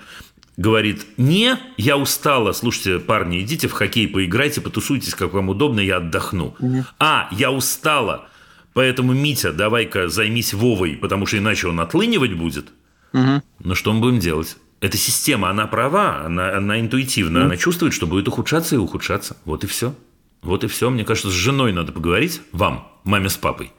говорит, 0.57 1.05
не, 1.17 1.57
я 1.77 1.97
устала, 1.97 2.51
слушайте, 2.51 2.99
парни, 2.99 3.41
идите 3.41 3.67
в 3.67 3.71
хоккей, 3.71 4.07
поиграйте, 4.07 4.61
потусуйтесь, 4.61 5.15
как 5.15 5.33
вам 5.33 5.49
удобно, 5.49 5.79
я 5.79 5.97
отдохну. 5.97 6.55
А, 6.99 7.29
я 7.31 7.51
устала, 7.51 8.27
поэтому, 8.73 9.13
Митя, 9.13 9.53
давай-ка 9.53 10.09
займись 10.09 10.53
Вовой, 10.53 10.97
потому 10.97 11.25
что 11.25 11.37
иначе 11.37 11.67
он 11.67 11.79
отлынивать 11.79 12.33
будет. 12.33 12.67
Мгм. 13.13 13.43
Но 13.59 13.75
что 13.75 13.93
мы 13.93 13.99
будем 13.99 14.19
делать? 14.19 14.57
Эта 14.79 14.97
система, 14.97 15.49
она 15.49 15.67
права, 15.67 16.25
она, 16.25 16.57
она 16.57 16.79
интуитивна, 16.79 17.45
она 17.45 17.55
чувствует, 17.55 17.93
что 17.93 18.07
будет 18.07 18.27
ухудшаться 18.27 18.75
и 18.75 18.79
ухудшаться. 18.79 19.37
Вот 19.45 19.63
и 19.63 19.67
все. 19.67 19.93
Вот 20.41 20.63
и 20.63 20.67
все. 20.67 20.89
Мне 20.89 21.05
кажется, 21.05 21.29
с 21.29 21.33
женой 21.33 21.71
надо 21.71 21.91
поговорить, 21.91 22.41
вам, 22.51 22.87
маме 23.03 23.29
с 23.29 23.37
папой. 23.37 23.71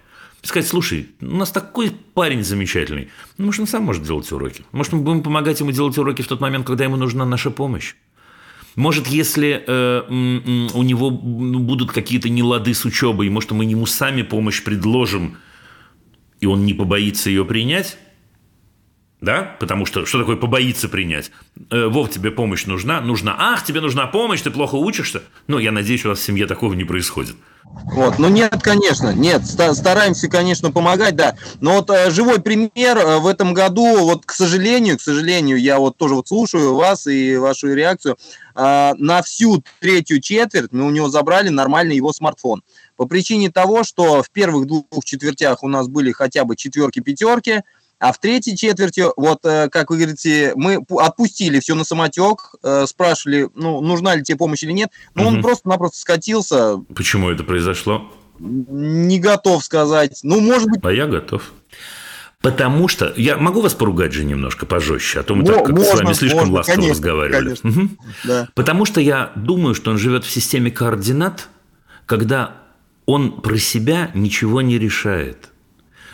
Сказать, 0.42 0.68
слушай, 0.68 1.08
у 1.20 1.36
нас 1.36 1.52
такой 1.52 1.92
парень 2.14 2.42
замечательный. 2.42 3.08
Ну, 3.38 3.46
может, 3.46 3.60
он 3.60 3.66
сам 3.68 3.84
может 3.84 4.02
делать 4.02 4.30
уроки. 4.32 4.64
Может, 4.72 4.92
мы 4.92 5.00
будем 5.00 5.22
помогать 5.22 5.60
ему 5.60 5.70
делать 5.70 5.96
уроки 5.98 6.22
в 6.22 6.26
тот 6.26 6.40
момент, 6.40 6.66
когда 6.66 6.82
ему 6.82 6.96
нужна 6.96 7.24
наша 7.24 7.52
помощь. 7.52 7.94
Может, 8.74 9.06
если 9.06 9.62
э, 9.64 10.02
у 10.08 10.82
него 10.82 11.10
ну, 11.10 11.60
будут 11.60 11.92
какие-то 11.92 12.28
нелады 12.28 12.74
с 12.74 12.84
учебой, 12.84 13.28
может, 13.28 13.52
мы 13.52 13.64
ему 13.64 13.86
сами 13.86 14.22
помощь 14.22 14.64
предложим, 14.64 15.36
и 16.40 16.46
он 16.46 16.64
не 16.64 16.74
побоится 16.74 17.30
ее 17.30 17.44
принять, 17.44 17.98
да, 19.20 19.56
потому 19.60 19.86
что 19.86 20.04
что 20.06 20.18
такое 20.18 20.34
побоится 20.34 20.88
принять? 20.88 21.30
Э, 21.70 21.86
Вов, 21.86 22.10
тебе 22.10 22.32
помощь 22.32 22.66
нужна? 22.66 23.00
Нужна. 23.00 23.36
Ах, 23.38 23.64
тебе 23.64 23.80
нужна 23.80 24.08
помощь, 24.08 24.40
ты 24.40 24.50
плохо 24.50 24.74
учишься? 24.74 25.22
Ну, 25.46 25.58
я 25.58 25.70
надеюсь, 25.70 26.04
у 26.04 26.08
вас 26.08 26.18
в 26.18 26.24
семье 26.24 26.46
такого 26.46 26.74
не 26.74 26.84
происходит. 26.84 27.36
Вот, 27.84 28.18
ну 28.18 28.28
нет, 28.28 28.62
конечно, 28.62 29.12
нет, 29.12 29.44
стараемся, 29.46 30.28
конечно, 30.28 30.70
помогать, 30.70 31.16
да. 31.16 31.36
Но 31.60 31.74
вот 31.74 31.90
э, 31.90 32.10
живой 32.10 32.40
пример 32.40 32.96
э, 32.96 33.18
в 33.18 33.26
этом 33.26 33.54
году, 33.54 34.04
вот, 34.04 34.24
к 34.24 34.32
сожалению, 34.32 34.98
к 34.98 35.00
сожалению, 35.00 35.58
я 35.60 35.78
вот 35.78 35.96
тоже 35.96 36.14
вот 36.14 36.28
слушаю 36.28 36.74
вас 36.74 37.06
и 37.06 37.36
вашу 37.36 37.74
реакцию, 37.74 38.16
э, 38.54 38.92
на 38.96 39.22
всю 39.22 39.62
третью 39.80 40.20
четверть 40.20 40.72
мы 40.72 40.86
у 40.86 40.90
него 40.90 41.08
забрали 41.08 41.48
нормальный 41.48 41.96
его 41.96 42.12
смартфон. 42.12 42.62
По 42.96 43.06
причине 43.06 43.50
того, 43.50 43.84
что 43.84 44.22
в 44.22 44.30
первых 44.30 44.66
двух 44.66 45.04
четвертях 45.04 45.62
у 45.62 45.68
нас 45.68 45.88
были 45.88 46.12
хотя 46.12 46.44
бы 46.44 46.56
четверки-пятерки, 46.56 47.62
а 48.02 48.12
в 48.12 48.18
третьей 48.18 48.56
четверти, 48.56 49.04
вот, 49.16 49.44
э, 49.44 49.68
как 49.68 49.90
вы 49.90 49.96
говорите, 49.96 50.54
мы 50.56 50.84
отпустили 50.98 51.60
все 51.60 51.76
на 51.76 51.84
самотек, 51.84 52.56
э, 52.64 52.84
спрашивали, 52.88 53.48
ну, 53.54 53.80
нужна 53.80 54.16
ли 54.16 54.24
тебе 54.24 54.36
помощь 54.36 54.64
или 54.64 54.72
нет, 54.72 54.90
но 55.14 55.22
угу. 55.22 55.36
он 55.36 55.42
просто-напросто 55.42 55.98
скатился. 55.98 56.78
Почему 56.96 57.30
это 57.30 57.44
произошло? 57.44 58.12
Не 58.40 59.20
готов 59.20 59.62
сказать. 59.62 60.18
Ну, 60.24 60.40
может 60.40 60.68
быть... 60.68 60.80
А 60.82 60.90
я 60.90 61.06
готов. 61.06 61.52
Потому 62.40 62.88
что 62.88 63.14
я 63.16 63.36
могу 63.36 63.60
вас 63.60 63.74
поругать 63.74 64.12
же 64.12 64.24
немножко 64.24 64.66
пожестче, 64.66 65.20
а 65.20 65.22
то 65.22 65.36
мы 65.36 65.44
так 65.44 65.64
как 65.64 65.68
можно, 65.68 65.84
с 65.84 66.00
вами 66.00 66.12
слишком 66.12 66.40
можно, 66.40 66.54
ласково 66.56 66.74
конечно, 66.74 66.94
разговаривали. 66.94 67.54
Конечно. 67.54 67.70
Угу. 67.70 67.88
Да. 68.24 68.48
Потому 68.56 68.84
что 68.84 69.00
я 69.00 69.30
думаю, 69.36 69.76
что 69.76 69.92
он 69.92 69.98
живет 69.98 70.24
в 70.24 70.30
системе 70.30 70.72
координат, 70.72 71.48
когда 72.06 72.56
он 73.06 73.40
про 73.42 73.58
себя 73.58 74.10
ничего 74.12 74.60
не 74.60 74.76
решает. 74.76 75.51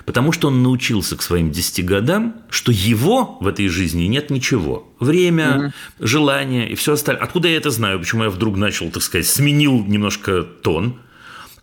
Потому 0.09 0.33
что 0.33 0.49
он 0.49 0.63
научился 0.63 1.19
к 1.19 1.23
своим 1.23 1.51
10 1.51 1.85
годам, 1.85 2.37
что 2.49 2.73
его 2.73 3.37
в 3.43 3.47
этой 3.47 3.69
жизни 3.69 4.05
нет 4.05 4.31
ничего. 4.31 4.91
Время, 4.99 5.59
угу. 5.59 5.73
желание 6.01 6.67
и 6.67 6.77
все 6.77 6.95
остальное. 6.95 7.23
Откуда 7.23 7.49
я 7.49 7.59
это 7.59 7.69
знаю? 7.69 7.99
Почему 7.99 8.25
я 8.25 8.31
вдруг 8.31 8.57
начал, 8.57 8.91
так 8.91 9.03
сказать, 9.03 9.27
сменил 9.27 9.85
немножко 9.85 10.45
тон? 10.45 10.99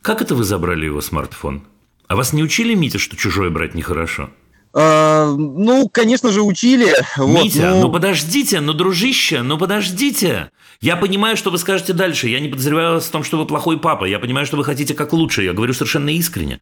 Как 0.04 0.22
это 0.22 0.36
вы 0.36 0.43
забрали 0.43 0.86
его 0.86 1.02
смартфон? 1.02 1.64
А 2.08 2.16
вас 2.16 2.34
не 2.34 2.43
учили, 2.43 2.76
Митя, 2.76 3.00
что 3.00 3.18
чужое 3.18 3.50
брать 3.50 3.74
нехорошо? 3.74 4.30
А, 4.76 5.34
ну, 5.36 5.89
конечно 5.89 6.32
же, 6.32 6.43
учили. 6.43 6.93
Митя, 7.18 7.72
вот, 7.72 7.76
но... 7.78 7.82
ну 7.82 7.91
подождите, 7.91 8.62
ну, 8.62 8.74
дружище, 8.74 9.41
ну 9.41 9.58
подождите. 9.58 10.52
Я 10.82 10.98
понимаю, 10.98 11.36
что 11.36 11.50
вы 11.50 11.58
скажете 11.58 11.93
дальше. 11.93 12.30
Я 12.30 12.39
не 12.39 12.50
подозреваю 12.50 12.93
вас 12.93 13.06
в 13.06 13.12
том, 13.12 13.24
что 13.24 13.39
вы 13.39 13.48
плохой 13.48 13.80
папа. 13.80 14.06
Я 14.06 14.20
понимаю, 14.20 14.46
что 14.46 14.56
вы 14.56 14.64
хотите 14.64 14.93
как 14.93 15.14
лучше. 15.14 15.41
Я 15.41 15.54
говорю 15.54 15.74
совершенно 15.74 16.10
искренне. 16.10 16.62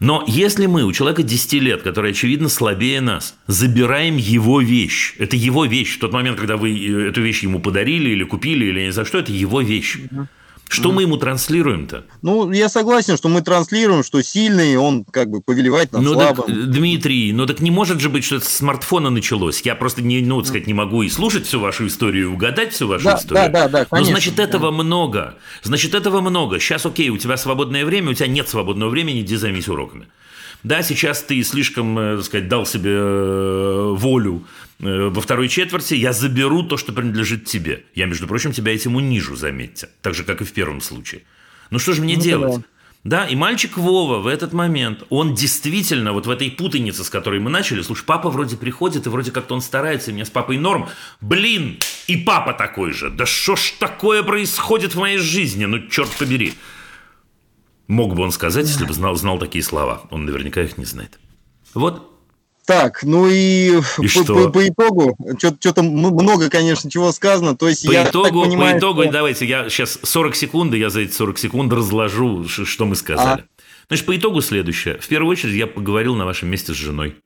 Но 0.00 0.24
если 0.26 0.64
мы 0.64 0.84
у 0.84 0.92
человека 0.92 1.22
10 1.22 1.52
лет, 1.54 1.82
который, 1.82 2.12
очевидно, 2.12 2.48
слабее 2.48 3.02
нас, 3.02 3.36
забираем 3.46 4.16
его 4.16 4.62
вещь, 4.62 5.14
это 5.18 5.36
его 5.36 5.66
вещь, 5.66 5.96
в 5.96 6.00
тот 6.00 6.12
момент, 6.14 6.38
когда 6.38 6.56
вы 6.56 6.70
э, 6.72 7.08
эту 7.10 7.20
вещь 7.20 7.42
ему 7.42 7.60
подарили 7.60 8.08
или 8.08 8.24
купили, 8.24 8.64
или 8.64 8.80
не 8.86 8.92
за 8.92 9.04
что, 9.04 9.18
это 9.18 9.30
его 9.30 9.60
вещь. 9.60 9.98
Что 10.70 10.90
mm. 10.90 10.92
мы 10.92 11.02
ему 11.02 11.16
транслируем-то? 11.16 12.04
Ну, 12.22 12.52
я 12.52 12.68
согласен, 12.68 13.16
что 13.16 13.28
мы 13.28 13.42
транслируем, 13.42 14.04
что 14.04 14.22
сильный, 14.22 14.76
он 14.76 15.04
как 15.04 15.28
бы 15.28 15.40
повелевает 15.40 15.90
над 15.90 16.02
ну, 16.02 16.12
слабым. 16.12 16.46
Так, 16.46 16.70
Дмитрий, 16.70 17.32
ну 17.32 17.44
так 17.44 17.58
не 17.58 17.72
может 17.72 18.00
же 18.00 18.08
быть, 18.08 18.22
что 18.22 18.36
это 18.36 18.44
с 18.44 18.56
смартфона 18.58 19.10
началось. 19.10 19.60
Я 19.62 19.74
просто 19.74 20.00
не, 20.00 20.20
ну, 20.20 20.44
сказать, 20.44 20.68
не 20.68 20.72
могу 20.72 21.02
и 21.02 21.08
слушать 21.08 21.44
всю 21.44 21.58
вашу 21.58 21.88
историю, 21.88 22.22
и 22.22 22.32
угадать 22.32 22.72
всю 22.72 22.86
вашу 22.86 23.04
да, 23.04 23.16
историю. 23.16 23.50
Да, 23.52 23.62
да, 23.62 23.68
да, 23.68 23.84
конечно. 23.84 23.98
Ну, 23.98 24.04
значит, 24.04 24.38
этого 24.38 24.66
да. 24.66 24.70
много. 24.70 25.34
Значит, 25.64 25.92
этого 25.92 26.20
много. 26.20 26.60
Сейчас, 26.60 26.86
окей, 26.86 27.08
у 27.08 27.18
тебя 27.18 27.36
свободное 27.36 27.84
время, 27.84 28.12
у 28.12 28.14
тебя 28.14 28.28
нет 28.28 28.48
свободного 28.48 28.90
времени, 28.90 29.22
иди 29.22 29.34
займись 29.34 29.68
уроками. 29.68 30.06
Да, 30.62 30.82
сейчас 30.82 31.22
ты 31.22 31.42
слишком, 31.42 31.98
э, 31.98 32.16
так 32.16 32.24
сказать, 32.24 32.48
дал 32.48 32.66
себе 32.66 32.92
э, 32.92 33.94
волю 33.96 34.44
э, 34.44 34.69
во 34.80 35.20
второй 35.20 35.48
четверти, 35.48 35.94
я 35.94 36.12
заберу 36.12 36.62
то, 36.62 36.76
что 36.76 36.92
принадлежит 36.92 37.44
тебе. 37.44 37.84
Я, 37.94 38.06
между 38.06 38.26
прочим, 38.26 38.52
тебя 38.52 38.74
этим 38.74 38.96
унижу, 38.96 39.36
заметьте. 39.36 39.88
Так 40.00 40.14
же, 40.14 40.24
как 40.24 40.40
и 40.40 40.44
в 40.44 40.52
первом 40.52 40.80
случае. 40.80 41.22
Ну 41.70 41.78
что 41.78 41.92
же 41.92 42.02
мне 42.02 42.16
ну, 42.16 42.22
делать? 42.22 42.56
Да. 42.56 42.62
Да, 43.02 43.24
и 43.24 43.34
мальчик 43.34 43.78
Вова 43.78 44.18
в 44.18 44.26
этот 44.26 44.52
момент, 44.52 45.04
он 45.08 45.34
действительно 45.34 46.12
вот 46.12 46.26
в 46.26 46.30
этой 46.30 46.50
путанице, 46.50 47.02
с 47.02 47.08
которой 47.08 47.40
мы 47.40 47.48
начали, 47.48 47.80
слушай, 47.80 48.04
папа 48.04 48.28
вроде 48.28 48.58
приходит, 48.58 49.06
и 49.06 49.08
вроде 49.08 49.30
как-то 49.30 49.54
он 49.54 49.62
старается, 49.62 50.10
и 50.10 50.14
меня 50.14 50.26
с 50.26 50.30
папой 50.30 50.58
норм. 50.58 50.86
Блин, 51.22 51.78
и 52.08 52.18
папа 52.18 52.52
такой 52.52 52.92
же. 52.92 53.08
Да 53.08 53.24
что 53.24 53.56
ж 53.56 53.72
такое 53.78 54.22
происходит 54.22 54.94
в 54.94 54.98
моей 54.98 55.16
жизни? 55.16 55.64
Ну, 55.64 55.88
черт 55.88 56.10
побери. 56.18 56.52
Мог 57.88 58.14
бы 58.14 58.22
он 58.22 58.32
сказать, 58.32 58.66
если 58.66 58.84
бы 58.84 58.92
знал, 58.92 59.16
знал 59.16 59.38
такие 59.38 59.64
слова. 59.64 60.02
Он 60.10 60.26
наверняка 60.26 60.62
их 60.62 60.76
не 60.76 60.84
знает. 60.84 61.18
Вот. 61.72 62.19
Так, 62.66 63.02
ну 63.02 63.28
и, 63.28 63.80
и 64.00 64.08
по, 64.08 64.24
по, 64.24 64.48
по 64.50 64.68
итогу, 64.68 65.16
что-то 65.38 65.82
много, 65.82 66.48
конечно, 66.48 66.90
чего 66.90 67.10
сказано. 67.10 67.56
То 67.56 67.68
есть 67.68 67.86
по 67.86 67.92
я 67.92 68.04
итогу, 68.04 68.42
понимаю, 68.42 68.74
по 68.74 68.78
итогу, 68.78 69.02
что... 69.02 69.12
давайте, 69.12 69.46
я 69.46 69.68
сейчас 69.68 69.98
40 70.02 70.36
секунд, 70.36 70.74
я 70.74 70.90
за 70.90 71.00
эти 71.00 71.12
40 71.12 71.38
секунд 71.38 71.72
разложу, 71.72 72.46
что 72.48 72.84
мы 72.84 72.94
сказали. 72.94 73.42
А? 73.42 73.62
Значит, 73.88 74.06
по 74.06 74.16
итогу 74.16 74.40
следующее. 74.40 74.98
В 74.98 75.08
первую 75.08 75.32
очередь, 75.32 75.56
я 75.56 75.66
поговорил 75.66 76.14
на 76.14 76.24
вашем 76.24 76.48
месте 76.48 76.72
с 76.72 76.76
женой. 76.76 77.16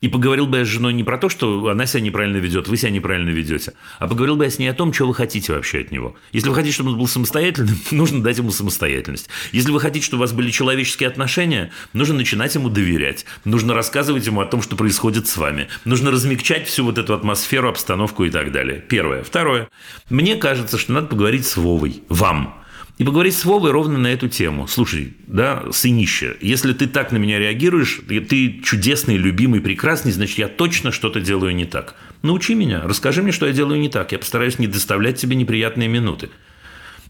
И 0.00 0.08
поговорил 0.08 0.46
бы 0.46 0.58
я 0.58 0.64
с 0.64 0.68
женой 0.68 0.92
не 0.92 1.04
про 1.04 1.16
то, 1.16 1.28
что 1.28 1.68
она 1.68 1.86
себя 1.86 2.02
неправильно 2.02 2.36
ведет, 2.36 2.68
вы 2.68 2.76
себя 2.76 2.90
неправильно 2.90 3.30
ведете, 3.30 3.72
а 3.98 4.06
поговорил 4.06 4.36
бы 4.36 4.44
я 4.44 4.50
с 4.50 4.58
ней 4.58 4.68
о 4.68 4.74
том, 4.74 4.92
что 4.92 5.06
вы 5.06 5.14
хотите 5.14 5.52
вообще 5.52 5.80
от 5.80 5.90
него. 5.90 6.16
Если 6.32 6.48
вы 6.48 6.54
хотите, 6.54 6.74
чтобы 6.74 6.90
он 6.90 6.98
был 6.98 7.08
самостоятельным, 7.08 7.78
нужно 7.90 8.22
дать 8.22 8.36
ему 8.36 8.50
самостоятельность. 8.50 9.28
Если 9.52 9.70
вы 9.70 9.80
хотите, 9.80 10.04
чтобы 10.04 10.20
у 10.20 10.24
вас 10.24 10.32
были 10.32 10.50
человеческие 10.50 11.08
отношения, 11.08 11.72
нужно 11.94 12.16
начинать 12.16 12.54
ему 12.54 12.68
доверять. 12.68 13.24
Нужно 13.44 13.74
рассказывать 13.74 14.26
ему 14.26 14.40
о 14.40 14.46
том, 14.46 14.60
что 14.60 14.76
происходит 14.76 15.28
с 15.28 15.36
вами. 15.36 15.68
Нужно 15.84 16.10
размягчать 16.10 16.66
всю 16.66 16.84
вот 16.84 16.98
эту 16.98 17.14
атмосферу, 17.14 17.68
обстановку 17.68 18.24
и 18.24 18.30
так 18.30 18.52
далее. 18.52 18.84
Первое. 18.86 19.22
Второе. 19.22 19.68
Мне 20.10 20.36
кажется, 20.36 20.76
что 20.76 20.92
надо 20.92 21.06
поговорить 21.06 21.46
с 21.46 21.56
Вовой. 21.56 22.02
Вам 22.08 22.65
и 22.98 23.04
поговорить 23.04 23.36
с 23.36 23.44
Вовой 23.44 23.72
ровно 23.72 23.98
на 23.98 24.06
эту 24.06 24.28
тему. 24.28 24.66
Слушай, 24.66 25.14
да, 25.26 25.64
сынище, 25.70 26.36
если 26.40 26.72
ты 26.72 26.86
так 26.86 27.12
на 27.12 27.18
меня 27.18 27.38
реагируешь, 27.38 28.00
ты 28.08 28.60
чудесный, 28.64 29.16
любимый, 29.16 29.60
прекрасный, 29.60 30.12
значит, 30.12 30.38
я 30.38 30.48
точно 30.48 30.92
что-то 30.92 31.20
делаю 31.20 31.54
не 31.54 31.66
так. 31.66 31.94
Научи 32.22 32.54
меня, 32.54 32.82
расскажи 32.84 33.22
мне, 33.22 33.32
что 33.32 33.46
я 33.46 33.52
делаю 33.52 33.78
не 33.80 33.90
так. 33.90 34.12
Я 34.12 34.18
постараюсь 34.18 34.58
не 34.58 34.66
доставлять 34.66 35.18
тебе 35.18 35.36
неприятные 35.36 35.88
минуты. 35.88 36.30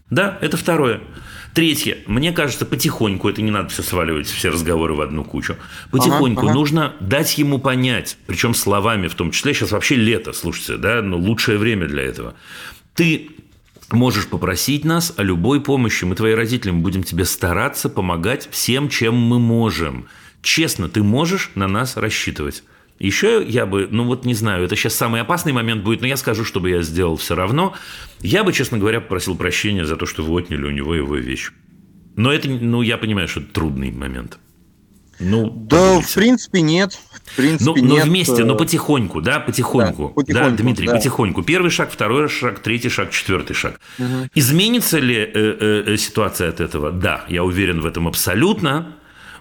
Да, 0.09 0.37
это 0.41 0.57
второе. 0.57 1.01
Третье. 1.53 1.97
Мне 2.05 2.33
кажется, 2.33 2.65
потихоньку, 2.65 3.29
это 3.29 3.41
не 3.41 3.51
надо 3.51 3.69
все 3.69 3.81
сваливать, 3.81 4.27
все 4.27 4.49
разговоры 4.49 4.93
в 4.93 5.01
одну 5.01 5.23
кучу. 5.23 5.55
Потихоньку 5.91 6.41
ага, 6.41 6.49
ага. 6.49 6.59
нужно 6.59 6.95
дать 6.99 7.37
ему 7.37 7.59
понять, 7.59 8.17
причем 8.27 8.53
словами 8.53 9.07
в 9.07 9.15
том 9.15 9.31
числе. 9.31 9.53
Сейчас 9.53 9.71
вообще 9.71 9.95
лето, 9.95 10.33
слушайте, 10.33 10.77
да, 10.77 11.01
ну 11.01 11.17
лучшее 11.17 11.57
время 11.57 11.87
для 11.87 12.03
этого. 12.03 12.35
Ты 12.93 13.31
можешь 13.91 14.27
попросить 14.27 14.85
нас 14.85 15.13
о 15.17 15.23
любой 15.23 15.61
помощи. 15.61 16.05
Мы, 16.05 16.15
твои 16.15 16.33
родители, 16.33 16.71
мы 16.71 16.81
будем 16.81 17.03
тебе 17.03 17.25
стараться 17.25 17.89
помогать 17.89 18.47
всем, 18.51 18.89
чем 18.89 19.15
мы 19.15 19.39
можем. 19.39 20.07
Честно, 20.41 20.89
ты 20.89 21.03
можешь 21.03 21.51
на 21.55 21.67
нас 21.67 21.97
рассчитывать. 21.97 22.63
Еще 22.99 23.45
я 23.47 23.65
бы, 23.65 23.87
ну 23.91 24.05
вот 24.05 24.25
не 24.25 24.33
знаю, 24.33 24.65
это 24.65 24.75
сейчас 24.75 24.95
самый 24.95 25.21
опасный 25.21 25.53
момент 25.53 25.83
будет, 25.83 26.01
но 26.01 26.07
я 26.07 26.17
скажу, 26.17 26.43
чтобы 26.43 26.71
я 26.71 26.81
сделал 26.81 27.15
все 27.17 27.35
равно. 27.35 27.75
Я 28.21 28.43
бы, 28.43 28.53
честно 28.53 28.77
говоря, 28.77 29.01
попросил 29.01 29.35
прощения 29.35 29.85
за 29.85 29.97
то, 29.97 30.05
что 30.05 30.23
вы 30.23 30.33
отняли 30.33 30.65
у 30.65 30.71
него 30.71 30.95
его 30.95 31.15
вещь. 31.15 31.51
Но 32.15 32.33
это, 32.33 32.49
ну, 32.49 32.81
я 32.81 32.97
понимаю, 32.97 33.27
что 33.27 33.41
это 33.41 33.53
трудный 33.53 33.91
момент. 33.91 34.39
Ну, 35.19 35.49
да, 35.49 35.99
в 35.99 36.13
принципе, 36.13 36.61
нет. 36.61 36.99
В 37.25 37.35
принципе, 37.35 37.81
ну, 37.81 37.95
но 37.95 37.95
вместе, 38.03 38.43
но 38.43 38.55
потихоньку, 38.55 39.21
да, 39.21 39.39
потихоньку. 39.39 40.09
Да, 40.09 40.13
потихоньку, 40.13 40.57
да 40.57 40.63
Дмитрий, 40.63 40.87
да. 40.87 40.95
потихоньку. 40.95 41.43
Первый 41.43 41.71
шаг, 41.71 41.91
второй 41.91 42.29
шаг, 42.29 42.59
третий 42.59 42.89
шаг, 42.89 43.11
четвертый 43.11 43.53
шаг. 43.53 43.79
Угу. 43.99 44.29
Изменится 44.35 44.99
ли 44.99 45.15
э, 45.15 45.31
э, 45.33 45.83
э, 45.85 45.97
ситуация 45.97 46.49
от 46.49 46.61
этого? 46.61 46.91
Да, 46.91 47.25
я 47.29 47.43
уверен 47.43 47.81
в 47.81 47.85
этом 47.85 48.07
абсолютно. 48.07 48.95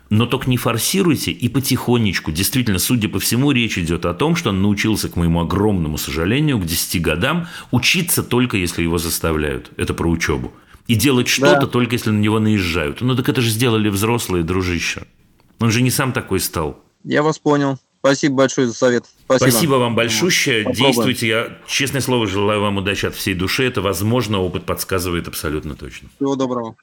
Но 0.08 0.26
только 0.26 0.48
не 0.48 0.56
форсируйте 0.56 1.32
и 1.32 1.48
потихонечку. 1.48 2.30
Действительно, 2.30 2.78
судя 2.78 3.08
по 3.08 3.18
всему, 3.18 3.50
речь 3.50 3.76
идет 3.76 4.06
о 4.06 4.14
том, 4.14 4.36
что 4.36 4.50
он 4.50 4.62
научился, 4.62 5.08
к 5.08 5.16
моему 5.16 5.40
огромному 5.40 5.98
сожалению, 5.98 6.60
к 6.60 6.64
10 6.64 7.02
годам 7.02 7.48
учиться 7.72 8.22
только 8.22 8.56
если 8.56 8.82
его 8.82 8.98
заставляют. 8.98 9.72
Это 9.76 9.94
про 9.94 10.08
учебу. 10.08 10.52
И 10.86 10.94
делать 10.94 11.26
что-то 11.26 11.62
да. 11.62 11.66
только 11.66 11.94
если 11.94 12.10
на 12.10 12.20
него 12.20 12.38
наезжают. 12.38 13.00
Ну 13.00 13.16
так 13.16 13.28
это 13.28 13.40
же 13.40 13.50
сделали 13.50 13.88
взрослые, 13.88 14.44
дружище. 14.44 15.02
Он 15.61 15.70
же 15.70 15.82
не 15.82 15.90
сам 15.90 16.12
такой 16.12 16.40
стал. 16.40 16.78
Я 17.04 17.22
вас 17.22 17.38
понял. 17.38 17.78
Спасибо 18.00 18.36
большое 18.36 18.68
за 18.68 18.74
совет. 18.74 19.04
Спасибо, 19.24 19.50
Спасибо 19.50 19.74
вам 19.74 19.94
большущее. 19.96 20.64
Попробуем. 20.64 20.92
Действуйте. 20.92 21.28
Я, 21.28 21.59
честное 21.66 22.00
слово, 22.00 22.26
желаю 22.26 22.61
вам 22.61 22.76
удачи 22.76 23.07
от 23.07 23.14
всей 23.14 23.34
души. 23.34 23.64
Это 23.64 23.80
возможно, 23.80 24.38
опыт 24.38 24.64
подсказывает 24.64 25.26
абсолютно 25.26 25.74
точно. 25.74 26.09
Всего 26.16 26.36
доброго. 26.36 26.76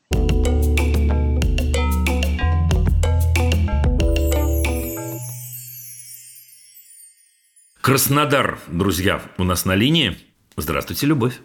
Краснодар, 7.81 8.59
друзья, 8.67 9.21
у 9.37 9.43
нас 9.43 9.65
на 9.65 9.75
линии. 9.75 10.17
Здравствуйте, 10.55 11.05
Любовь. 11.05 11.39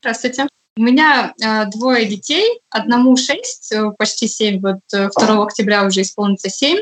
Здравствуйте. 0.00 0.51
У 0.76 0.82
меня 0.82 1.34
э, 1.38 1.66
двое 1.66 2.06
детей, 2.06 2.60
одному 2.70 3.14
6, 3.16 3.72
э, 3.72 3.90
почти 3.98 4.26
7, 4.26 4.60
вот 4.60 4.78
2 4.90 5.10
э, 5.10 5.42
октября 5.42 5.84
уже 5.84 6.00
исполнится 6.00 6.48
7, 6.48 6.78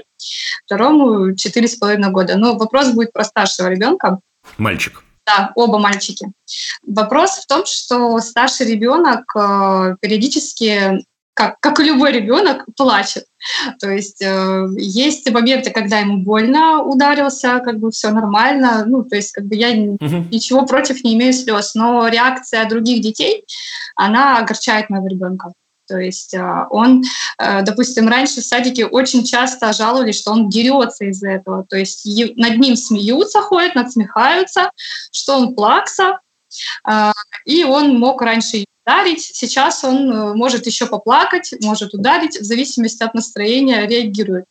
второму 0.64 1.32
4,5 1.32 2.10
года. 2.10 2.36
Но 2.36 2.56
вопрос 2.56 2.90
будет 2.92 3.12
про 3.12 3.24
старшего 3.24 3.66
ребенка. 3.68 4.20
Мальчик. 4.58 5.02
Да, 5.26 5.52
оба 5.56 5.78
мальчики. 5.78 6.30
Вопрос 6.82 7.38
в 7.38 7.46
том, 7.46 7.66
что 7.66 8.18
старший 8.20 8.66
ребенок 8.66 9.24
э, 9.36 9.96
периодически, 10.00 11.04
как, 11.34 11.56
как 11.60 11.80
и 11.80 11.84
любой 11.84 12.12
ребенок, 12.12 12.64
плачет. 12.76 13.24
То 13.80 13.90
есть 13.90 14.20
э, 14.22 14.66
есть 14.76 15.30
моменты, 15.30 15.70
когда 15.70 15.98
ему 15.98 16.18
больно 16.18 16.82
ударился, 16.82 17.60
как 17.60 17.78
бы 17.78 17.90
все 17.90 18.10
нормально. 18.10 18.84
Ну, 18.86 19.02
то 19.04 19.16
есть 19.16 19.32
как 19.32 19.44
бы 19.46 19.56
я 19.56 19.70
угу. 19.70 20.26
ничего 20.30 20.66
против 20.66 21.02
не 21.04 21.14
имею 21.14 21.32
слез, 21.32 21.74
но 21.74 22.08
реакция 22.08 22.68
других 22.68 23.00
детей, 23.00 23.44
она 23.96 24.38
огорчает 24.38 24.90
моего 24.90 25.06
ребенка. 25.06 25.52
То 25.90 25.98
есть 25.98 26.34
а, 26.34 26.68
он, 26.70 27.02
э, 27.38 27.62
допустим, 27.62 28.08
раньше 28.08 28.40
в 28.40 28.44
садике 28.44 28.86
очень 28.86 29.24
часто 29.24 29.72
жаловались, 29.72 30.20
что 30.20 30.30
он 30.30 30.48
дерется 30.48 31.06
из-за 31.06 31.30
этого. 31.30 31.66
То 31.68 31.76
есть 31.76 32.06
над 32.36 32.58
ним 32.58 32.76
смеются, 32.76 33.40
ходят, 33.40 33.74
надсмехаются, 33.74 34.70
что 35.10 35.36
он 35.36 35.54
плакса, 35.56 36.20
а, 36.84 37.12
и 37.44 37.64
он 37.64 37.98
мог 37.98 38.22
раньше 38.22 38.64
ударить. 38.90 39.22
Сейчас 39.22 39.84
он 39.84 40.10
э, 40.10 40.34
может 40.34 40.66
еще 40.66 40.86
поплакать, 40.86 41.54
может 41.62 41.94
ударить, 41.94 42.38
в 42.38 42.44
зависимости 42.44 43.02
от 43.02 43.14
настроения 43.14 43.86
реагирует. 43.86 44.44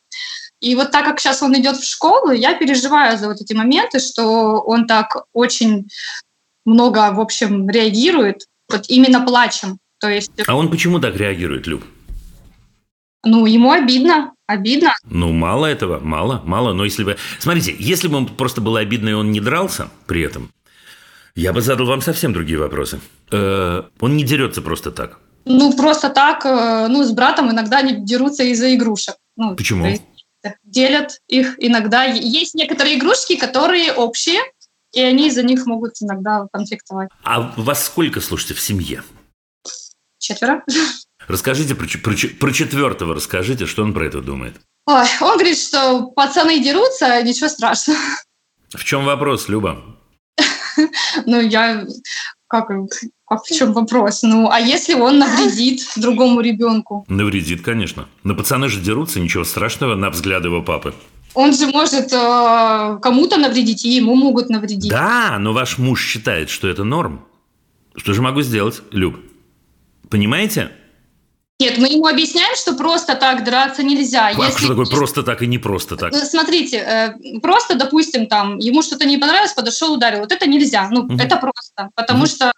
И 0.61 0.75
вот 0.75 0.91
так 0.91 1.05
как 1.05 1.19
сейчас 1.19 1.41
он 1.41 1.53
идет 1.57 1.77
в 1.77 1.85
школу, 1.85 2.31
я 2.31 2.53
переживаю 2.53 3.17
за 3.17 3.27
вот 3.27 3.41
эти 3.41 3.53
моменты, 3.53 3.99
что 3.99 4.59
он 4.59 4.87
так 4.87 5.23
очень 5.33 5.87
много, 6.65 7.11
в 7.13 7.19
общем, 7.19 7.69
реагирует, 7.69 8.45
вот 8.69 8.85
именно 8.89 9.25
плачем. 9.25 9.77
То 9.99 10.09
есть... 10.09 10.31
А 10.47 10.55
он 10.55 10.69
почему 10.69 10.99
так 10.99 11.15
реагирует, 11.15 11.67
Люб? 11.67 11.83
Ну, 13.25 13.45
ему 13.45 13.71
обидно, 13.71 14.33
обидно. 14.47 14.95
Ну, 15.03 15.31
мало 15.31 15.65
этого, 15.65 15.99
мало, 15.99 16.41
мало. 16.45 16.73
Но 16.73 16.85
если 16.85 17.03
бы... 17.03 17.17
Смотрите, 17.39 17.75
если 17.79 18.07
бы 18.07 18.17
он 18.17 18.27
просто 18.27 18.61
был 18.61 18.75
обидно, 18.75 19.09
и 19.09 19.13
он 19.13 19.31
не 19.31 19.41
дрался 19.41 19.89
при 20.07 20.21
этом, 20.21 20.51
я 21.35 21.53
бы 21.53 21.61
задал 21.61 21.87
вам 21.87 22.01
совсем 22.01 22.33
другие 22.33 22.59
вопросы. 22.59 22.99
Э, 23.31 23.83
он 23.99 24.17
не 24.17 24.23
дерется 24.23 24.61
просто 24.61 24.91
так. 24.91 25.19
Ну, 25.45 25.75
просто 25.75 26.09
так, 26.09 26.45
э, 26.45 26.87
ну, 26.89 27.03
с 27.03 27.11
братом 27.11 27.51
иногда 27.51 27.79
они 27.79 28.05
дерутся 28.05 28.43
из-за 28.43 28.75
игрушек. 28.75 29.15
Ну, 29.35 29.55
Почему? 29.55 29.85
Есть, 29.85 30.03
делят 30.63 31.19
их 31.27 31.55
иногда. 31.59 32.03
Есть 32.03 32.55
некоторые 32.55 32.97
игрушки, 32.97 33.35
которые 33.35 33.93
общие, 33.93 34.39
и 34.93 35.01
они 35.01 35.27
из-за 35.27 35.43
них 35.43 35.65
могут 35.65 35.93
иногда 36.01 36.47
конфликтовать. 36.51 37.09
А 37.23 37.53
вас 37.57 37.85
сколько, 37.85 38.21
слушайте, 38.21 38.53
в 38.53 38.59
семье? 38.59 39.03
четверо. 40.19 40.63
Расскажите 41.27 41.75
про, 41.75 41.87
про, 41.87 42.13
про 42.39 42.51
четвертого, 42.51 43.15
расскажите, 43.15 43.65
что 43.65 43.83
он 43.83 43.93
про 43.93 44.05
это 44.05 44.21
думает. 44.21 44.55
Ой, 44.85 45.05
он 45.21 45.33
говорит, 45.33 45.57
что 45.57 46.07
пацаны 46.15 46.63
дерутся, 46.63 47.21
ничего 47.21 47.49
страшного. 47.49 47.99
В 48.69 48.83
чем 48.83 49.05
вопрос, 49.05 49.49
Люба? 49.49 49.98
Ну, 51.25 51.41
я... 51.41 51.85
Как, 52.47 52.69
как 53.27 53.43
в 53.43 53.55
чем 53.55 53.73
вопрос? 53.73 54.23
Ну, 54.23 54.49
а 54.49 54.59
если 54.59 54.95
он 54.95 55.19
навредит 55.19 55.81
другому 55.95 56.41
ребенку? 56.41 57.05
Навредит, 57.07 57.61
конечно. 57.61 58.07
Но 58.23 58.35
пацаны 58.35 58.69
же 58.69 58.81
дерутся, 58.81 59.19
ничего 59.19 59.43
страшного 59.43 59.95
на 59.95 60.09
взгляд 60.09 60.43
его 60.43 60.63
папы. 60.63 60.93
Он 61.35 61.53
же 61.53 61.67
может 61.67 62.11
э, 62.11 62.99
кому-то 63.01 63.37
навредить, 63.37 63.85
и 63.85 63.89
ему 63.89 64.15
могут 64.15 64.49
навредить. 64.49 64.89
Да, 64.89 65.37
но 65.39 65.53
ваш 65.53 65.77
муж 65.77 66.03
считает, 66.03 66.49
что 66.49 66.67
это 66.67 66.83
норм. 66.83 67.23
Что 67.95 68.13
же 68.13 68.21
могу 68.21 68.41
сделать, 68.41 68.81
Люб? 68.91 69.17
Понимаете? 70.09 70.71
Нет, 71.61 71.77
мы 71.77 71.89
ему 71.89 72.07
объясняем, 72.07 72.55
что 72.55 72.73
просто 72.73 73.15
так 73.15 73.43
драться 73.43 73.83
нельзя. 73.83 74.27
А 74.27 74.31
Если... 74.31 74.59
что 74.59 74.67
такое 74.69 74.85
просто 74.85 75.23
так 75.23 75.41
и 75.41 75.47
не 75.47 75.57
просто 75.57 75.97
так? 75.97 76.13
Ну, 76.13 76.19
смотрите, 76.19 76.77
э, 76.77 77.39
просто, 77.41 77.75
допустим, 77.75 78.27
там 78.27 78.57
ему 78.59 78.81
что-то 78.81 79.05
не 79.05 79.17
понравилось, 79.17 79.51
подошел, 79.53 79.93
ударил. 79.93 80.19
Вот 80.19 80.31
это 80.31 80.47
нельзя. 80.47 80.87
Ну, 80.89 81.01
угу. 81.01 81.15
это 81.15 81.35
просто. 81.35 81.89
Потому 81.95 82.19
угу. 82.19 82.27
что 82.27 82.53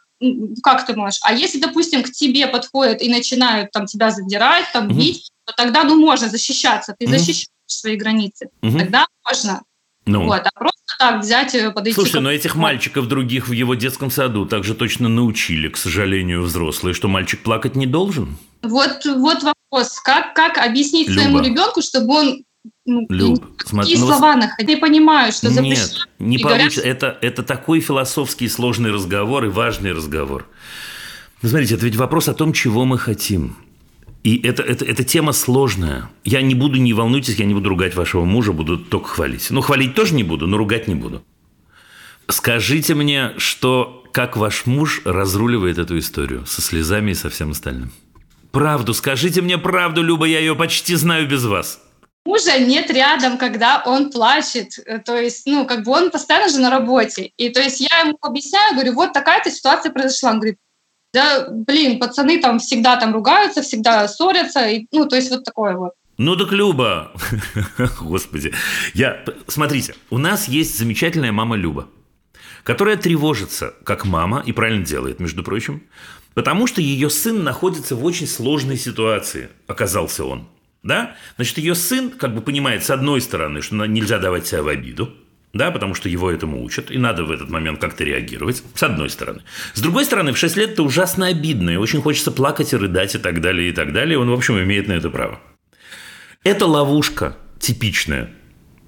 как 0.61 0.85
ты 0.85 0.95
можешь? 0.95 1.19
А 1.23 1.33
если, 1.33 1.59
допустим, 1.59 2.03
к 2.03 2.11
тебе 2.11 2.45
подходят 2.45 3.01
и 3.01 3.09
начинают 3.09 3.71
там 3.71 3.87
тебя 3.87 4.11
задирать, 4.11 4.65
там 4.71 4.85
угу. 4.85 4.93
бить, 4.93 5.31
то 5.45 5.53
тогда, 5.53 5.83
ну, 5.83 5.99
можно 5.99 6.29
защищаться. 6.29 6.95
Ты 6.97 7.05
угу. 7.05 7.13
защищаешь 7.13 7.47
свои 7.65 7.95
границы. 7.95 8.49
Угу. 8.61 8.77
Тогда 8.77 9.07
можно. 9.25 9.63
Ну. 10.05 10.25
Вот, 10.25 10.41
а 10.45 10.49
просто 10.59 10.80
так 11.01 11.21
взять, 11.23 11.55
э, 11.55 11.71
подойти... 11.71 11.95
Слушайте, 11.95 12.19
но 12.19 12.31
этих 12.31 12.55
мальчиков 12.55 13.07
других 13.07 13.47
в 13.47 13.51
его 13.51 13.73
детском 13.73 14.11
саду 14.11 14.45
также 14.45 14.75
точно 14.75 15.09
научили, 15.09 15.67
к 15.67 15.77
сожалению, 15.77 16.43
взрослые, 16.43 16.93
что 16.93 17.07
мальчик 17.07 17.41
плакать 17.41 17.75
не 17.75 17.87
должен. 17.87 18.37
Вот, 18.61 19.03
вот 19.05 19.41
вопрос. 19.41 19.99
Как, 19.99 20.35
как 20.35 20.59
объяснить 20.59 21.07
Люба. 21.09 21.21
своему 21.21 21.39
ребенку, 21.39 21.81
чтобы 21.81 22.13
он 22.13 22.43
ну, 22.85 23.07
Люб, 23.09 23.43
смотри, 23.65 23.97
ну, 23.97 24.05
слова 24.05 24.35
находить. 24.35 24.67
Не 24.67 24.75
понимаю, 24.75 25.31
что 25.31 25.49
запрещено. 25.49 25.85
Нет, 25.85 26.09
не 26.19 26.37
получится. 26.37 26.81
Говорят... 26.81 27.03
Это, 27.03 27.17
это 27.21 27.43
такой 27.43 27.79
философский 27.79 28.47
сложный 28.47 28.91
разговор 28.91 29.45
и 29.45 29.49
важный 29.49 29.93
разговор. 29.93 30.47
Смотрите, 31.43 31.73
это 31.73 31.85
ведь 31.85 31.95
вопрос 31.95 32.27
о 32.27 32.35
том, 32.35 32.53
чего 32.53 32.85
мы 32.85 32.99
хотим. 32.99 33.57
И 34.23 34.39
это, 34.45 34.61
это, 34.61 34.85
эта 34.85 35.03
тема 35.03 35.31
сложная. 35.31 36.09
Я 36.23 36.41
не 36.41 36.53
буду, 36.53 36.77
не 36.77 36.93
волнуйтесь, 36.93 37.35
я 37.39 37.45
не 37.45 37.53
буду 37.53 37.69
ругать 37.69 37.95
вашего 37.95 38.23
мужа, 38.23 38.53
буду 38.53 38.77
только 38.77 39.07
хвалить. 39.07 39.47
Ну, 39.49 39.61
хвалить 39.61 39.95
тоже 39.95 40.13
не 40.13 40.23
буду, 40.23 40.47
но 40.47 40.57
ругать 40.57 40.87
не 40.87 40.95
буду. 40.95 41.23
Скажите 42.27 42.93
мне, 42.93 43.33
что 43.37 44.03
как 44.13 44.37
ваш 44.37 44.65
муж 44.65 45.01
разруливает 45.05 45.79
эту 45.79 45.97
историю 45.97 46.45
со 46.45 46.61
слезами 46.61 47.11
и 47.11 47.15
со 47.15 47.29
всем 47.29 47.51
остальным? 47.51 47.91
Правду, 48.51 48.93
скажите 48.93 49.41
мне 49.41 49.57
правду, 49.57 50.03
Люба, 50.03 50.25
я 50.25 50.39
ее 50.39 50.55
почти 50.55 50.95
знаю 50.95 51.27
без 51.27 51.45
вас. 51.45 51.81
Мужа 52.25 52.59
нет 52.59 52.91
рядом, 52.91 53.37
когда 53.37 53.81
он 53.85 54.11
плачет. 54.11 54.73
То 55.05 55.17
есть, 55.17 55.47
ну, 55.47 55.65
как 55.65 55.83
бы 55.83 55.91
он 55.91 56.11
постоянно 56.11 56.49
же 56.49 56.59
на 56.59 56.69
работе. 56.69 57.31
И 57.37 57.49
то 57.49 57.59
есть 57.59 57.79
я 57.79 58.01
ему 58.01 58.17
объясняю, 58.21 58.75
говорю, 58.75 58.93
вот 58.93 59.13
такая-то 59.13 59.49
ситуация 59.49 59.91
произошла. 59.91 60.31
Он 60.31 60.39
говорит, 60.39 60.57
да, 61.13 61.47
блин, 61.49 61.99
пацаны 61.99 62.39
там 62.39 62.59
всегда 62.59 62.97
там 62.97 63.13
ругаются, 63.13 63.61
всегда 63.61 64.07
ссорятся, 64.07 64.67
и, 64.67 64.87
ну, 64.91 65.07
то 65.07 65.15
есть 65.15 65.29
вот 65.29 65.43
такое 65.43 65.75
вот. 65.75 65.93
Ну 66.17 66.35
так 66.35 66.51
Люба, 66.51 67.11
господи, 68.01 68.53
я, 68.93 69.23
смотрите, 69.47 69.95
у 70.09 70.17
нас 70.17 70.47
есть 70.47 70.77
замечательная 70.77 71.31
мама 71.31 71.55
Люба, 71.55 71.89
которая 72.63 72.95
тревожится, 72.95 73.73
как 73.83 74.05
мама, 74.05 74.43
и 74.45 74.51
правильно 74.51 74.85
делает, 74.85 75.19
между 75.19 75.43
прочим, 75.43 75.83
потому 76.33 76.67
что 76.67 76.79
ее 76.79 77.09
сын 77.09 77.43
находится 77.43 77.95
в 77.95 78.05
очень 78.05 78.27
сложной 78.27 78.77
ситуации, 78.77 79.49
оказался 79.67 80.25
он. 80.25 80.47
Да? 80.83 81.15
Значит, 81.35 81.57
ее 81.57 81.75
сын 81.75 82.09
как 82.11 82.33
бы 82.35 82.41
понимает, 82.41 82.83
с 82.83 82.89
одной 82.89 83.21
стороны, 83.21 83.61
что 83.61 83.85
нельзя 83.85 84.19
давать 84.19 84.47
себя 84.47 84.63
в 84.63 84.67
обиду, 84.67 85.13
да, 85.53 85.71
потому 85.71 85.93
что 85.93 86.09
его 86.09 86.31
этому 86.31 86.63
учат, 86.63 86.91
и 86.91 86.97
надо 86.97 87.23
в 87.23 87.31
этот 87.31 87.49
момент 87.49 87.79
как-то 87.79 88.03
реагировать, 88.03 88.63
с 88.73 88.83
одной 88.83 89.09
стороны. 89.09 89.41
С 89.73 89.81
другой 89.81 90.05
стороны, 90.05 90.33
в 90.33 90.37
6 90.37 90.57
лет 90.57 90.71
это 90.71 90.83
ужасно 90.83 91.27
обидно, 91.27 91.71
и 91.71 91.75
очень 91.75 92.01
хочется 92.01 92.31
плакать 92.31 92.73
и 92.73 92.77
рыдать 92.77 93.15
и 93.15 93.17
так 93.17 93.41
далее, 93.41 93.69
и 93.69 93.73
так 93.73 93.93
далее, 93.93 94.17
он, 94.17 94.29
в 94.29 94.33
общем, 94.33 94.59
имеет 94.59 94.87
на 94.87 94.93
это 94.93 95.09
право. 95.09 95.39
Это 96.43 96.65
ловушка 96.65 97.37
типичная, 97.59 98.31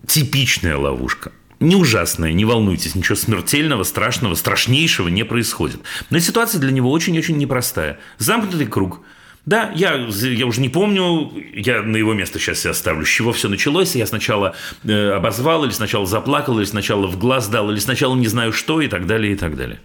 типичная 0.07 0.77
ловушка. 0.77 1.31
Не 1.59 1.75
ужасная, 1.75 2.33
не 2.33 2.43
волнуйтесь, 2.43 2.95
ничего 2.95 3.15
смертельного, 3.15 3.83
страшного, 3.83 4.35
страшнейшего 4.35 5.07
не 5.07 5.23
происходит. 5.23 5.79
Но 6.09 6.19
ситуация 6.19 6.59
для 6.59 6.71
него 6.71 6.91
очень-очень 6.91 7.37
непростая. 7.37 7.99
Замкнутый 8.17 8.67
круг– 8.67 9.01
да, 9.45 9.71
я, 9.75 9.95
я 9.95 10.45
уже 10.45 10.61
не 10.61 10.69
помню, 10.69 11.31
я 11.53 11.81
на 11.81 11.97
его 11.97 12.13
место 12.13 12.39
сейчас 12.39 12.59
себя 12.59 12.73
ставлю, 12.73 13.05
с 13.05 13.09
чего 13.09 13.33
все 13.33 13.49
началось. 13.49 13.93
Я 13.93 14.05
сначала 14.07 14.55
э, 14.83 15.09
обозвал, 15.09 15.65
или 15.65 15.71
сначала 15.71 16.05
заплакал, 16.05 16.59
или 16.59 16.65
сначала 16.65 17.07
в 17.07 17.17
глаз 17.17 17.49
дал, 17.49 17.69
или 17.69 17.79
сначала 17.79 18.15
не 18.15 18.27
знаю 18.27 18.53
что, 18.53 18.79
и 18.79 18.87
так 18.87 19.05
далее, 19.05 19.33
и 19.33 19.35
так 19.35 19.57
далее. 19.57 19.81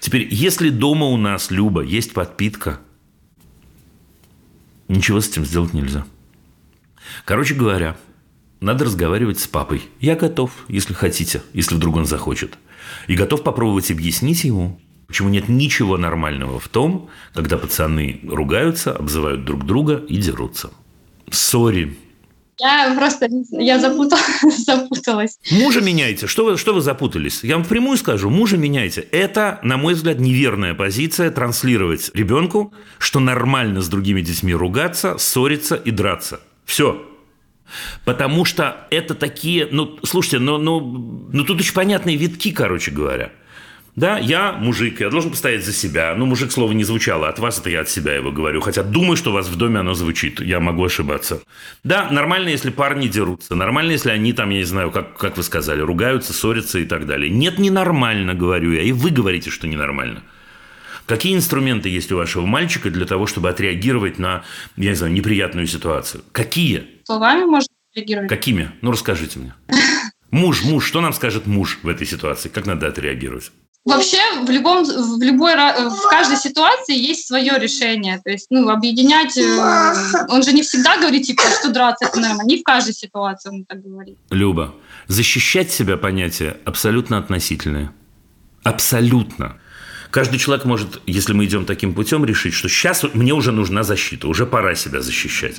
Теперь, 0.00 0.26
если 0.32 0.68
дома 0.70 1.06
у 1.06 1.16
нас, 1.16 1.52
Люба, 1.52 1.82
есть 1.82 2.12
подпитка, 2.12 2.80
ничего 4.88 5.20
с 5.20 5.28
этим 5.28 5.44
сделать 5.44 5.74
нельзя. 5.74 6.04
Короче 7.24 7.54
говоря, 7.54 7.96
надо 8.60 8.86
разговаривать 8.86 9.38
с 9.38 9.46
папой. 9.46 9.82
Я 10.00 10.16
готов, 10.16 10.50
если 10.66 10.92
хотите, 10.92 11.42
если 11.52 11.76
вдруг 11.76 11.96
он 11.96 12.06
захочет. 12.06 12.58
И 13.06 13.14
готов 13.14 13.44
попробовать 13.44 13.92
объяснить 13.92 14.42
ему, 14.42 14.80
Почему 15.12 15.28
нет 15.28 15.46
ничего 15.46 15.98
нормального 15.98 16.58
в 16.58 16.68
том, 16.68 17.10
когда 17.34 17.58
пацаны 17.58 18.20
ругаются, 18.26 18.92
обзывают 18.92 19.44
друг 19.44 19.66
друга 19.66 20.02
и 20.08 20.16
дерутся. 20.16 20.70
Сори. 21.30 21.98
Я 22.58 22.94
просто 22.96 23.28
я 23.50 23.78
запутал, 23.78 24.18
запуталась. 24.56 25.38
Мужа 25.50 25.82
меняйте. 25.82 26.26
Что 26.26 26.46
вы, 26.46 26.56
что 26.56 26.72
вы 26.72 26.80
запутались? 26.80 27.44
Я 27.44 27.56
вам 27.56 27.64
впрямую 27.64 27.98
скажу, 27.98 28.30
мужа 28.30 28.56
меняйте. 28.56 29.02
Это, 29.12 29.60
на 29.62 29.76
мой 29.76 29.92
взгляд, 29.92 30.18
неверная 30.18 30.72
позиция 30.72 31.30
транслировать 31.30 32.10
ребенку, 32.14 32.72
что 32.96 33.20
нормально 33.20 33.82
с 33.82 33.88
другими 33.88 34.22
детьми 34.22 34.54
ругаться, 34.54 35.18
ссориться 35.18 35.74
и 35.74 35.90
драться. 35.90 36.40
Все. 36.64 37.06
Потому 38.06 38.46
что 38.46 38.86
это 38.90 39.14
такие, 39.14 39.68
ну, 39.70 39.98
слушайте, 40.04 40.38
ну, 40.38 40.56
ну, 40.56 41.28
ну 41.30 41.44
тут 41.44 41.60
очень 41.60 41.74
понятные 41.74 42.16
витки, 42.16 42.50
короче 42.50 42.90
говоря. 42.92 43.30
Да, 43.94 44.18
я 44.18 44.52
мужик, 44.52 45.00
я 45.00 45.10
должен 45.10 45.30
постоять 45.30 45.66
за 45.66 45.72
себя. 45.72 46.14
Ну, 46.16 46.24
мужик 46.24 46.50
слово 46.50 46.72
не 46.72 46.82
звучало, 46.82 47.28
от 47.28 47.38
вас 47.38 47.58
это 47.58 47.68
я 47.68 47.80
от 47.80 47.90
себя 47.90 48.14
его 48.14 48.32
говорю. 48.32 48.62
Хотя 48.62 48.82
думаю, 48.82 49.16
что 49.16 49.30
у 49.30 49.32
вас 49.34 49.48
в 49.48 49.56
доме 49.56 49.80
оно 49.80 49.92
звучит, 49.92 50.40
я 50.40 50.60
могу 50.60 50.84
ошибаться. 50.84 51.42
Да, 51.84 52.08
нормально, 52.10 52.48
если 52.48 52.70
парни 52.70 53.08
дерутся. 53.08 53.54
Нормально, 53.54 53.92
если 53.92 54.08
они 54.08 54.32
там, 54.32 54.48
я 54.48 54.58
не 54.58 54.64
знаю, 54.64 54.90
как, 54.90 55.18
как 55.18 55.36
вы 55.36 55.42
сказали, 55.42 55.82
ругаются, 55.82 56.32
ссорятся 56.32 56.78
и 56.78 56.86
так 56.86 57.06
далее. 57.06 57.28
Нет, 57.28 57.58
ненормально, 57.58 58.32
говорю 58.32 58.72
я. 58.72 58.80
И 58.80 58.92
вы 58.92 59.10
говорите, 59.10 59.50
что 59.50 59.68
ненормально. 59.68 60.22
Какие 61.04 61.36
инструменты 61.36 61.90
есть 61.90 62.10
у 62.12 62.16
вашего 62.16 62.46
мальчика 62.46 62.88
для 62.88 63.04
того, 63.04 63.26
чтобы 63.26 63.50
отреагировать 63.50 64.18
на, 64.18 64.42
я 64.78 64.90
не 64.90 64.96
знаю, 64.96 65.12
неприятную 65.12 65.66
ситуацию? 65.66 66.24
Какие? 66.32 66.86
Словами 67.04 67.44
можно 67.44 67.68
реагировать. 67.94 68.30
Какими? 68.30 68.70
Ну, 68.80 68.92
расскажите 68.92 69.38
мне. 69.38 69.54
Муж, 70.30 70.62
муж, 70.64 70.86
что 70.86 71.02
нам 71.02 71.12
скажет 71.12 71.46
муж 71.46 71.78
в 71.82 71.88
этой 71.88 72.06
ситуации? 72.06 72.48
Как 72.48 72.64
надо 72.64 72.86
отреагировать? 72.86 73.52
Вообще 73.84 74.18
в 74.44 74.48
любом, 74.48 74.84
в 74.84 75.20
любой, 75.22 75.54
в 75.54 76.08
каждой 76.08 76.36
ситуации 76.36 76.96
есть 76.96 77.26
свое 77.26 77.58
решение. 77.58 78.20
То 78.24 78.30
есть, 78.30 78.46
ну, 78.48 78.68
объединять, 78.68 79.36
э, 79.36 80.26
он 80.28 80.44
же 80.44 80.52
не 80.52 80.62
всегда 80.62 80.98
говорит, 80.98 81.26
типа, 81.26 81.42
что 81.58 81.72
драться 81.72 82.04
это 82.04 82.20
нормально. 82.20 82.44
Не 82.46 82.58
в 82.58 82.62
каждой 82.62 82.94
ситуации 82.94 83.50
он 83.50 83.64
так 83.64 83.82
говорит. 83.82 84.18
Люба, 84.30 84.74
защищать 85.08 85.72
себя 85.72 85.96
понятие 85.96 86.58
абсолютно 86.64 87.18
относительное. 87.18 87.92
Абсолютно. 88.62 89.58
Каждый 90.12 90.38
человек 90.38 90.64
может, 90.64 91.00
если 91.06 91.32
мы 91.32 91.46
идем 91.46 91.64
таким 91.64 91.92
путем, 91.92 92.24
решить, 92.24 92.54
что 92.54 92.68
сейчас 92.68 93.02
мне 93.14 93.32
уже 93.32 93.50
нужна 93.50 93.82
защита, 93.82 94.28
уже 94.28 94.46
пора 94.46 94.76
себя 94.76 95.00
защищать. 95.00 95.56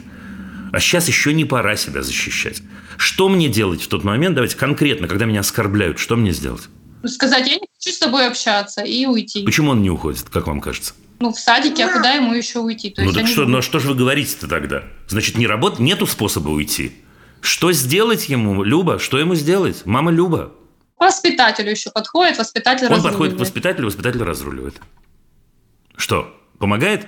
А 0.72 0.80
сейчас 0.80 1.10
еще 1.10 1.34
не 1.34 1.44
пора 1.44 1.76
себя 1.76 2.02
защищать. 2.02 2.62
Что 2.98 3.28
мне 3.28 3.50
делать 3.50 3.82
в 3.82 3.88
тот 3.90 4.06
момент? 4.06 4.36
Давайте 4.36 4.56
конкретно, 4.56 5.10
когда 5.10 5.26
меня 5.26 5.42
оскорбляют, 5.42 6.00
что 6.00 6.16
мне 6.16 6.32
сделать? 6.32 6.70
Сказать, 7.06 7.48
я 7.48 7.56
не 7.56 7.68
хочу 7.78 7.96
с 7.96 8.00
тобой 8.00 8.28
общаться 8.28 8.82
и 8.82 9.06
уйти. 9.06 9.44
Почему 9.44 9.72
он 9.72 9.82
не 9.82 9.90
уходит, 9.90 10.30
как 10.30 10.48
вам 10.48 10.62
кажется? 10.62 10.94
Ну, 11.20 11.32
в 11.32 11.40
садике, 11.40 11.86
а 11.86 11.94
куда 11.94 12.12
ему 12.12 12.34
еще 12.34 12.60
уйти? 12.60 12.90
То 12.90 13.04
ну, 13.04 13.14
так 13.14 13.28
что, 13.28 13.46
ну, 13.46 13.60
а 13.60 13.62
что 13.62 13.80
же 13.80 13.90
вы 13.90 13.96
говорите-то 13.96 14.48
тогда? 14.48 14.84
Значит, 15.08 15.38
не 15.38 15.48
работ... 15.48 15.80
нету 15.80 16.06
способа 16.08 16.50
уйти. 16.50 16.94
Что 17.42 17.72
сделать 17.72 18.30
ему, 18.30 18.64
Люба? 18.64 19.00
Что 19.00 19.20
ему 19.20 19.36
сделать? 19.36 19.86
Мама 19.86 20.12
Люба, 20.12 20.54
воспитателю 21.04 21.72
еще 21.72 21.92
подходит, 21.92 22.38
воспитатель 22.38 22.88
Он 22.88 23.02
подходит 23.02 23.36
к 23.36 23.40
воспитателю, 23.40 23.88
воспитатель 23.88 24.24
разруливает. 24.24 24.82
Что, 25.96 26.34
помогает? 26.60 27.08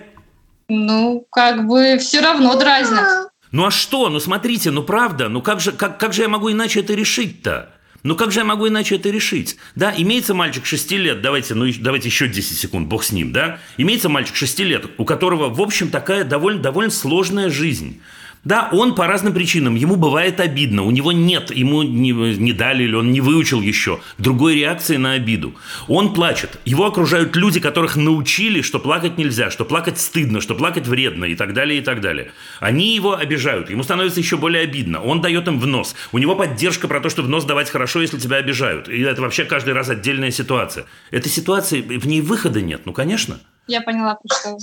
Ну, 0.67 1.25
как 1.31 1.65
бы 1.67 1.97
все 1.99 2.21
равно 2.21 2.57
дразнят. 2.57 3.31
Ну 3.51 3.65
а 3.65 3.71
что? 3.71 4.09
Ну 4.09 4.19
смотрите, 4.19 4.71
ну 4.71 4.83
правда, 4.83 5.29
ну 5.29 5.41
как 5.41 5.61
же, 5.61 5.71
как, 5.71 5.99
как 5.99 6.13
же 6.13 6.23
я 6.23 6.27
могу 6.27 6.51
иначе 6.51 6.81
это 6.81 6.93
решить-то? 6.93 7.71
Ну 8.05 8.15
как 8.15 8.31
же 8.31 8.41
я 8.41 8.45
могу 8.45 8.67
иначе 8.67 8.97
это 8.97 9.09
решить? 9.09 9.57
Да, 9.73 9.91
имеется 9.97 10.35
мальчик 10.35 10.63
6 10.67 10.91
лет, 10.91 11.21
давайте, 11.21 11.55
ну 11.55 11.65
давайте 11.79 12.07
еще 12.07 12.27
10 12.27 12.55
секунд, 12.55 12.87
бог 12.87 13.03
с 13.03 13.11
ним, 13.11 13.31
да? 13.31 13.59
Имеется 13.77 14.09
мальчик 14.09 14.35
6 14.35 14.59
лет, 14.59 14.85
у 14.99 15.05
которого, 15.05 15.51
в 15.51 15.59
общем, 15.59 15.89
такая 15.89 16.23
довольно, 16.23 16.61
довольно 16.61 16.91
сложная 16.91 17.49
жизнь. 17.49 17.99
Да, 18.45 18.69
он 18.71 18.93
по 18.93 19.07
разным 19.07 19.33
причинам, 19.33 19.73
ему 19.73 19.95
бывает 19.95 20.39
обидно, 20.39 20.83
у 20.83 20.91
него 20.91 21.11
нет, 21.11 21.49
ему 21.49 21.81
не, 21.81 22.11
не 22.11 22.53
дали 22.53 22.83
или 22.83 22.93
он 22.93 23.11
не 23.11 23.19
выучил 23.19 23.59
еще 23.59 23.99
другой 24.19 24.55
реакции 24.55 24.97
на 24.97 25.13
обиду. 25.13 25.55
Он 25.87 26.13
плачет, 26.13 26.59
его 26.63 26.85
окружают 26.85 27.35
люди, 27.35 27.59
которых 27.59 27.95
научили, 27.95 28.61
что 28.61 28.79
плакать 28.79 29.17
нельзя, 29.17 29.49
что 29.49 29.65
плакать 29.65 29.99
стыдно, 29.99 30.41
что 30.41 30.53
плакать 30.53 30.85
вредно 30.85 31.25
и 31.25 31.33
так 31.33 31.53
далее, 31.53 31.79
и 31.79 31.83
так 31.83 32.01
далее. 32.01 32.31
Они 32.59 32.93
его 32.93 33.17
обижают, 33.17 33.71
ему 33.71 33.81
становится 33.81 34.19
еще 34.19 34.37
более 34.37 34.61
обидно, 34.61 35.01
он 35.01 35.21
дает 35.21 35.47
им 35.47 35.59
в 35.59 35.65
нос. 35.65 35.95
У 36.11 36.19
него 36.19 36.35
поддержка 36.35 36.87
про 36.87 37.01
то, 37.01 37.09
что 37.09 37.23
в 37.23 37.29
нос 37.29 37.45
давать 37.45 37.71
хорошо, 37.71 38.01
если 38.01 38.19
тебя 38.19 38.37
обижают. 38.37 38.87
И 38.89 39.01
это 39.01 39.23
вообще 39.23 39.45
каждый 39.45 39.73
раз 39.73 39.89
отдельная 39.89 40.29
ситуация. 40.29 40.85
Этой 41.09 41.29
ситуации, 41.29 41.81
в 41.81 42.05
ней 42.05 42.21
выхода 42.21 42.61
нет, 42.61 42.81
ну 42.85 42.93
конечно. 42.93 43.39
Я 43.65 43.81
поняла, 43.81 44.19
что 44.31 44.55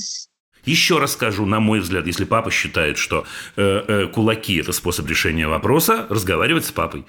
еще 0.64 0.98
раз 0.98 1.12
скажу, 1.12 1.46
на 1.46 1.60
мой 1.60 1.80
взгляд, 1.80 2.06
если 2.06 2.24
папа 2.24 2.50
считает, 2.50 2.98
что 2.98 3.24
э, 3.56 3.84
э, 3.86 4.06
кулаки 4.06 4.56
это 4.56 4.72
способ 4.72 5.08
решения 5.08 5.48
вопроса, 5.48 6.06
разговаривать 6.08 6.66
с 6.66 6.72
папой. 6.72 7.04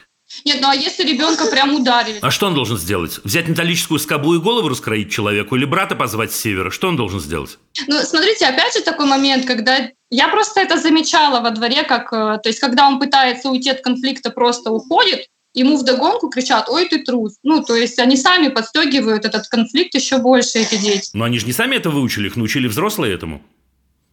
Нет, 0.46 0.60
ну 0.62 0.70
а 0.70 0.76
если 0.76 1.04
ребенка 1.04 1.46
прям 1.46 1.76
ударили? 1.76 2.20
А 2.22 2.32
что 2.32 2.48
он 2.48 2.56
должен 2.56 2.78
сделать? 2.78 3.20
Взять 3.24 3.48
металлическую 3.48 4.00
скобу 4.00 4.34
и 4.34 4.40
голову 4.40 4.70
раскроить 4.70 5.12
человеку 5.12 5.56
или 5.56 5.66
брата 5.66 5.96
позвать 5.96 6.32
с 6.32 6.40
севера? 6.40 6.72
Что 6.72 6.88
он 6.88 6.96
должен 6.96 7.20
сделать? 7.20 7.60
Ну, 7.88 8.02
смотрите, 8.02 8.48
опять 8.48 8.74
же 8.74 8.82
такой 8.82 9.06
момент, 9.06 9.46
когда 9.46 9.90
я 10.10 10.28
просто 10.30 10.62
это 10.62 10.78
замечала 10.78 11.42
во 11.42 11.52
дворе, 11.52 11.84
как, 11.84 12.12
э, 12.14 12.40
то 12.42 12.50
есть, 12.50 12.60
когда 12.60 12.88
он 12.88 13.00
пытается 13.00 13.50
уйти 13.50 13.70
от 13.70 13.82
конфликта, 13.82 14.32
просто 14.32 14.72
уходит, 14.72 15.28
ему 15.54 15.78
вдогонку 15.78 16.30
кричат, 16.30 16.70
ой, 16.70 16.88
ты 16.88 17.04
трус. 17.04 17.38
Ну, 17.44 17.64
то 17.64 17.76
есть 17.76 18.00
они 18.00 18.18
сами 18.18 18.50
подстегивают 18.50 19.26
этот 19.26 19.48
конфликт 19.48 19.94
еще 19.96 20.18
больше, 20.18 20.60
эти 20.60 20.78
дети. 20.78 21.10
Но 21.14 21.26
они 21.26 21.40
же 21.40 21.46
не 21.46 21.54
сами 21.54 21.76
это 21.76 21.90
выучили, 21.90 22.28
их 22.28 22.36
научили 22.36 22.68
взрослые 22.68 23.14
этому. 23.14 23.42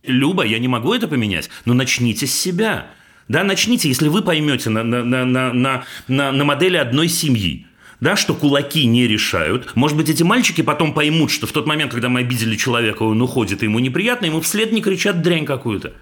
Люба, 0.03 0.45
я 0.45 0.59
не 0.59 0.69
могу 0.69 0.95
это 0.95 1.09
поменять, 1.09 1.51
но 1.65 1.75
начните 1.75 2.27
с 2.27 2.35
себя. 2.35 2.87
Да, 3.29 3.45
начните, 3.45 3.89
если 3.89 4.09
вы 4.09 4.23
поймете 4.23 4.71
на, 4.71 4.83
на, 4.83 5.05
на, 5.05 5.25
на, 5.25 5.85
на, 6.09 6.33
на 6.33 6.45
модели 6.45 6.77
одной 6.77 7.09
семьи, 7.09 7.67
да, 8.01 8.17
что 8.17 8.35
кулаки 8.35 8.87
не 8.87 9.07
решают. 9.07 9.77
Может 9.77 9.97
быть, 9.97 10.09
эти 10.09 10.23
мальчики 10.23 10.63
потом 10.63 10.95
поймут, 10.95 11.31
что 11.31 11.47
в 11.47 11.53
тот 11.53 11.67
момент, 11.67 11.93
когда 11.93 12.09
мы 12.09 12.21
обидели 12.21 12.57
человека, 12.57 13.03
он 13.03 13.21
уходит, 13.21 13.63
и 13.63 13.67
ему 13.67 13.79
неприятно, 13.79 14.27
ему 14.27 14.41
вслед 14.41 14.73
не 14.73 14.81
кричат 14.81 15.23
дрянь 15.23 15.45
какую-то. 15.45 15.93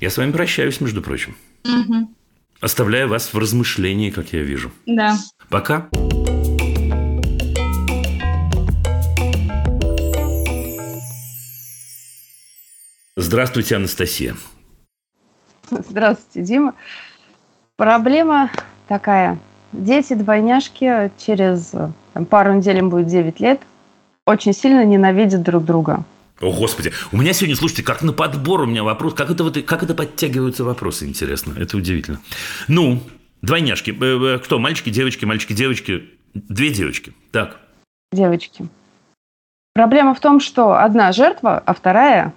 Я 0.00 0.10
с 0.10 0.16
вами 0.16 0.32
прощаюсь, 0.32 0.80
между 0.80 1.00
прочим. 1.00 1.36
Угу. 1.64 2.10
Оставляю 2.60 3.08
вас 3.08 3.32
в 3.32 3.38
размышлении, 3.38 4.10
как 4.10 4.32
я 4.32 4.42
вижу. 4.42 4.70
Да. 4.86 5.16
Пока. 5.48 5.88
Здравствуйте, 13.16 13.76
Анастасия. 13.76 14.36
Здравствуйте, 15.70 16.46
Дима. 16.46 16.74
Проблема 17.76 18.50
такая. 18.88 19.38
Дети-двойняшки 19.72 21.10
через 21.18 21.72
там, 22.12 22.26
пару 22.26 22.52
недель 22.54 22.78
им 22.78 22.90
будет 22.90 23.08
9 23.08 23.40
лет, 23.40 23.60
очень 24.26 24.52
сильно 24.52 24.84
ненавидят 24.84 25.42
друг 25.42 25.64
друга. 25.64 26.04
О, 26.40 26.52
Господи. 26.52 26.92
У 27.12 27.16
меня 27.16 27.32
сегодня, 27.32 27.56
слушайте, 27.56 27.82
как 27.82 28.02
на 28.02 28.12
подбор 28.12 28.62
у 28.62 28.66
меня 28.66 28.82
вопрос. 28.82 29.14
Как 29.14 29.30
это, 29.30 29.44
вот, 29.44 29.56
как 29.62 29.82
это 29.82 29.94
подтягиваются 29.94 30.64
вопросы, 30.64 31.06
интересно. 31.06 31.54
Это 31.56 31.76
удивительно. 31.76 32.20
Ну, 32.66 33.00
двойняшки. 33.40 33.90
Э, 33.92 34.36
э, 34.36 34.38
кто? 34.38 34.58
Мальчики, 34.58 34.90
девочки, 34.90 35.24
мальчики, 35.24 35.52
девочки. 35.52 36.10
Две 36.34 36.70
девочки. 36.70 37.12
Так. 37.30 37.60
Девочки. 38.12 38.66
Проблема 39.74 40.14
в 40.14 40.20
том, 40.20 40.40
что 40.40 40.74
одна 40.74 41.12
жертва, 41.12 41.62
а 41.64 41.74
вторая 41.74 42.34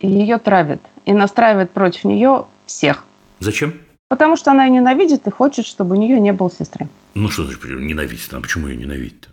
ее 0.00 0.38
травит. 0.38 0.82
И 1.06 1.12
настраивает 1.12 1.70
против 1.70 2.04
нее 2.04 2.46
всех. 2.66 3.04
Зачем? 3.38 3.74
Потому 4.08 4.36
что 4.36 4.50
она 4.50 4.64
ее 4.66 4.72
ненавидит 4.72 5.26
и 5.26 5.30
хочет, 5.30 5.66
чтобы 5.66 5.96
у 5.96 5.98
нее 5.98 6.20
не 6.20 6.32
было 6.32 6.50
сестры. 6.50 6.88
Ну 7.14 7.28
что 7.30 7.44
значит 7.44 7.64
ненавидит? 7.64 8.32
А 8.32 8.40
почему 8.40 8.68
ее 8.68 8.76
ненавидит? 8.76 9.28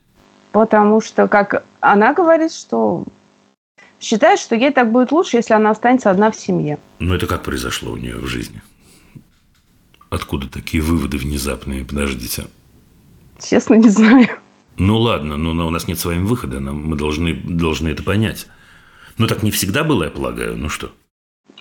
Потому 0.52 1.02
что, 1.02 1.28
как 1.28 1.64
она 1.82 2.14
говорит, 2.14 2.54
что 2.54 3.04
считает, 4.00 4.40
что 4.40 4.56
ей 4.56 4.72
так 4.72 4.92
будет 4.92 5.12
лучше, 5.12 5.38
если 5.38 5.54
она 5.54 5.72
останется 5.72 6.10
одна 6.10 6.32
в 6.32 6.36
семье. 6.36 6.78
Ну, 7.00 7.16
это 7.16 7.28
как 7.28 7.44
произошло 7.44 7.92
у 7.92 7.98
нее 7.98 8.16
в 8.18 8.28
жизни? 8.28 8.62
Откуда 10.10 10.50
такие 10.50 10.82
выводы 10.82 11.18
внезапные? 11.18 11.84
Подождите. 11.84 12.46
Честно, 13.42 13.76
не 13.76 13.90
знаю. 13.90 14.28
Ну, 14.78 14.98
ладно, 14.98 15.38
но, 15.38 15.54
но 15.54 15.68
у 15.68 15.70
нас 15.70 15.88
нет 15.88 16.00
с 16.00 16.06
вами 16.06 16.24
выхода. 16.24 16.60
Нам, 16.60 16.88
мы 16.88 16.96
должны, 16.96 17.34
должны 17.34 17.90
это 17.90 18.04
понять. 18.04 18.48
Ну, 19.18 19.28
так 19.28 19.44
не 19.44 19.52
всегда 19.52 19.84
было, 19.84 20.06
я 20.06 20.10
полагаю. 20.10 20.56
Ну 20.56 20.70
что? 20.70 20.92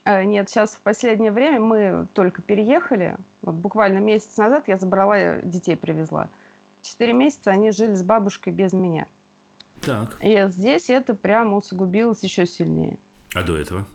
Э, 0.05 0.23
нет, 0.25 0.49
сейчас 0.49 0.75
в 0.75 0.81
последнее 0.81 1.33
время 1.33 1.61
мы 1.61 2.07
только 2.15 2.43
переехали. 2.43 3.17
Вот 3.43 3.55
буквально 3.55 3.99
месяц 3.99 4.37
назад 4.37 4.69
я 4.69 4.77
забрала 4.77 5.41
детей, 5.43 5.77
привезла. 5.77 6.29
Четыре 6.83 7.15
месяца 7.15 7.51
они 7.51 7.73
жили 7.73 7.95
с 7.95 8.03
бабушкой 8.03 8.53
без 8.53 8.73
меня. 8.73 9.09
Так. 9.81 10.17
И 10.23 10.47
здесь 10.49 10.91
это 10.91 11.15
прямо 11.15 11.57
усугубилось 11.57 12.23
еще 12.23 12.47
сильнее. 12.47 12.99
А 13.35 13.43
до 13.43 13.57
этого? 13.57 13.87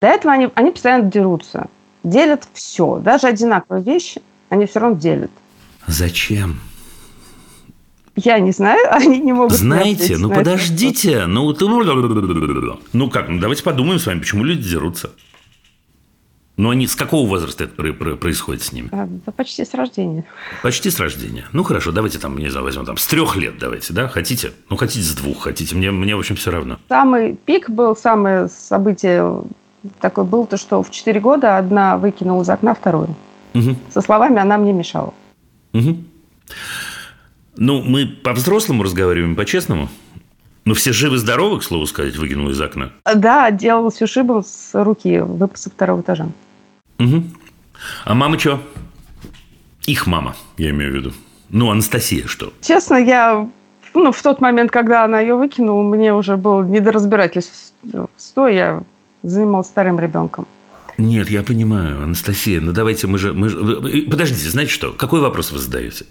До 0.00 0.08
этого 0.08 0.32
они, 0.32 0.48
они 0.54 0.70
постоянно 0.70 1.10
дерутся. 1.10 1.66
Делят 2.04 2.46
все. 2.52 2.98
Даже 2.98 3.26
одинаковые 3.26 3.82
вещи 3.82 4.20
они 4.48 4.66
все 4.66 4.80
равно 4.80 4.98
делят. 4.98 5.30
Зачем? 5.86 6.60
Я 8.16 8.38
не 8.38 8.50
знаю, 8.50 8.80
они 8.90 9.18
не 9.18 9.32
могут... 9.32 9.52
Знаете, 9.52 10.16
ну 10.16 10.30
подождите, 10.30 11.26
ну... 11.26 11.52
Ну 12.92 13.10
как, 13.10 13.28
ну 13.28 13.38
давайте 13.38 13.62
подумаем 13.62 13.98
с 13.98 14.06
вами, 14.06 14.20
почему 14.20 14.44
люди 14.44 14.68
дерутся. 14.68 15.10
Но 16.56 16.70
они 16.70 16.86
с 16.86 16.94
какого 16.94 17.28
возраста 17.28 17.64
это 17.64 17.92
происходит 17.92 18.62
с 18.62 18.72
ними? 18.72 18.88
А, 18.90 19.06
да 19.06 19.32
почти 19.32 19.64
с 19.64 19.74
рождения. 19.74 20.24
Почти 20.62 20.90
с 20.90 20.98
рождения. 20.98 21.44
Ну 21.52 21.62
хорошо, 21.62 21.92
давайте 21.92 22.18
там, 22.18 22.38
не 22.38 22.48
знаю, 22.48 22.64
возьмем 22.64 22.86
там 22.86 22.96
с 22.96 23.06
трех 23.06 23.36
лет 23.36 23.58
давайте, 23.58 23.92
да? 23.92 24.08
Хотите? 24.08 24.52
Ну 24.70 24.76
хотите 24.76 25.04
с 25.04 25.14
двух, 25.14 25.42
хотите. 25.42 25.74
Мне, 25.74 25.90
мне 25.90 26.16
в 26.16 26.18
общем, 26.18 26.36
все 26.36 26.50
равно. 26.50 26.78
Самый 26.88 27.34
пик 27.34 27.68
был, 27.68 27.94
самое 27.94 28.48
событие 28.48 29.42
такое 30.00 30.24
было, 30.24 30.46
то, 30.46 30.56
что 30.56 30.82
в 30.82 30.90
четыре 30.90 31.20
года 31.20 31.58
одна 31.58 31.98
выкинула 31.98 32.42
из 32.42 32.48
окна 32.48 32.74
вторую. 32.74 33.14
Угу. 33.54 33.76
Со 33.92 34.00
словами 34.00 34.38
«она 34.38 34.56
мне 34.58 34.72
мешала». 34.72 35.12
Угу. 35.72 35.96
Ну, 37.58 37.82
мы 37.82 38.06
по-взрослому 38.06 38.82
разговариваем, 38.82 39.36
по-честному. 39.36 39.88
Ну, 40.64 40.74
все 40.74 40.92
живы-здоровы, 40.92 41.60
к 41.60 41.62
слову 41.62 41.86
сказать, 41.86 42.16
выкинул 42.16 42.50
из 42.50 42.60
окна? 42.60 42.92
Да, 43.14 43.50
делал 43.50 43.90
всю 43.90 44.06
шибу 44.06 44.42
с 44.46 44.70
руки, 44.74 45.20
выпуск 45.20 45.70
второго 45.70 46.00
этажа. 46.00 46.28
Угу. 46.98 47.22
А 48.04 48.14
мама 48.14 48.38
что? 48.38 48.60
Их 49.86 50.06
мама, 50.06 50.34
я 50.56 50.70
имею 50.70 50.92
в 50.92 50.94
виду. 50.96 51.12
Ну, 51.50 51.70
Анастасия 51.70 52.26
что? 52.26 52.52
Честно, 52.60 52.96
я 52.96 53.48
ну, 53.96 54.12
в 54.12 54.22
тот 54.22 54.40
момент, 54.40 54.70
когда 54.70 55.04
она 55.04 55.20
ее 55.20 55.36
выкинула, 55.36 55.82
мне 55.82 56.12
уже 56.12 56.36
было 56.36 56.62
не 56.62 56.80
до 56.80 56.92
я 58.48 58.82
занималась 59.22 59.68
старым 59.68 59.98
ребенком. 59.98 60.46
Нет, 60.98 61.30
я 61.30 61.42
понимаю, 61.42 62.02
Анастасия, 62.02 62.60
ну 62.60 62.72
давайте 62.72 63.06
мы 63.06 63.18
же... 63.18 63.32
Мы 63.32 63.48
же... 63.48 63.58
Подождите, 64.10 64.48
знаете 64.48 64.70
что? 64.70 64.92
Какой 64.92 65.20
вопрос 65.20 65.50
вы 65.50 65.58
задаете? 65.58 66.06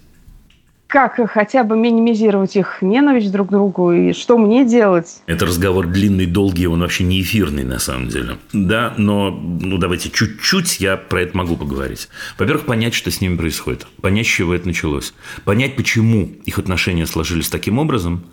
Как 0.88 1.20
хотя 1.32 1.64
бы 1.64 1.76
минимизировать 1.76 2.56
их 2.56 2.82
ненависть 2.82 3.32
друг 3.32 3.50
к 3.50 3.52
другу 3.52 3.92
и 3.92 4.14
что 4.14 4.38
мне 4.38 4.66
делать? 4.66 5.22
Это 5.26 5.46
разговор 5.46 5.88
длинный, 5.88 6.26
долгий, 6.26 6.68
он 6.68 6.82
вообще 6.82 7.04
не 7.04 7.22
эфирный 7.22 7.64
на 7.64 7.80
самом 7.80 8.08
деле. 8.08 8.38
Да, 8.54 8.94
но 8.98 9.32
ну 9.32 9.78
давайте 9.78 10.10
чуть-чуть 10.10 10.80
я 10.80 10.96
про 10.96 11.24
это 11.24 11.36
могу 11.36 11.58
поговорить. 11.58 12.08
Во-первых, 12.38 12.66
понять, 12.66 12.94
что 12.94 13.10
с 13.10 13.20
ними 13.20 13.36
происходит. 13.36 13.88
Понять, 14.02 14.28
с 14.28 14.30
чего 14.30 14.54
это 14.54 14.68
началось. 14.68 15.14
Понять, 15.44 15.76
почему 15.76 16.32
их 16.46 16.60
отношения 16.60 17.08
сложились 17.08 17.50
таким 17.50 17.80
образом, 17.80 18.24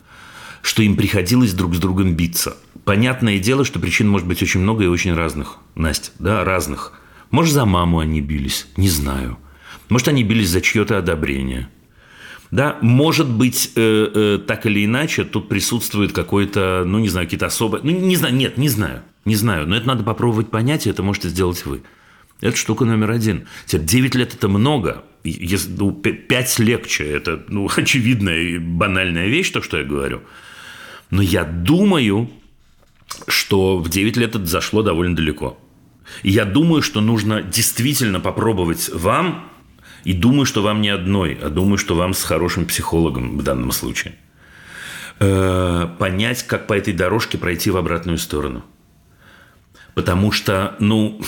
что 0.60 0.82
им 0.82 0.96
приходилось 0.96 1.54
друг 1.54 1.74
с 1.74 1.78
другом 1.78 2.14
биться. 2.14 2.56
Понятное 2.84 3.38
дело, 3.38 3.64
что 3.64 3.80
причин 3.80 4.08
может 4.08 4.26
быть 4.26 4.42
очень 4.42 4.60
много 4.60 4.84
и 4.84 4.88
очень 4.88 5.14
разных. 5.14 5.58
Настя, 5.74 6.10
да, 6.18 6.44
разных. 6.44 6.92
Может, 7.30 7.54
за 7.54 7.64
маму 7.64 7.98
они 7.98 8.20
бились, 8.20 8.66
не 8.76 8.88
знаю. 8.88 9.38
Может, 9.88 10.08
они 10.08 10.22
бились 10.22 10.50
за 10.50 10.60
чье-то 10.60 10.98
одобрение– 10.98 11.68
да, 12.52 12.76
может 12.82 13.30
быть, 13.30 13.72
э, 13.76 14.10
э, 14.14 14.38
так 14.46 14.66
или 14.66 14.84
иначе, 14.84 15.24
тут 15.24 15.48
присутствует 15.48 16.12
какой-то, 16.12 16.84
ну, 16.86 16.98
не 16.98 17.08
знаю, 17.08 17.26
какие-то 17.26 17.46
особые... 17.46 17.82
Ну, 17.82 17.90
не 17.92 18.14
знаю, 18.14 18.34
нет, 18.34 18.58
не 18.58 18.68
знаю, 18.68 19.00
не 19.24 19.36
знаю. 19.36 19.66
Но 19.66 19.74
это 19.74 19.86
надо 19.88 20.04
попробовать 20.04 20.50
понять, 20.50 20.86
и 20.86 20.90
это 20.90 21.02
можете 21.02 21.30
сделать 21.30 21.64
вы. 21.64 21.82
Это 22.42 22.54
штука 22.54 22.84
номер 22.84 23.10
один. 23.10 23.46
Теперь 23.64 23.86
9 23.86 24.14
лет– 24.16 24.34
это 24.34 24.48
много. 24.48 25.02
Если, 25.24 25.70
ну, 25.70 25.92
5 25.92 26.58
легче. 26.58 27.04
Это, 27.04 27.42
ну, 27.48 27.70
очевидная 27.74 28.42
и 28.42 28.58
банальная 28.58 29.28
вещь, 29.28 29.50
то, 29.50 29.62
что 29.62 29.78
я 29.78 29.84
говорю. 29.84 30.20
Но 31.10 31.22
я 31.22 31.44
думаю, 31.44 32.30
что 33.28 33.78
в 33.78 33.88
9 33.88 34.18
лет 34.18 34.36
это 34.36 34.44
зашло 34.44 34.82
довольно 34.82 35.16
далеко. 35.16 35.58
И 36.22 36.30
я 36.30 36.44
думаю, 36.44 36.82
что 36.82 37.00
нужно 37.00 37.40
действительно 37.40 38.20
попробовать 38.20 38.90
вам 38.92 39.51
и 40.04 40.12
думаю, 40.12 40.46
что 40.46 40.62
вам 40.62 40.80
не 40.80 40.88
одной, 40.88 41.38
а 41.40 41.48
думаю, 41.48 41.78
что 41.78 41.94
вам 41.94 42.14
с 42.14 42.22
хорошим 42.24 42.66
психологом 42.66 43.38
в 43.38 43.42
данном 43.42 43.72
случае. 43.72 44.14
Э, 45.20 45.88
понять, 45.98 46.42
как 46.44 46.66
по 46.66 46.72
этой 46.72 46.92
дорожке 46.92 47.38
пройти 47.38 47.70
в 47.70 47.76
обратную 47.76 48.18
сторону. 48.18 48.64
Потому 49.94 50.32
что, 50.32 50.74
ну, 50.80 51.20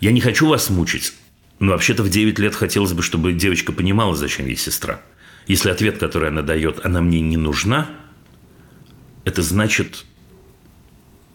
я 0.00 0.12
не 0.12 0.20
хочу 0.20 0.48
вас 0.48 0.70
мучить. 0.70 1.12
Но 1.58 1.72
вообще-то 1.72 2.02
в 2.02 2.08
9 2.08 2.38
лет 2.38 2.54
хотелось 2.54 2.92
бы, 2.92 3.02
чтобы 3.02 3.32
девочка 3.32 3.72
понимала, 3.72 4.16
зачем 4.16 4.46
ей 4.46 4.56
сестра. 4.56 5.00
Если 5.46 5.70
ответ, 5.70 5.98
который 5.98 6.28
она 6.28 6.42
дает, 6.42 6.84
она 6.84 7.00
мне 7.00 7.20
не 7.20 7.36
нужна, 7.36 7.90
это 9.24 9.42
значит, 9.42 10.04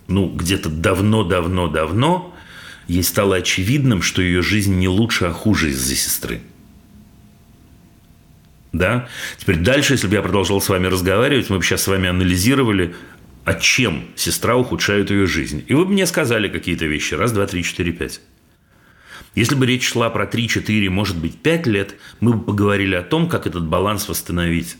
ну, 0.08 0.30
где-то 0.30 0.70
давно-давно-давно 0.70 2.34
ей 2.88 3.04
стало 3.04 3.38
очевидным, 3.38 4.02
что 4.02 4.22
ее 4.22 4.42
жизнь 4.42 4.76
не 4.76 4.88
лучше, 4.88 5.26
а 5.26 5.32
хуже 5.32 5.70
из-за 5.70 5.96
сестры. 5.96 6.42
Да? 8.74 9.08
Теперь 9.38 9.58
дальше, 9.58 9.94
если 9.94 10.08
бы 10.08 10.16
я 10.16 10.22
продолжал 10.22 10.62
с 10.62 10.70
вами 10.70 10.88
разговаривать, 10.88 11.50
мы 11.50 11.58
бы 11.58 11.64
сейчас 11.64 11.84
с 11.84 11.88
вами 11.88 12.10
анализировали, 12.10 12.96
а 13.44 13.54
чем 13.54 14.06
сестра 14.16 14.56
ухудшает 14.56 15.10
ее 15.10 15.26
жизнь. 15.26 15.64
И 15.68 15.74
вы 15.74 15.86
бы 15.86 15.94
мне 15.94 16.06
сказали 16.06 16.48
какие-то 16.48 16.86
вещи. 16.86 17.14
Раз, 17.14 17.32
два, 17.32 17.48
три, 17.48 17.64
четыре, 17.64 17.92
пять. 17.92 18.22
Если 19.36 19.56
бы 19.56 19.68
речь 19.68 19.88
шла 19.88 20.10
про 20.10 20.26
3-4, 20.26 20.90
может 20.90 21.16
быть, 21.18 21.38
5 21.38 21.68
лет, 21.68 21.96
мы 22.20 22.34
бы 22.34 22.44
поговорили 22.44 22.96
о 22.96 23.04
том, 23.04 23.30
как 23.30 23.46
этот 23.46 23.68
баланс 23.68 24.10
восстановить. 24.10 24.78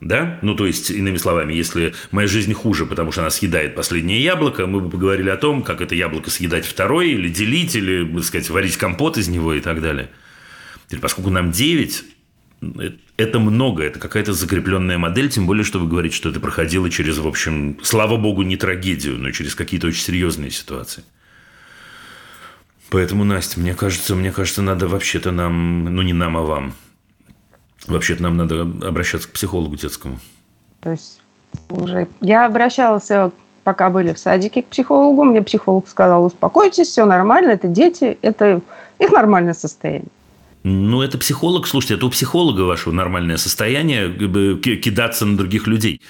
Да? 0.00 0.38
Ну, 0.42 0.54
то 0.54 0.66
есть, 0.66 0.90
иными 0.90 1.16
словами, 1.16 1.52
если 1.52 1.94
моя 2.12 2.28
жизнь 2.28 2.52
хуже, 2.52 2.86
потому 2.86 3.10
что 3.10 3.22
она 3.22 3.30
съедает 3.30 3.74
последнее 3.74 4.22
яблоко, 4.22 4.66
мы 4.66 4.80
бы 4.80 4.90
поговорили 4.90 5.28
о 5.28 5.36
том, 5.36 5.62
как 5.62 5.80
это 5.80 5.94
яблоко 5.94 6.30
съедать 6.30 6.64
второе, 6.64 7.06
или 7.06 7.28
делить, 7.28 7.74
или, 7.74 8.08
так 8.14 8.24
сказать, 8.24 8.48
варить 8.50 8.76
компот 8.76 9.18
из 9.18 9.28
него 9.28 9.54
и 9.54 9.60
так 9.60 9.82
далее. 9.82 10.10
Теперь, 10.86 11.00
поскольку 11.00 11.30
нам 11.30 11.50
9, 11.50 12.04
это 13.16 13.38
много, 13.40 13.82
это 13.82 13.98
какая-то 13.98 14.32
закрепленная 14.32 14.98
модель, 14.98 15.28
тем 15.28 15.46
более, 15.46 15.64
что 15.64 15.80
вы 15.80 15.88
говорите, 15.88 16.14
что 16.14 16.28
это 16.28 16.38
проходило 16.38 16.88
через, 16.90 17.18
в 17.18 17.26
общем, 17.26 17.78
слава 17.82 18.16
богу, 18.16 18.42
не 18.42 18.56
трагедию, 18.56 19.18
но 19.18 19.32
через 19.32 19.56
какие-то 19.56 19.88
очень 19.88 20.02
серьезные 20.02 20.50
ситуации. 20.50 21.02
Поэтому, 22.90 23.24
Настя, 23.24 23.60
мне 23.60 23.74
кажется, 23.74 24.14
мне 24.14 24.32
кажется, 24.32 24.62
надо 24.62 24.88
вообще-то 24.88 25.30
нам, 25.30 25.84
ну 25.84 26.02
не 26.02 26.12
нам, 26.12 26.36
а 26.36 26.42
вам, 26.42 26.74
Вообще-то 27.88 28.22
нам 28.22 28.36
надо 28.36 28.62
обращаться 28.62 29.28
к 29.28 29.32
психологу 29.32 29.76
детскому. 29.76 30.18
То 30.80 30.90
есть 30.90 31.20
уже 31.70 32.06
я 32.20 32.46
обращалась, 32.46 33.10
э, 33.10 33.30
пока 33.64 33.90
были 33.90 34.12
в 34.12 34.18
садике, 34.18 34.62
к 34.62 34.66
психологу. 34.66 35.24
Мне 35.24 35.42
психолог 35.42 35.88
сказал, 35.88 36.24
успокойтесь, 36.24 36.88
все 36.88 37.04
нормально, 37.04 37.50
это 37.50 37.66
дети, 37.68 38.18
это 38.22 38.60
их 38.98 39.10
нормальное 39.10 39.54
состояние. 39.54 40.08
Ну, 40.64 41.02
это 41.02 41.18
психолог, 41.18 41.66
слушайте, 41.66 41.94
это 41.94 42.06
у 42.06 42.10
психолога 42.10 42.62
вашего 42.62 42.92
нормальное 42.92 43.36
состояние 43.36 44.12
кидаться 44.12 45.24
на 45.24 45.36
других 45.36 45.66
людей. 45.66 46.02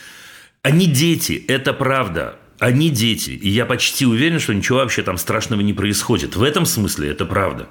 Они 0.62 0.86
дети, 0.86 1.44
это 1.48 1.72
правда. 1.72 2.36
Они 2.58 2.90
дети. 2.90 3.30
И 3.30 3.48
я 3.48 3.66
почти 3.66 4.04
уверен, 4.04 4.40
что 4.40 4.52
ничего 4.52 4.78
вообще 4.78 5.02
там 5.02 5.16
страшного 5.16 5.60
не 5.60 5.74
происходит. 5.74 6.34
В 6.34 6.42
этом 6.42 6.66
смысле 6.66 7.10
это 7.10 7.24
правда. 7.24 7.68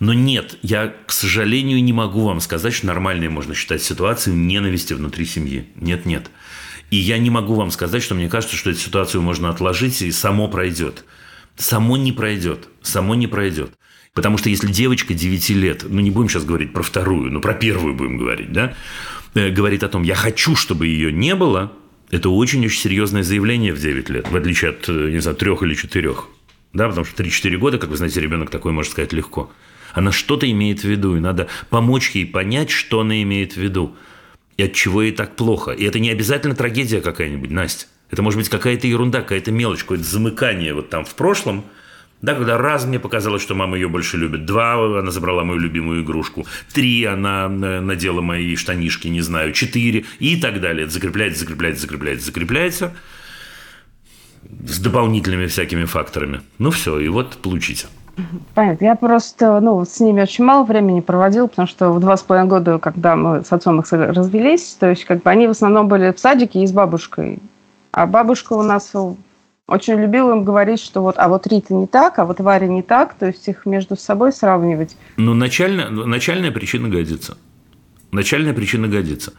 Но 0.00 0.12
нет, 0.12 0.58
я, 0.62 0.94
к 1.06 1.12
сожалению, 1.12 1.82
не 1.82 1.92
могу 1.92 2.24
вам 2.26 2.40
сказать, 2.40 2.74
что 2.74 2.86
нормальной 2.86 3.28
можно 3.28 3.54
считать 3.54 3.82
ситуацию 3.82 4.36
ненависти 4.36 4.92
внутри 4.92 5.24
семьи. 5.24 5.68
Нет, 5.76 6.04
нет. 6.06 6.30
И 6.90 6.96
я 6.96 7.18
не 7.18 7.30
могу 7.30 7.54
вам 7.54 7.70
сказать, 7.70 8.02
что 8.02 8.14
мне 8.14 8.28
кажется, 8.28 8.56
что 8.56 8.70
эту 8.70 8.80
ситуацию 8.80 9.22
можно 9.22 9.48
отложить 9.48 10.02
и 10.02 10.10
само 10.10 10.48
пройдет. 10.48 11.04
Само 11.56 11.96
не 11.96 12.12
пройдет. 12.12 12.68
Само 12.82 13.14
не 13.14 13.26
пройдет. 13.26 13.72
Потому 14.14 14.38
что 14.38 14.48
если 14.48 14.68
девочка 14.68 15.12
9 15.12 15.50
лет, 15.50 15.84
ну 15.88 16.00
не 16.00 16.10
будем 16.10 16.28
сейчас 16.28 16.44
говорить 16.44 16.72
про 16.72 16.82
вторую, 16.82 17.32
но 17.32 17.40
про 17.40 17.52
первую 17.52 17.94
будем 17.94 18.16
говорить, 18.16 18.52
да, 18.52 18.74
э, 19.34 19.50
говорит 19.50 19.82
о 19.82 19.88
том, 19.88 20.04
я 20.04 20.14
хочу, 20.14 20.54
чтобы 20.54 20.86
ее 20.86 21.12
не 21.12 21.34
было, 21.34 21.72
это 22.10 22.30
очень-очень 22.30 22.80
серьезное 22.80 23.24
заявление 23.24 23.74
в 23.74 23.80
9 23.80 24.08
лет, 24.10 24.30
в 24.30 24.36
отличие 24.36 24.70
от, 24.70 24.88
э, 24.88 25.10
не 25.10 25.18
знаю, 25.18 25.36
трех 25.36 25.64
или 25.64 25.74
четырех. 25.74 26.28
Да, 26.74 26.88
потому 26.88 27.06
что 27.06 27.22
3-4 27.22 27.56
года, 27.56 27.78
как 27.78 27.88
вы 27.88 27.96
знаете, 27.96 28.20
ребенок 28.20 28.50
такой 28.50 28.72
может 28.72 28.92
сказать 28.92 29.12
легко. 29.12 29.50
Она 29.92 30.10
что-то 30.10 30.50
имеет 30.50 30.80
в 30.80 30.84
виду, 30.84 31.16
и 31.16 31.20
надо 31.20 31.46
помочь 31.70 32.10
ей 32.10 32.26
понять, 32.26 32.70
что 32.70 33.00
она 33.00 33.22
имеет 33.22 33.52
в 33.52 33.58
виду. 33.58 33.96
И 34.56 34.64
от 34.64 34.72
чего 34.72 35.02
ей 35.02 35.12
так 35.12 35.36
плохо. 35.36 35.70
И 35.70 35.84
это 35.84 36.00
не 36.00 36.10
обязательно 36.10 36.56
трагедия 36.56 37.00
какая-нибудь, 37.00 37.50
Настя. 37.50 37.86
Это 38.10 38.22
может 38.22 38.38
быть 38.38 38.48
какая-то 38.48 38.88
ерунда, 38.88 39.22
какая-то 39.22 39.52
мелочь, 39.52 39.80
какое-то 39.80 40.04
замыкание 40.04 40.74
вот 40.74 40.90
там 40.90 41.04
в 41.04 41.14
прошлом, 41.14 41.64
да, 42.22 42.34
когда 42.34 42.58
раз 42.58 42.86
мне 42.86 42.98
показалось, 42.98 43.42
что 43.42 43.54
мама 43.54 43.76
ее 43.76 43.88
больше 43.88 44.16
любит, 44.16 44.46
два 44.46 44.98
она 44.98 45.10
забрала 45.10 45.44
мою 45.44 45.60
любимую 45.60 46.02
игрушку, 46.02 46.46
три 46.72 47.04
она 47.04 47.46
э, 47.46 47.80
надела 47.80 48.20
мои 48.20 48.56
штанишки, 48.56 49.08
не 49.08 49.20
знаю, 49.20 49.52
четыре 49.52 50.06
и 50.20 50.36
так 50.40 50.60
далее. 50.60 50.84
Это 50.84 50.92
закрепляется, 50.92 51.40
закрепляется, 51.40 51.82
закрепляется, 51.82 52.26
закрепляется 52.26 52.94
с 54.66 54.78
дополнительными 54.78 55.46
всякими 55.46 55.84
факторами. 55.84 56.40
Ну 56.58 56.70
все, 56.70 56.98
и 56.98 57.08
вот 57.08 57.36
получите. 57.36 57.86
Понятно. 58.54 58.84
Я 58.84 58.94
просто 58.94 59.60
ну, 59.60 59.84
с 59.84 59.98
ними 60.00 60.22
очень 60.22 60.44
мало 60.44 60.64
времени 60.64 61.00
проводил, 61.00 61.48
потому 61.48 61.66
что 61.66 61.90
в 61.90 62.00
два 62.00 62.16
с 62.16 62.22
половиной 62.22 62.48
года, 62.48 62.78
когда 62.78 63.16
мы 63.16 63.44
с 63.44 63.52
отцом 63.52 63.80
их 63.80 63.92
развелись, 63.92 64.76
то 64.78 64.88
есть 64.88 65.04
как 65.04 65.22
бы 65.22 65.30
они 65.30 65.46
в 65.46 65.50
основном 65.50 65.88
были 65.88 66.12
в 66.12 66.18
садике 66.18 66.62
и 66.62 66.66
с 66.66 66.72
бабушкой. 66.72 67.40
А 67.92 68.06
бабушка 68.06 68.52
у 68.54 68.62
нас 68.62 68.92
очень 69.66 69.94
любила 69.94 70.32
им 70.32 70.44
говорить, 70.44 70.80
что 70.80 71.02
вот, 71.02 71.16
а 71.18 71.28
вот 71.28 71.46
Рита 71.46 71.74
не 71.74 71.86
так, 71.86 72.18
а 72.18 72.24
вот 72.24 72.40
Варя 72.40 72.66
не 72.66 72.82
так, 72.82 73.14
то 73.14 73.26
есть 73.26 73.48
их 73.48 73.66
между 73.66 73.96
собой 73.96 74.32
сравнивать. 74.32 74.96
Ну, 75.16 75.34
начальная, 75.34 75.88
начальная 75.88 76.50
причина 76.50 76.88
годится. 76.88 77.36
Начальная 78.12 78.52
причина 78.52 78.88
годится. 78.88 79.32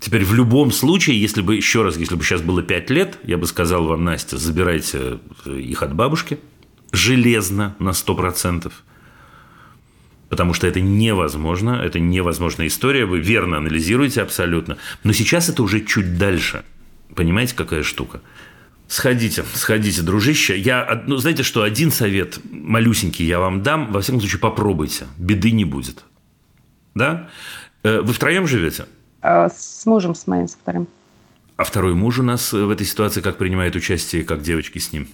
Теперь 0.00 0.24
в 0.24 0.32
любом 0.34 0.70
случае, 0.70 1.20
если 1.20 1.42
бы, 1.42 1.56
еще 1.56 1.82
раз, 1.82 1.96
если 1.96 2.14
бы 2.14 2.22
сейчас 2.22 2.40
было 2.40 2.62
5 2.62 2.90
лет, 2.90 3.18
я 3.24 3.36
бы 3.36 3.46
сказал 3.46 3.84
вам, 3.86 4.04
Настя, 4.04 4.38
забирайте 4.38 5.18
их 5.46 5.82
от 5.82 5.94
бабушки– 5.94 6.38
железно 6.92 7.76
на 7.78 7.90
100%. 7.90 8.72
Потому 10.28 10.52
что 10.52 10.66
это 10.66 10.80
невозможно, 10.80 11.80
это 11.82 11.98
невозможная 11.98 12.66
история, 12.66 13.06
вы 13.06 13.20
верно 13.20 13.56
анализируете 13.56 14.22
абсолютно. 14.22 14.76
Но 15.02 15.12
сейчас 15.12 15.48
это 15.48 15.62
уже 15.62 15.80
чуть 15.80 16.18
дальше. 16.18 16.64
Понимаете, 17.14 17.54
какая 17.54 17.82
штука? 17.82 18.20
Сходите, 18.88 19.44
сходите, 19.54 20.02
дружище. 20.02 20.58
Я, 20.58 21.02
ну, 21.06 21.16
знаете 21.16 21.42
что, 21.42 21.62
один 21.62 21.90
совет 21.90 22.40
малюсенький 22.50 23.26
я 23.26 23.38
вам 23.38 23.62
дам. 23.62 23.92
Во 23.92 24.00
всяком 24.00 24.20
случае, 24.20 24.40
попробуйте. 24.40 25.06
Беды 25.18 25.50
не 25.50 25.64
будет. 25.64 26.04
Да? 26.94 27.28
Э, 27.82 28.00
вы 28.00 28.12
втроем 28.12 28.46
живете? 28.46 28.86
Э, 29.22 29.48
с 29.54 29.84
мужем, 29.86 30.14
с 30.14 30.26
моим, 30.26 30.48
со 30.48 30.56
вторым. 30.58 30.86
А 31.56 31.64
второй 31.64 31.94
муж 31.94 32.18
у 32.18 32.22
нас 32.22 32.52
в 32.52 32.70
этой 32.70 32.86
ситуации 32.86 33.20
как 33.20 33.36
принимает 33.36 33.74
участие, 33.74 34.24
как 34.24 34.42
девочки 34.42 34.78
с 34.78 34.92
ним? 34.92 35.08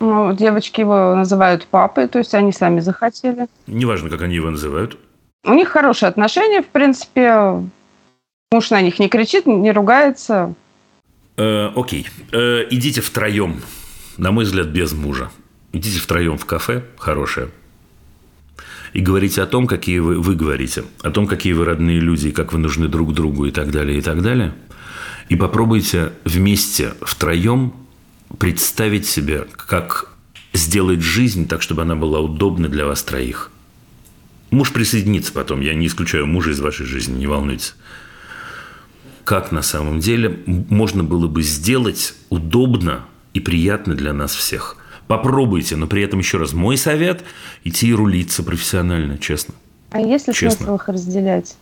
Ну, 0.00 0.32
девочки 0.32 0.80
его 0.80 1.14
называют 1.14 1.66
папой, 1.66 2.08
то 2.08 2.18
есть 2.18 2.34
они 2.34 2.52
сами 2.52 2.80
захотели. 2.80 3.48
Неважно, 3.66 4.08
как 4.08 4.22
они 4.22 4.34
его 4.34 4.48
называют. 4.48 4.98
У 5.44 5.52
них 5.52 5.68
хорошие 5.68 6.08
отношения, 6.08 6.62
в 6.62 6.68
принципе. 6.68 7.62
Муж 8.50 8.70
на 8.70 8.80
них 8.80 8.98
не 8.98 9.08
кричит, 9.08 9.46
не 9.46 9.72
ругается. 9.72 10.54
Э, 11.36 11.70
окей. 11.76 12.08
Э, 12.32 12.66
идите 12.70 13.02
втроем. 13.02 13.60
На 14.16 14.32
мой 14.32 14.44
взгляд, 14.44 14.68
без 14.68 14.92
мужа. 14.92 15.30
Идите 15.72 16.00
втроем 16.00 16.38
в 16.38 16.46
кафе 16.46 16.82
хорошее. 16.98 17.50
И 18.92 19.00
говорите 19.00 19.42
о 19.42 19.46
том, 19.46 19.66
какие 19.66 19.98
вы, 19.98 20.20
вы 20.20 20.34
говорите. 20.34 20.84
О 21.02 21.10
том, 21.10 21.26
какие 21.26 21.52
вы 21.52 21.64
родные 21.64 22.00
люди, 22.00 22.28
и 22.28 22.32
как 22.32 22.52
вы 22.52 22.58
нужны 22.58 22.88
друг 22.88 23.14
другу 23.14 23.46
и 23.46 23.50
так 23.50 23.70
далее, 23.70 23.98
и 23.98 24.02
так 24.02 24.22
далее. 24.22 24.54
И 25.28 25.36
попробуйте 25.36 26.12
вместе, 26.24 26.94
втроем 27.02 27.72
представить 28.38 29.06
себе, 29.06 29.46
как 29.56 30.12
сделать 30.52 31.00
жизнь 31.00 31.46
так, 31.46 31.62
чтобы 31.62 31.82
она 31.82 31.94
была 31.94 32.20
удобна 32.20 32.68
для 32.68 32.86
вас 32.86 33.02
троих. 33.02 33.50
Муж 34.50 34.72
присоединится 34.72 35.32
потом, 35.32 35.60
я 35.60 35.74
не 35.74 35.86
исключаю 35.86 36.26
мужа 36.26 36.50
из 36.50 36.60
вашей 36.60 36.86
жизни, 36.86 37.18
не 37.18 37.26
волнуйтесь. 37.28 37.76
Как 39.24 39.52
на 39.52 39.62
самом 39.62 40.00
деле 40.00 40.42
можно 40.46 41.04
было 41.04 41.28
бы 41.28 41.42
сделать 41.42 42.14
удобно 42.30 43.04
и 43.32 43.38
приятно 43.38 43.94
для 43.94 44.12
нас 44.12 44.34
всех. 44.34 44.76
Попробуйте, 45.10 45.74
но 45.74 45.88
при 45.88 46.02
этом 46.04 46.20
еще 46.20 46.38
раз 46.38 46.52
мой 46.52 46.76
совет– 46.76 47.24
идти 47.64 47.88
и 47.88 47.92
рулиться 47.92 48.44
профессионально, 48.44 49.18
честно. 49.18 49.56
А 49.90 50.00
если 50.00 50.30
Честно. 50.30 50.66
смысл 50.66 50.76
их 50.76 50.88
разделять? 50.88 51.56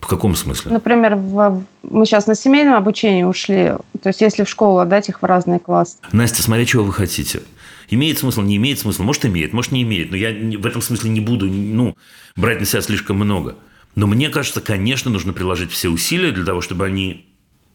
В 0.00 0.08
каком 0.08 0.34
смысле? 0.34 0.72
Например, 0.72 1.14
в- 1.14 1.62
мы 1.84 2.04
сейчас 2.04 2.26
на 2.26 2.34
семейном 2.34 2.74
обучении 2.74 3.22
ушли. 3.22 3.74
То 4.02 4.08
есть, 4.08 4.20
если 4.22 4.42
в 4.42 4.48
школу 4.48 4.80
отдать 4.80 5.08
их 5.08 5.22
в 5.22 5.24
разные 5.24 5.60
классы. 5.60 5.98
Настя, 6.10 6.42
смотря 6.42 6.66
чего 6.66 6.82
вы 6.82 6.92
хотите. 6.92 7.42
Имеет 7.90 8.18
смысл, 8.18 8.42
не 8.42 8.56
имеет 8.56 8.80
смысла. 8.80 9.04
Может, 9.04 9.24
имеет, 9.26 9.52
может, 9.52 9.70
не 9.70 9.84
имеет. 9.84 10.10
Но 10.10 10.16
я 10.16 10.32
в 10.58 10.66
этом 10.66 10.82
смысле 10.82 11.10
не 11.10 11.20
буду 11.20 11.46
ну, 11.46 11.96
брать 12.34 12.58
на 12.58 12.66
себя 12.66 12.82
слишком 12.82 13.18
много. 13.18 13.54
Но 13.94 14.08
мне 14.08 14.30
кажется, 14.30 14.60
конечно, 14.60 15.12
нужно 15.12 15.32
приложить 15.32 15.70
все 15.70 15.90
усилия 15.90 16.32
для 16.32 16.44
того, 16.44 16.60
чтобы 16.60 16.86
они 16.86 17.24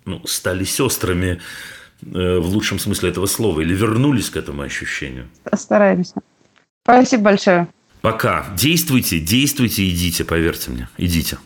ну, 0.04 0.22
стали 0.26 0.66
сестрами 0.66 1.40
в 2.02 2.46
лучшем 2.48 2.80
смысле 2.80 3.10
этого 3.10 3.26
слова 3.26 3.62
или 3.62 3.74
вернулись 3.74 4.30
к 4.30 4.38
этому 4.38 4.62
ощущению. 4.62 5.28
Стараемся. 5.54 6.16
Спасибо 6.84 7.24
большое. 7.24 7.68
Пока. 8.02 8.46
Действуйте, 8.56 9.20
действуйте, 9.20 9.88
идите, 9.90 10.24
поверьте 10.24 10.72
мне. 10.72 10.90
Идите. 10.98 11.38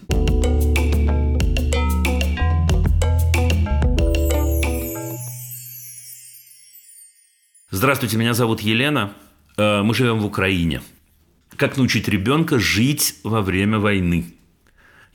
Здравствуйте, 7.72 8.18
меня 8.18 8.36
зовут 8.36 8.62
Елена. 8.62 9.14
Э, 9.58 9.82
Мы 9.82 9.96
живем 9.96 10.20
в 10.20 10.26
Украине. 10.26 10.82
Как 11.58 11.76
научить 11.78 12.08
ребенка 12.08 12.60
жить 12.60 13.16
во 13.24 13.42
время 13.42 13.80
войны? 13.80 14.36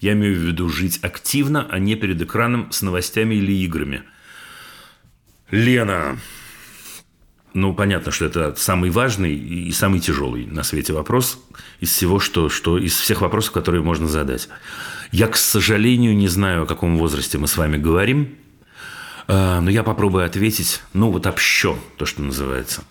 Я 0.01 0.13
имею 0.13 0.35
в 0.35 0.39
виду 0.39 0.69
жить 0.69 0.99
активно, 1.03 1.67
а 1.71 1.79
не 1.79 1.95
перед 1.95 2.21
экраном 2.21 2.71
с 2.73 2.83
новостями 2.83 3.37
или 3.37 3.53
играми. 3.53 4.03
Лена, 5.51 6.19
ну, 7.55 7.75
понятно, 7.75 8.13
что 8.13 8.27
это 8.27 8.55
самый 8.57 8.91
важный 8.91 9.35
и 9.35 9.73
самый 9.73 10.01
тяжелый 10.01 10.47
на 10.47 10.63
свете 10.63 10.93
вопрос 10.93 11.43
из 11.81 11.91
всего, 11.91 12.21
что, 12.21 12.49
что 12.51 12.79
из 12.79 12.95
всех 12.99 13.23
вопросов, 13.23 13.53
которые 13.53 13.83
можно 13.83 14.07
задать. 14.07 14.49
Я, 15.11 15.27
к 15.27 15.37
сожалению, 15.37 16.15
не 16.17 16.29
знаю, 16.29 16.65
о 16.65 16.67
каком 16.67 16.99
возрасте 16.99 17.39
мы 17.39 17.49
с 17.49 17.57
вами 17.57 17.79
говорим, 17.79 18.37
э, 19.27 19.61
но 19.61 19.71
я 19.71 19.83
попробую 19.83 20.27
ответить, 20.27 20.83
ну, 20.93 21.11
вот 21.11 21.27
общо, 21.27 21.79
то, 21.97 22.05
что 22.05 22.23
называется. 22.23 22.85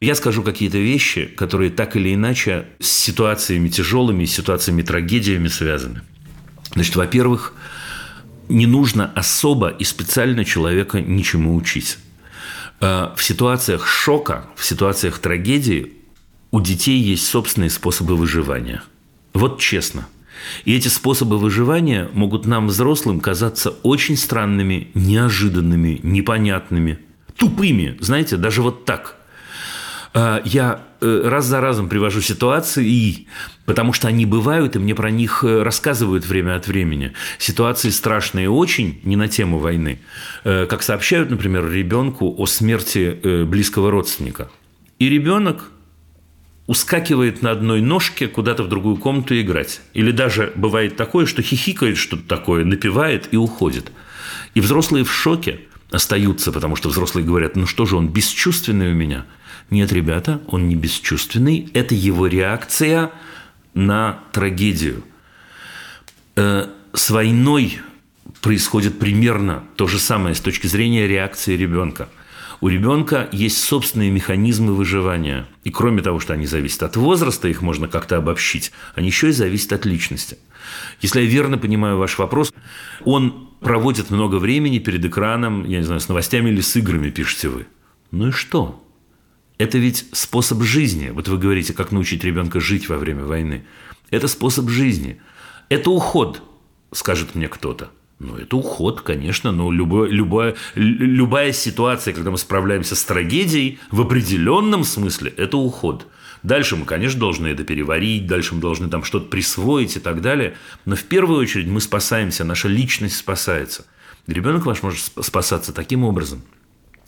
Я 0.00 0.14
скажу 0.14 0.42
какие-то 0.42 0.78
вещи, 0.78 1.26
которые 1.26 1.70
так 1.70 1.96
или 1.96 2.14
иначе 2.14 2.68
с 2.80 2.88
ситуациями 2.88 3.68
тяжелыми, 3.68 4.24
с 4.24 4.34
ситуациями 4.34 4.82
трагедиями 4.82 5.48
связаны. 5.48 6.02
Значит, 6.74 6.96
во-первых, 6.96 7.52
не 8.48 8.66
нужно 8.66 9.12
особо 9.14 9.68
и 9.68 9.84
специально 9.84 10.44
человека 10.44 11.00
ничему 11.00 11.54
учить. 11.54 11.98
Э, 12.80 13.10
В 13.16 13.22
ситуациях 13.22 13.86
шока, 13.86 14.46
в 14.56 14.64
ситуациях 14.64 15.18
трагедии 15.18 15.92
у 16.50 16.60
детей 16.60 16.98
есть 16.98 17.26
собственные 17.26 17.70
способы 17.70 18.16
выживания. 18.16 18.82
Вот 19.34 19.60
честно. 19.60 20.08
И 20.64 20.74
эти 20.74 20.88
способы 20.88 21.38
выживания 21.38 22.08
могут 22.12 22.46
нам, 22.46 22.68
взрослым, 22.68 23.20
казаться 23.20 23.70
очень 23.82 24.16
странными, 24.16 24.88
неожиданными, 24.94 26.00
непонятными, 26.02 27.00
тупыми, 27.36 27.96
знаете, 28.00 28.36
даже 28.36 28.62
вот 28.62 28.84
так. 28.84 29.16
Э, 30.18 30.40
Я 30.44 30.80
э, 31.00 31.22
раз 31.24 31.46
за 31.46 31.60
разом 31.60 31.88
привожу 31.88 32.20
ситуации, 32.20 33.26
потому 33.66 33.92
что 33.92 34.08
они 34.08 34.26
бывают, 34.26 34.74
и 34.74 34.78
мне 34.78 34.94
про 34.94 35.10
них 35.10 35.44
э, 35.44 35.62
рассказывают 35.62 36.26
время 36.26 36.56
от 36.56 36.66
времени. 36.66 37.12
Ситуации 37.38 37.90
страшные 37.90 38.50
очень, 38.50 39.00
не 39.04 39.16
на 39.16 39.28
тему 39.28 39.58
войны. 39.58 40.00
Э, 40.44 40.66
Как 40.66 40.82
сообщают, 40.82 41.30
например, 41.30 41.70
ребенку 41.70 42.34
о 42.36 42.46
смерти 42.46 43.44
близкого 43.44 43.90
родственника. 43.90 44.48
И 44.98 45.08
ребенок 45.08 45.70
ускакивает 46.66 47.42
на 47.42 47.52
одной 47.52 47.80
ножке 47.80 48.26
куда-то 48.26 48.64
в 48.64 48.68
другую 48.68 48.96
комнату 48.96 49.40
играть. 49.40 49.80
Или 49.94 50.10
даже 50.10 50.52
бывает 50.56 50.96
такое, 50.96 51.26
что 51.26 51.42
хихикает 51.42 51.96
что-то 51.96 52.24
такое, 52.28 52.64
напевает 52.64 53.28
и 53.30 53.36
уходит. 53.36 53.92
И 54.54 54.60
взрослые 54.60 55.04
в 55.04 55.12
шоке 55.12 55.60
остаются, 55.90 56.52
потому 56.52 56.76
что 56.76 56.88
взрослые 56.88 57.24
говорят, 57.24 57.56
ну 57.56 57.66
что 57.66 57.86
же, 57.86 57.96
он 57.96 58.08
бесчувственный 58.08 58.90
у 58.90 58.94
меня. 58.94 59.24
Нет, 59.70 59.92
ребята, 59.92 60.40
он 60.46 60.68
не 60.68 60.76
бесчувственный. 60.76 61.68
Это 61.74 61.94
его 61.94 62.26
реакция 62.26 63.10
на 63.74 64.20
трагедию. 64.32 65.04
Э, 66.36 66.68
С 66.94 67.10
войной 67.10 67.80
происходит 68.40 68.98
примерно 68.98 69.64
то 69.76 69.86
же 69.86 69.98
самое 69.98 70.34
с 70.34 70.40
точки 70.40 70.66
зрения 70.66 71.06
реакции 71.06 71.56
ребенка. 71.56 72.08
У 72.60 72.68
ребенка 72.68 73.28
есть 73.30 73.62
собственные 73.62 74.10
механизмы 74.10 74.74
выживания. 74.74 75.46
И 75.62 75.70
кроме 75.70 76.02
того, 76.02 76.18
что 76.18 76.32
они 76.32 76.46
зависят 76.46 76.82
от 76.82 76.96
возраста, 76.96 77.46
их 77.46 77.62
можно 77.62 77.86
как-то 77.86 78.16
обобщить, 78.16 78.72
они 78.96 79.08
еще 79.08 79.28
и 79.28 79.32
зависят 79.32 79.72
от 79.72 79.86
личности. 79.86 80.38
Если 81.00 81.20
я 81.20 81.26
верно 81.26 81.56
понимаю 81.56 81.98
ваш 81.98 82.18
вопрос, 82.18 82.52
он 83.04 83.48
проводит 83.60 84.10
много 84.10 84.36
времени 84.36 84.78
перед 84.80 85.04
экраном, 85.04 85.64
я 85.64 85.78
не 85.78 85.84
знаю, 85.84 86.00
с 86.00 86.08
новостями 86.08 86.50
или 86.50 86.60
с 86.60 86.74
играми, 86.74 87.10
пишете 87.10 87.48
вы. 87.48 87.66
Ну 88.10 88.28
и 88.28 88.32
что? 88.32 88.84
Это 89.58 89.78
ведь 89.78 90.06
способ 90.12 90.62
жизни. 90.62 91.10
Вот 91.10 91.28
вы 91.28 91.36
говорите, 91.36 91.74
как 91.74 91.92
научить 91.92 92.24
ребенка 92.24 92.60
жить 92.60 92.88
во 92.88 92.96
время 92.96 93.24
войны. 93.24 93.64
Это 94.10 94.28
способ 94.28 94.68
жизни. 94.68 95.20
Это 95.68 95.90
уход, 95.90 96.42
скажет 96.92 97.34
мне 97.34 97.48
кто-то. 97.48 97.90
Ну, 98.20 98.36
это 98.36 98.56
уход, 98.56 99.02
конечно, 99.02 99.52
но 99.52 99.70
любой, 99.70 100.10
любая, 100.10 100.56
любая 100.74 101.52
ситуация, 101.52 102.14
когда 102.14 102.32
мы 102.32 102.38
справляемся 102.38 102.96
с 102.96 103.04
трагедией, 103.04 103.78
в 103.92 104.00
определенном 104.00 104.82
смысле 104.82 105.32
это 105.36 105.56
уход. 105.56 106.08
Дальше 106.42 106.76
мы, 106.76 106.84
конечно, 106.84 107.20
должны 107.20 107.48
это 107.48 107.62
переварить, 107.64 108.26
дальше 108.26 108.54
мы 108.54 108.60
должны 108.60 108.88
там 108.88 109.04
что-то 109.04 109.26
присвоить 109.26 109.96
и 109.96 110.00
так 110.00 110.20
далее. 110.20 110.56
Но 110.84 110.96
в 110.96 111.04
первую 111.04 111.40
очередь 111.40 111.68
мы 111.68 111.80
спасаемся, 111.80 112.44
наша 112.44 112.68
личность 112.68 113.16
спасается. 113.16 113.86
Ребенок 114.26 114.66
ваш 114.66 114.82
может 114.82 115.00
спасаться 115.00 115.72
таким 115.72 116.04
образом. 116.04 116.42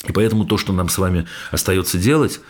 И 0.06 0.12
поэтому 0.12 0.44
то, 0.44 0.56
что 0.56 0.72
нам 0.72 0.88
с 0.88 0.98
вами 0.98 1.26
остается 1.50 1.98
делать, 1.98 2.40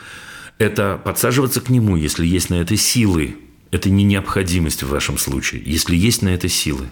это 0.59 1.01
подсаживаться 1.03 1.61
к 1.61 1.71
нему, 1.71 1.97
если 1.97 2.27
есть 2.27 2.51
на 2.51 2.55
это 2.55 2.77
силы. 2.77 3.37
Это 3.71 3.89
не 3.89 4.05
необходимость 4.05 4.83
в 4.83 4.89
вашем 4.89 5.17
случае, 5.17 5.63
если 5.65 5.97
есть 5.97 6.23
на 6.23 6.29
это 6.29 6.49
силы. 6.49 6.91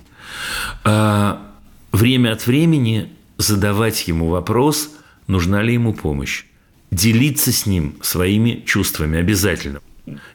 А 0.85 1.53
время 1.93 2.33
от 2.33 2.47
времени 2.47 3.13
задавать 3.37 4.07
ему 4.07 4.29
вопрос, 4.29 4.91
нужна 5.27 5.63
ли 5.63 5.75
ему 5.75 5.93
помощь. 5.93 6.45
Делиться 6.91 7.53
с 7.53 7.67
ним 7.67 7.97
своими 8.01 8.63
чувствами 8.65 9.19
обязательно. 9.19 9.81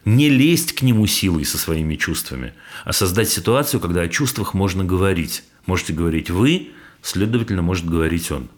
Не 0.04 0.28
лезть 0.28 0.74
к 0.74 0.82
нему 0.82 1.06
силой 1.06 1.44
со 1.44 1.58
своими 1.58 1.96
чувствами, 1.96 2.54
а 2.84 2.92
создать 2.92 3.28
ситуацию, 3.28 3.80
когда 3.80 4.02
о 4.02 4.08
чувствах 4.08 4.54
можно 4.54 4.84
говорить. 4.84 5.42
Можете 5.66 5.92
говорить 5.92 6.30
вы, 6.30 6.70
следовательно, 7.02 7.62
может 7.62 7.86
говорить 7.86 8.30
он. 8.30 8.48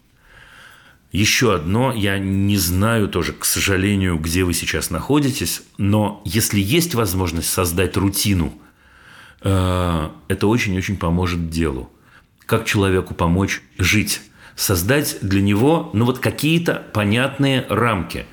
Еще 1.12 1.54
одно, 1.54 1.92
я 1.92 2.18
не 2.18 2.59
знаю 2.59 3.09
тоже, 3.09 3.32
к 3.32 3.44
сожалению, 3.44 4.18
где 4.18 4.44
вы 4.44 4.52
сейчас 4.52 4.90
находитесь, 4.90 5.62
но 5.78 6.20
если 6.24 6.61
есть 6.61 6.94
возможность 6.94 7.48
создать 7.48 7.96
рутину, 7.96 8.52
э, 9.42 10.11
это 10.28 10.46
очень-очень 10.46 10.96
поможет 10.96 11.48
делу. 11.48 11.90
Как 12.44 12.64
человеку 12.64 13.14
помочь 13.14 13.62
жить? 13.78 14.20
Создать 14.57 15.18
для 15.20 15.42
него 15.42 15.90
ну, 15.92 16.04
вот 16.07 16.18
какие-то 16.18 16.86
понятные 16.92 17.66
рамки. 17.68 18.26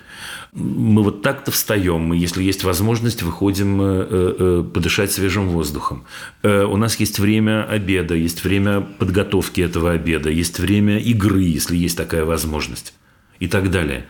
Мы 0.53 1.01
вот 1.01 1.23
так-то 1.23 1.51
встаем, 1.51 2.01
мы, 2.01 2.17
если 2.17 2.43
есть 2.43 2.63
возможность, 2.63 3.23
выходим 3.23 3.81
э, 3.81 4.07
э, 4.07 4.63
подышать 4.71 5.11
свежим 5.11 5.49
воздухом. 5.49 6.05
У 6.43 6.77
нас 6.77 6.99
есть 6.99 7.17
время 7.19 7.63
обеда, 7.63 8.13
есть 8.13 8.43
время 8.43 8.81
подготовки 8.81 9.61
этого 9.61 9.91
обеда, 9.91 10.29
есть 10.29 10.59
время 10.59 10.99
игры, 10.99 11.41
если 11.41 11.75
есть 11.75 11.97
такая 11.97 12.23
возможность 12.23 12.93
и 13.39 13.47
так 13.47 13.71
далее. 13.71 14.05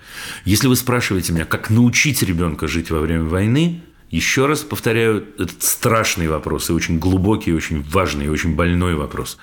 Если 0.45 0.67
вы 0.67 0.75
спрашиваете 0.75 1.33
меня, 1.33 1.45
как 1.45 1.69
научить 1.69 2.21
ребенка 2.23 2.67
жить 2.67 2.91
во 2.91 2.99
время 2.99 3.23
войны, 3.23 3.81
еще 4.11 4.45
раз 4.45 4.61
повторяю, 4.61 5.25
этот 5.39 5.63
страшный 5.63 6.27
вопрос, 6.27 6.69
и 6.69 6.73
очень 6.73 6.99
глубокий, 6.99 7.49
и 7.49 7.53
очень 7.53 7.81
важный, 7.81 8.25
и 8.25 8.29
очень 8.29 8.55
больной 8.55 8.93
вопрос. 8.93 9.37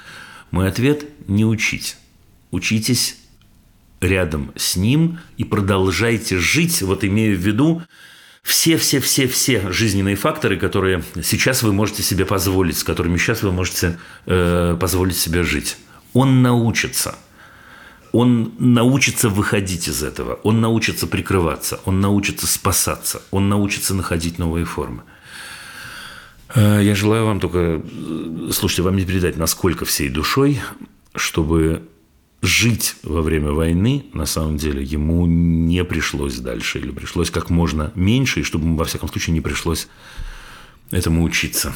Мой 0.53 0.69
ответ– 0.69 1.07
не 1.27 1.45
учить. 1.45 1.97
Учитесь 2.53 3.17
рядом 4.01 4.53
с 4.57 4.77
ним 4.77 5.19
и 5.37 5.45
продолжайте 5.45 6.39
жить, 6.39 6.83
вот 6.83 7.05
имея 7.05 7.35
в 7.35 7.39
виду 7.39 7.83
все-все-все-все 8.43 9.71
жизненные 9.71 10.17
факторы, 10.17 10.57
которые 10.57 11.03
сейчас 11.23 11.63
вы 11.63 11.73
можете 11.73 12.03
себе 12.03 12.25
позволить, 12.25 12.79
с 12.79 12.85
которыми 12.85 13.19
сейчас 13.19 13.43
вы 13.43 13.53
можете 13.53 13.99
э, 14.27 14.77
позволить 14.81 15.17
себе 15.17 15.43
жить. 15.43 15.77
Он 16.15 16.43
научится– 16.43 17.17
он 18.13 18.55
научится 18.59 19.29
выходить 19.29 19.89
из 19.89 20.03
этого, 20.03 20.35
он 20.43 20.61
научится 20.61 21.07
прикрываться, 21.07 21.81
он 21.85 22.01
научится 22.01 22.47
спасаться, 22.47 23.23
он 23.31 23.49
научится 23.49 23.95
находить 23.95 24.39
новые 24.39 24.65
формы. 24.65 25.03
Э, 26.55 26.81
я 26.83 26.95
желаю 26.95 27.27
вам 27.27 27.41
только, 27.41 27.81
э, 27.83 28.51
слушайте, 28.53 28.83
вам 28.83 28.97
не 28.97 29.05
передать, 29.05 29.37
насколько 29.37 29.85
всей 29.85 30.09
душой, 30.09 30.61
чтобы 31.15 31.83
жить 32.43 32.97
во 33.03 33.23
время 33.23 33.53
войны, 33.53 34.07
на 34.13 34.27
самом 34.27 34.57
деле, 34.57 34.83
ему 34.83 35.27
не 35.27 35.85
пришлось 35.85 36.39
дальше, 36.39 36.79
или 36.79 36.91
пришлось 36.91 37.31
как 37.31 37.51
можно 37.51 37.93
меньше, 37.95 38.41
и 38.41 38.45
чтобы 38.45 38.77
во 38.77 38.85
всяком 38.85 39.09
случае, 39.09 39.35
не 39.35 39.41
пришлось 39.41 39.89
этому 40.91 41.23
учиться. 41.23 41.75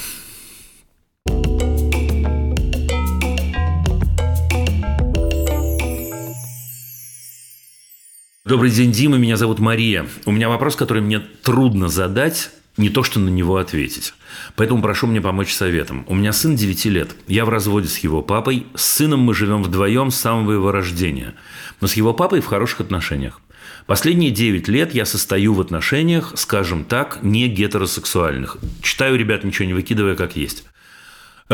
Добрый 8.45 8.71
день, 8.71 8.93
Дима. 8.93 9.17
Меня 9.17 9.39
зовут 9.39 9.59
Мария. 9.59 10.07
У 10.27 10.31
меня 10.31 10.51
вопрос, 10.51 10.77
который 10.77 11.03
мне 11.03 11.19
трудно 11.19 11.89
задать, 11.89 12.51
не 12.77 12.91
то 12.91 13.03
что 13.03 13.19
на 13.19 13.31
него 13.31 13.57
ответить. 13.57 14.13
Поэтому 14.57 14.83
прошу 14.83 15.07
мне 15.07 15.21
помочь 15.21 15.55
советом. 15.55 16.05
У 16.09 16.15
меня 16.15 16.33
сын 16.33 16.57
9 16.57 16.85
лет. 16.87 17.15
Я 17.27 17.45
в 17.45 17.49
разводе 17.49 17.89
с 17.89 17.99
его 17.99 18.23
папой. 18.23 18.67
С 18.75 18.85
сыном 18.85 19.21
мы 19.21 19.35
живем 19.35 19.63
вдвоем 19.63 20.11
с 20.11 20.17
самого 20.17 20.53
его 20.53 20.73
рождения. 20.73 21.35
Но 21.81 21.87
с 21.87 21.95
его 21.95 22.13
папой 22.15 22.41
в 22.41 22.47
хороших 22.47 22.81
отношениях. 22.81 23.41
Последние 23.87 24.31
9 24.31 24.69
лет 24.69 24.95
я 24.95 25.05
состою 25.05 25.55
в 25.55 25.61
отношениях, 25.61 26.33
скажем 26.37 26.85
так, 26.85 27.19
не 27.23 27.49
гетеросексуальных. 27.49 28.57
Читаю, 28.83 29.17
ребят, 29.17 29.45
ничего 29.45 29.67
не 29.67 29.75
выкидывая, 29.75 30.17
как 30.17 30.37
есть. 30.37 30.65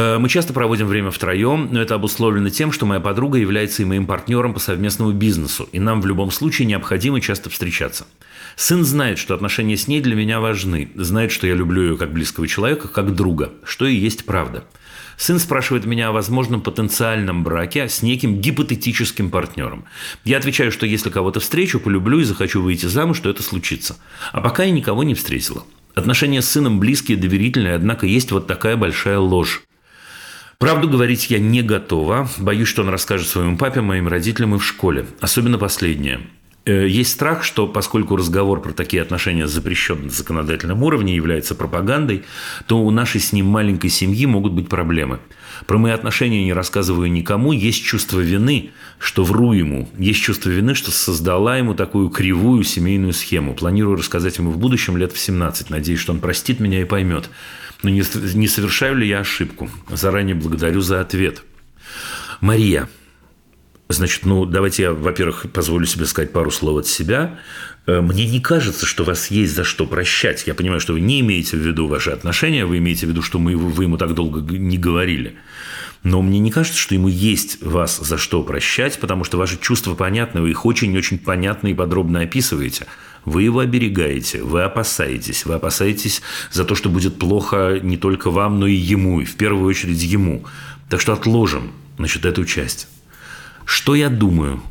Э, 0.01 0.19
мы 0.19 0.31
часто 0.31 0.55
проводим 0.55 0.87
время 0.87 1.11
втроем, 1.11 1.69
но 1.71 1.81
это 1.81 1.95
обусловлено 1.95 2.49
тем, 2.49 2.73
что 2.73 2.87
моя 2.87 3.01
подруга 3.01 3.37
является 3.37 3.83
и 3.83 3.85
моим 3.85 4.07
партнером 4.07 4.55
по 4.55 4.61
совместному 4.61 5.13
бизнесу, 5.13 5.69
и 5.73 5.79
нам 5.79 6.01
в 6.01 6.07
любом 6.07 6.31
случае 6.31 6.67
необходимо 6.67 7.21
часто 7.21 7.51
встречаться. 7.51 8.07
Сын 8.57 8.83
знает, 8.83 9.19
что 9.19 9.35
отношения 9.35 9.77
с 9.77 9.89
ней 9.89 10.01
для 10.01 10.17
меня 10.17 10.41
важны, 10.41 10.91
знает, 10.95 11.33
что 11.33 11.47
я 11.47 11.55
люблю 11.55 11.83
ее 11.83 11.97
как 11.99 12.15
близкого 12.15 12.49
человека, 12.49 12.89
как 12.89 13.15
друга, 13.15 13.53
что 13.63 13.87
и 13.87 13.95
есть 13.95 14.25
правда. 14.25 14.65
Сын 15.19 15.39
спрашивает 15.39 15.85
меня 15.85 16.09
о 16.09 16.13
возможном 16.13 16.63
потенциальном 16.63 17.45
браке 17.45 17.87
с 17.87 18.01
неким 18.01 18.41
гипотетическим 18.41 19.31
партнером. 19.31 19.85
Я 20.25 20.39
отвечаю, 20.39 20.73
что 20.73 20.87
если 20.87 21.11
кого-то 21.11 21.41
встречу, 21.41 21.79
полюблю 21.79 22.21
и 22.21 22.25
захочу 22.25 22.63
выйти 22.63 22.87
замуж, 22.87 23.21
то 23.21 23.29
это 23.29 23.43
случится. 23.43 23.99
А 24.33 24.41
пока 24.41 24.65
я 24.65 24.71
никого 24.71 25.05
не 25.05 25.15
встретила. 25.15 25.65
Отношения 25.95 26.41
с 26.41 26.49
сыном 26.49 26.81
близкие, 26.81 27.19
доверительные, 27.19 27.75
однако 27.75 28.07
есть 28.07 28.33
вот 28.33 28.47
такая 28.47 28.79
большая 28.79 29.19
ложь. 29.19 29.63
Правду 30.61 30.91
говорить 30.91 31.31
я 31.31 31.39
не 31.39 31.63
готова. 31.63 32.29
Боюсь, 32.37 32.69
что 32.69 32.83
он 32.83 32.91
расскажет 32.91 33.29
своему 33.29 33.57
папе, 33.57 33.81
моим 33.81 34.09
родителям 34.09 34.55
и 34.55 34.59
в 34.59 34.63
школе. 34.63 35.07
Особенно 35.19 35.57
последнее. 35.57 36.21
Э, 36.67 36.87
есть 36.87 37.13
страх, 37.13 37.45
что 37.45 37.67
поскольку 37.67 38.15
разговор 38.15 38.61
про 38.61 38.73
такие 38.73 39.01
отношения 39.01 39.47
запрещен 39.47 40.05
на 40.05 40.11
законодательном 40.11 40.83
уровне, 40.83 41.17
является 41.17 41.55
пропагандой, 41.55 42.25
то 42.67 42.79
у 42.79 42.91
нашей 42.91 43.23
с 43.23 43.33
ним 43.33 43.47
маленькой 43.47 43.89
семьи 43.89 44.27
могут 44.27 44.53
быть 44.53 44.69
проблемы. 44.69 45.21
Про 45.67 45.79
мои 45.79 45.93
отношения 45.93 46.45
не 46.45 46.53
рассказываю 46.53 47.11
никому. 47.11 47.53
Есть 47.53 47.83
чувство 47.83 48.21
вины, 48.21 48.73
что 48.99 49.25
вру 49.25 49.55
ему. 49.55 49.89
Есть 49.97 50.21
чувство 50.21 50.51
вины, 50.51 50.75
что 50.75 50.91
создала 50.91 51.57
ему 51.57 51.73
такую 51.73 52.11
кривую 52.11 52.65
семейную 52.65 53.15
схему. 53.15 53.55
Планирую 53.55 53.97
рассказать 53.97 54.37
ему 54.37 54.51
в 54.51 54.59
будущем 54.59 54.99
лет 54.99 55.15
в 55.15 55.19
17. 55.19 55.71
Надеюсь, 55.71 56.01
что 56.01 56.13
он 56.13 56.21
простит 56.21 56.61
меня 56.61 56.83
и 56.83 56.85
поймет. 56.85 57.31
Но 57.83 57.91
не, 57.91 58.03
не 58.35 58.49
совершаю 58.49 58.97
ли 58.97 59.09
я 59.09 59.21
ошибку? 59.21 59.71
Заранее 59.89 60.35
благодарю 60.35 60.81
за 60.81 61.01
ответ. 61.01 61.43
Мария, 62.41 62.89
Значит, 63.91 64.25
ну, 64.25 64.45
давайте 64.45 64.85
я, 64.85 64.93
во-первых, 64.93 65.47
позволю 65.53 65.85
себе 65.85 66.07
сказать 66.07 66.33
пару 66.33 66.53
слов 66.53 66.79
от 66.79 66.87
себя. 66.87 67.41
Э, 67.87 68.01
мне 68.01 68.25
не 68.25 68.39
кажется, 68.39 68.87
что 68.87 69.03
вас 69.03 69.33
есть 69.33 69.53
за 69.53 69.65
что 69.65 69.85
прощать. 69.85 70.45
Я 70.47 70.55
понимаю, 70.55 70.81
что 70.81 70.93
вы 70.93 71.01
не 71.01 71.19
имеете 71.21 71.57
в 71.57 71.61
виду 71.61 71.89
ваши 71.89 72.11
отношения, 72.11 72.67
вы 72.67 72.79
имеете 72.79 73.07
в 73.07 73.09
виду, 73.09 73.21
что 73.21 73.41
мы, 73.41 73.57
вы 73.57 73.83
ему 73.83 73.97
так 73.97 74.15
долго 74.15 74.41
не 74.57 74.79
говорили. 74.79 75.35
Но 76.05 76.23
мне 76.23 76.39
не 76.39 76.53
кажется, 76.53 76.79
что 76.79 76.95
ему 76.95 77.09
есть 77.09 77.63
вас 77.63 77.99
за 77.99 78.17
что 78.17 78.45
прощать, 78.45 79.01
потому 79.01 79.25
что 79.25 79.39
ваши 79.39 79.59
чувства 79.59 79.97
понятны, 79.97 80.41
вы 80.41 80.51
их 80.51 80.65
очень-очень 80.65 81.19
понятно 81.19 81.67
и 81.67 81.75
подробно 81.75 82.21
описываете. 82.21 82.87
Вы 83.25 83.43
его 83.43 83.61
оберегаете, 83.61 84.43
вы 84.43 84.63
опасаетесь, 84.63 85.45
вы 85.45 85.55
опасаетесь 85.55 86.23
за 86.51 86.65
то, 86.65 86.75
что 86.75 86.89
будет 86.89 87.19
плохо 87.19 87.79
не 87.83 87.97
только 87.97 88.31
вам, 88.31 88.59
но 88.59 88.67
и 88.67 88.75
ему, 88.75 89.21
и 89.21 89.25
в 89.25 89.37
первую 89.37 89.69
очередь 89.69 90.03
ему. 90.03 90.45
Так 90.89 91.01
что 91.01 91.13
отложим, 91.13 91.73
значит, 91.99 92.25
эту 92.25 92.45
часть. 92.45 92.89
Что 93.65 93.95
я 93.95 94.09
думаю? 94.09 94.63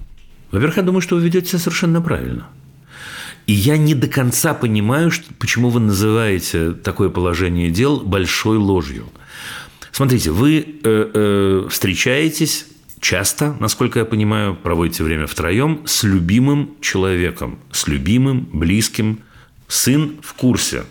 Во-первых, 0.52 0.78
я 0.78 0.84
думаю, 0.84 1.02
что 1.02 1.16
вы 1.16 1.22
ведете 1.22 1.48
себя 1.48 1.60
совершенно 1.60 2.02
правильно. 2.02 2.48
И 3.46 3.54
я 3.54 3.78
не 3.78 3.96
до 3.96 4.08
конца 4.08 4.54
понимаю, 4.54 5.12
что, 5.12 5.26
почему 5.40 5.70
вы 5.70 5.80
называете 5.80 6.72
такое 6.72 7.10
положение 7.10 7.72
дел 7.72 8.00
большой 8.00 8.58
ложью. 8.58 9.10
Смотрите, 9.92 10.32
вы 10.32 10.60
э, 10.60 10.64
э, 10.84 11.68
встречаетесь 11.70 12.66
часто, 13.00 13.56
насколько 13.60 14.00
я 14.00 14.06
понимаю, 14.06 14.56
проводите 14.56 15.04
время 15.04 15.28
втроем 15.28 15.84
с 15.86 16.04
любимым 16.04 16.76
человеком, 16.82 17.60
с 17.72 17.88
любимым, 17.88 18.48
близким. 18.52 19.20
Сын 19.68 20.20
в 20.24 20.34
курсе. 20.34 20.84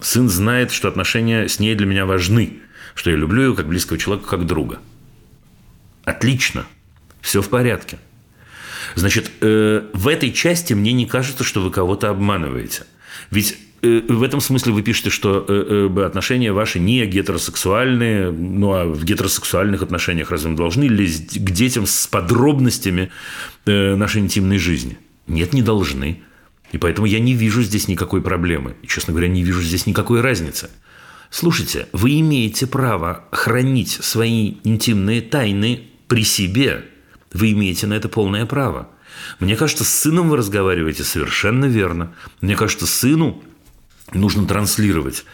Сын 0.00 0.28
знает, 0.28 0.70
что 0.70 0.88
отношения 0.88 1.48
с 1.48 1.58
ней 1.58 1.74
для 1.74 1.86
меня 1.86 2.04
важны, 2.04 2.58
что 2.94 3.10
я 3.10 3.16
люблю 3.16 3.42
ее 3.42 3.54
как 3.54 3.66
близкого 3.66 3.98
человека, 3.98 4.28
как 4.28 4.46
друга. 4.46 4.78
Отлично. 6.04 6.66
Все 7.20 7.40
в 7.40 7.48
порядке. 7.48 7.98
Значит, 8.94 9.30
э, 9.40 9.88
в 9.92 10.08
этой 10.08 10.32
части 10.32 10.74
мне 10.74 10.92
не 10.92 11.06
кажется, 11.06 11.44
что 11.44 11.60
вы 11.60 11.70
кого-то 11.70 12.10
обманываете. 12.10 12.84
Ведь 13.30 13.58
в 13.82 14.22
этом 14.22 14.40
смысле 14.40 14.72
вы 14.72 14.82
пишете, 14.82 15.10
что 15.10 15.44
э, 15.46 15.88
э, 15.94 16.04
отношения 16.04 16.52
ваши 16.52 16.78
не 16.78 17.04
гетеросексуальные, 17.06 18.30
ну 18.30 18.72
а 18.72 18.84
в 18.86 19.04
гетеросексуальных 19.04 19.82
отношениях 19.82 20.30
разве 20.30 20.50
мы 20.50 20.56
должны 20.56 20.84
лезть 20.84 21.38
к 21.38 21.50
детям 21.50 21.86
с 21.86 22.06
подробностями 22.06 23.10
нашей 23.64 24.22
интимной 24.22 24.58
жизни? 24.58 24.98
Нет, 25.26 25.52
не 25.52 25.62
должны. 25.62 26.22
И 26.72 26.78
поэтому 26.78 27.06
я 27.06 27.20
не 27.20 27.34
вижу 27.34 27.62
здесь 27.62 27.88
никакой 27.88 28.22
проблемы. 28.22 28.76
И, 28.82 28.86
честно 28.86 29.12
говоря, 29.12 29.28
не 29.28 29.42
вижу 29.42 29.62
здесь 29.62 29.86
никакой 29.86 30.20
разницы. 30.20 30.70
Слушайте, 31.30 31.88
вы 31.92 32.20
имеете 32.20 32.66
право 32.66 33.24
хранить 33.32 33.90
свои 33.90 34.54
интимные 34.64 35.20
тайны 35.20 35.82
при 36.08 36.24
себе. 36.24 36.84
Вы 37.32 37.52
имеете 37.52 37.86
на 37.86 37.94
это 37.94 38.08
полное 38.08 38.46
право. 38.46 38.88
Мне 39.40 39.56
кажется, 39.56 39.84
с 39.84 39.88
сыном 39.88 40.28
вы 40.28 40.36
разговариваете 40.36 41.04
совершенно 41.04 41.64
верно. 41.66 42.12
Мне 42.40 42.56
кажется, 42.56 42.86
сыну 42.86 43.42
нужно 44.12 44.46
транслировать 44.46 45.24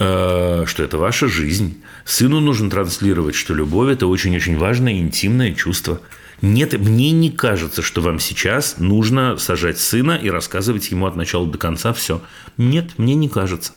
э, 0.00 0.64
что 0.66 0.82
это 0.82 0.98
ваша 0.98 1.28
жизнь. 1.28 1.82
Сыну 2.04 2.40
нужно 2.40 2.70
транслировать, 2.70 3.34
что 3.34 3.54
любовь– 3.54 3.92
это 3.92 4.06
очень-очень 4.06 4.56
важное 4.56 4.94
интимное 4.94 5.54
чувство. 5.54 6.00
Нет, 6.42 6.72
мне 6.78 7.10
не 7.12 7.30
кажется, 7.30 7.82
что 7.82 8.00
вам 8.00 8.18
сейчас 8.18 8.78
нужно 8.78 9.36
сажать 9.36 9.78
сына 9.78 10.18
и 10.20 10.30
рассказывать 10.30 10.90
ему 10.90 11.06
от 11.06 11.14
начала 11.14 11.46
до 11.46 11.58
конца 11.58 11.92
все. 11.92 12.22
Нет, 12.56 12.98
мне 12.98 13.14
не 13.14 13.28
кажется. 13.28 13.74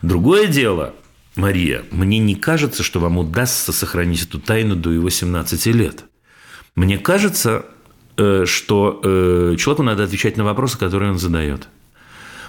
Другое 0.00 0.46
дело, 0.46 0.94
Мария, 1.36 1.84
мне 1.90 2.18
не 2.18 2.34
кажется, 2.34 2.82
что 2.82 3.00
вам 3.00 3.18
удастся 3.18 3.72
сохранить 3.72 4.22
эту 4.22 4.40
тайну 4.40 4.76
до 4.76 4.90
его 4.90 5.10
17 5.10 5.66
лет. 5.66 6.04
Мне 6.74 6.98
кажется, 6.98 7.66
э, 8.16 8.44
что 8.46 9.00
э, 9.04 9.56
человеку 9.58 9.82
надо 9.82 10.04
отвечать 10.04 10.38
на 10.38 10.44
вопросы, 10.44 10.78
которые 10.78 11.12
он 11.12 11.18
задает– 11.18 11.68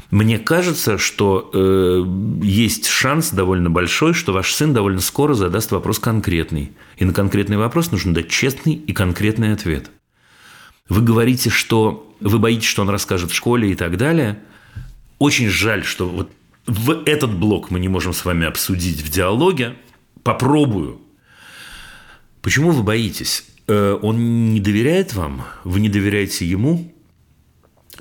мне 0.10 0.40
кажется, 0.40 0.98
что 0.98 1.50
э, 1.54 2.04
есть 2.42 2.88
шанс 2.88 3.32
довольно 3.32 3.70
большой, 3.70 4.14
что 4.14 4.32
ваш 4.32 4.54
сын 4.54 4.74
довольно 4.74 5.02
скоро 5.02 5.34
задаст 5.34 5.72
вопрос 5.72 6.00
конкретный. 6.00 6.72
И 6.96 7.04
на 7.04 7.14
конкретный 7.14 7.58
вопрос 7.58 7.92
нужно 7.92 8.14
дать 8.14 8.30
честный 8.30 8.74
и 8.74 8.94
конкретный 8.94 9.52
ответ. 9.52 9.90
Вы 10.88 11.02
говорите, 11.02 11.50
что 11.50 12.16
вы 12.22 12.40
боитесь, 12.40 12.68
что 12.68 12.84
он 12.84 12.90
расскажет 12.90 13.32
в 13.32 13.36
школе 13.36 13.72
и 13.72 13.76
так 13.76 13.98
далее. 13.98 14.40
очень 15.20 15.50
жаль, 15.50 15.84
что 15.84 16.08
вот 16.08 16.32
в 16.66 17.04
этот 17.06 17.34
блок 17.34 17.70
мы 17.70 17.80
не 17.80 17.90
можем 17.90 18.14
с 18.14 18.24
вами 18.24 18.46
обсудить 18.46 19.02
в 19.02 19.10
диалоге. 19.10 19.76
Попробую. 20.24 21.02
Почему 22.42 22.72
вы 22.72 22.84
боитесь? 22.84 23.46
Э, 23.68 24.00
он 24.02 24.54
не 24.54 24.62
доверяет 24.62 25.14
вам? 25.14 25.44
Вы 25.66 25.82
не 25.82 25.90
доверяете 25.90 26.46
ему? 26.46 26.94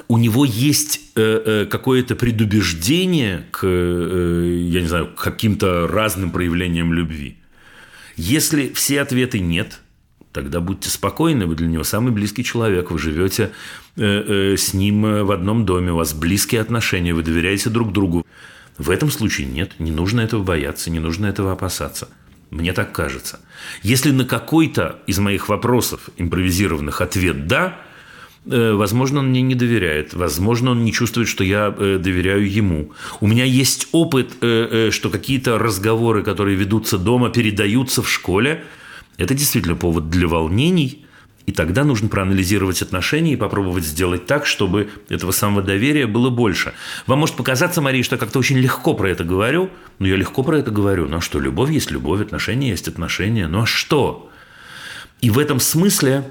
У 0.08 0.18
него 0.18 0.44
есть 0.44 1.00
э, 1.14 1.42
э, 1.44 1.66
какое-то 1.66 2.16
предубеждение 2.16 3.46
к, 3.50 3.60
э, 3.62 4.66
я 4.68 4.80
не 4.80 4.86
знаю, 4.86 5.08
к 5.08 5.22
каким-то 5.22 5.86
разным 5.86 6.30
проявлениям 6.30 6.92
любви. 6.92 7.36
Если 8.16 8.72
все 8.72 9.00
ответы 9.02 9.40
нет, 9.40 9.80
тогда 10.32 10.60
будьте 10.60 10.88
спокойны, 10.88 11.46
вы 11.46 11.54
для 11.54 11.66
него 11.66 11.84
самый 11.84 12.12
близкий 12.12 12.44
человек, 12.44 12.90
вы 12.90 12.98
живете 12.98 13.52
с 13.96 14.74
ним 14.74 15.24
в 15.24 15.30
одном 15.30 15.64
доме, 15.64 15.92
у 15.92 15.96
вас 15.96 16.12
близкие 16.12 16.60
отношения, 16.60 17.14
вы 17.14 17.22
доверяете 17.22 17.70
друг 17.70 17.92
другу. 17.92 18.26
В 18.76 18.90
этом 18.90 19.10
случае 19.10 19.46
нет, 19.46 19.72
не 19.78 19.90
нужно 19.90 20.20
этого 20.20 20.42
бояться, 20.42 20.90
не 20.90 20.98
нужно 20.98 21.26
этого 21.26 21.52
опасаться. 21.52 22.08
Мне 22.50 22.72
так 22.72 22.92
кажется. 22.92 23.40
Если 23.82 24.10
на 24.10 24.24
какой-то 24.24 25.00
из 25.06 25.18
моих 25.18 25.48
вопросов 25.48 26.10
импровизированных 26.16 27.00
ответ 27.00 27.46
«да», 27.46 27.80
возможно, 28.46 29.20
он 29.20 29.30
мне 29.30 29.42
не 29.42 29.54
доверяет. 29.54 30.14
Возможно, 30.14 30.70
он 30.70 30.84
не 30.84 30.92
чувствует, 30.92 31.28
что 31.28 31.44
я 31.44 31.74
э, 31.76 31.98
доверяю 31.98 32.50
ему. 32.50 32.92
У 33.20 33.26
меня 33.26 33.44
есть 33.44 33.88
опыт, 33.92 34.36
э, 34.40 34.90
что 34.92 35.10
какие-то 35.10 35.58
разговоры, 35.58 36.22
которые 36.22 36.56
ведутся 36.56 36.98
дома, 36.98 37.30
передаются 37.30 38.02
в 38.02 38.10
школе. 38.10 38.64
Это 39.18 39.34
действительно 39.34 39.74
повод 39.76 40.10
для 40.10 40.28
волнений. 40.28 41.06
И 41.46 41.52
тогда 41.52 41.84
нужно 41.84 42.08
проанализировать 42.08 42.82
отношения 42.82 43.34
и 43.34 43.36
попробовать 43.36 43.84
сделать 43.84 44.26
так, 44.26 44.46
чтобы 44.46 44.90
этого 45.08 45.30
самого 45.30 45.62
доверия 45.62 46.06
было 46.06 46.28
больше. 46.28 46.74
Вам 47.06 47.20
может 47.20 47.36
показаться, 47.36 47.80
Мария, 47.80 48.02
что 48.02 48.16
я 48.16 48.18
как-то 48.18 48.40
очень 48.40 48.58
легко 48.58 48.94
про 48.94 49.10
это 49.10 49.22
говорю. 49.22 49.70
Но 50.00 50.08
я 50.08 50.16
легко 50.16 50.42
про 50.42 50.58
это 50.58 50.72
говорю. 50.72 51.06
Ну 51.06 51.18
а 51.18 51.20
что, 51.20 51.38
любовь 51.38 51.70
есть 51.70 51.90
любовь, 51.92 52.20
отношения 52.20 52.70
есть 52.70 52.88
отношения. 52.88 53.46
Ну 53.46 53.62
а 53.62 53.66
что? 53.66 54.30
И 55.20 55.30
в 55.30 55.38
этом 55.38 55.60
смысле 55.60 56.28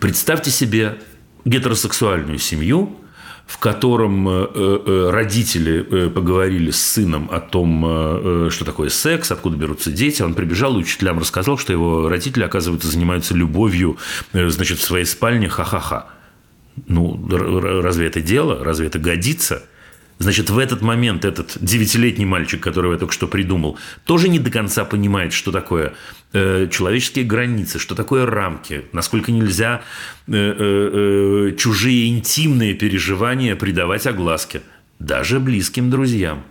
представьте 0.00 0.50
себе 0.50 0.96
гетеросексуальную 1.44 2.38
семью, 2.38 2.96
в 3.46 3.58
котором 3.58 4.26
э, 4.28 4.48
э, 4.54 5.10
родители 5.10 5.86
э, 5.88 6.10
поговорили 6.10 6.70
с 6.70 6.80
сыном 6.80 7.28
о 7.30 7.40
том, 7.40 8.50
что 8.50 8.64
такое 8.64 8.88
секс, 8.88 9.30
откуда 9.30 9.56
берутся 9.56 9.90
дети. 9.92 10.22
Он 10.22 10.34
прибежал 10.34 10.76
и 10.76 10.80
учителям 10.80 11.18
рассказал, 11.18 11.58
что 11.58 11.72
его 11.72 12.08
родители, 12.08 12.42
оказывается, 12.42 12.88
занимаются 12.88 13.34
любовью, 13.34 13.98
значит, 14.32 14.78
в 14.78 14.82
своей 14.82 15.04
спальне, 15.04 15.48
ха-ха-ха. 15.48 16.06
Ну, 16.86 17.28
разве 17.28 18.06
это 18.06 18.20
дело? 18.20 18.64
Разве 18.64 18.86
это 18.86 18.98
годится? 18.98 19.62
Значит, 20.18 20.48
в 20.48 20.58
этот 20.58 20.80
момент 20.80 21.24
этот 21.24 21.56
девятилетний 21.60 22.24
мальчик, 22.24 22.62
которого 22.62 22.92
я 22.92 22.98
только 22.98 23.12
что 23.12 23.26
придумал, 23.26 23.78
тоже 24.04 24.28
не 24.28 24.38
до 24.38 24.50
конца 24.50 24.84
понимает, 24.84 25.32
что 25.32 25.50
такое 25.50 25.94
э, 26.32 26.68
человеческие 26.70 27.24
границы, 27.24 27.78
что 27.78 27.94
такое 27.94 28.24
рамки, 28.24 28.84
насколько 28.92 29.32
нельзя 29.32 29.82
э, 30.28 30.32
э, 30.32 31.50
э 31.50 31.56
чужие 31.56 32.08
интимные 32.08 32.74
переживания 32.74 33.56
придавать 33.56 34.06
огласке, 34.06 34.62
даже 35.00 35.40
близким 35.40 35.90
друзьям. 35.90 36.44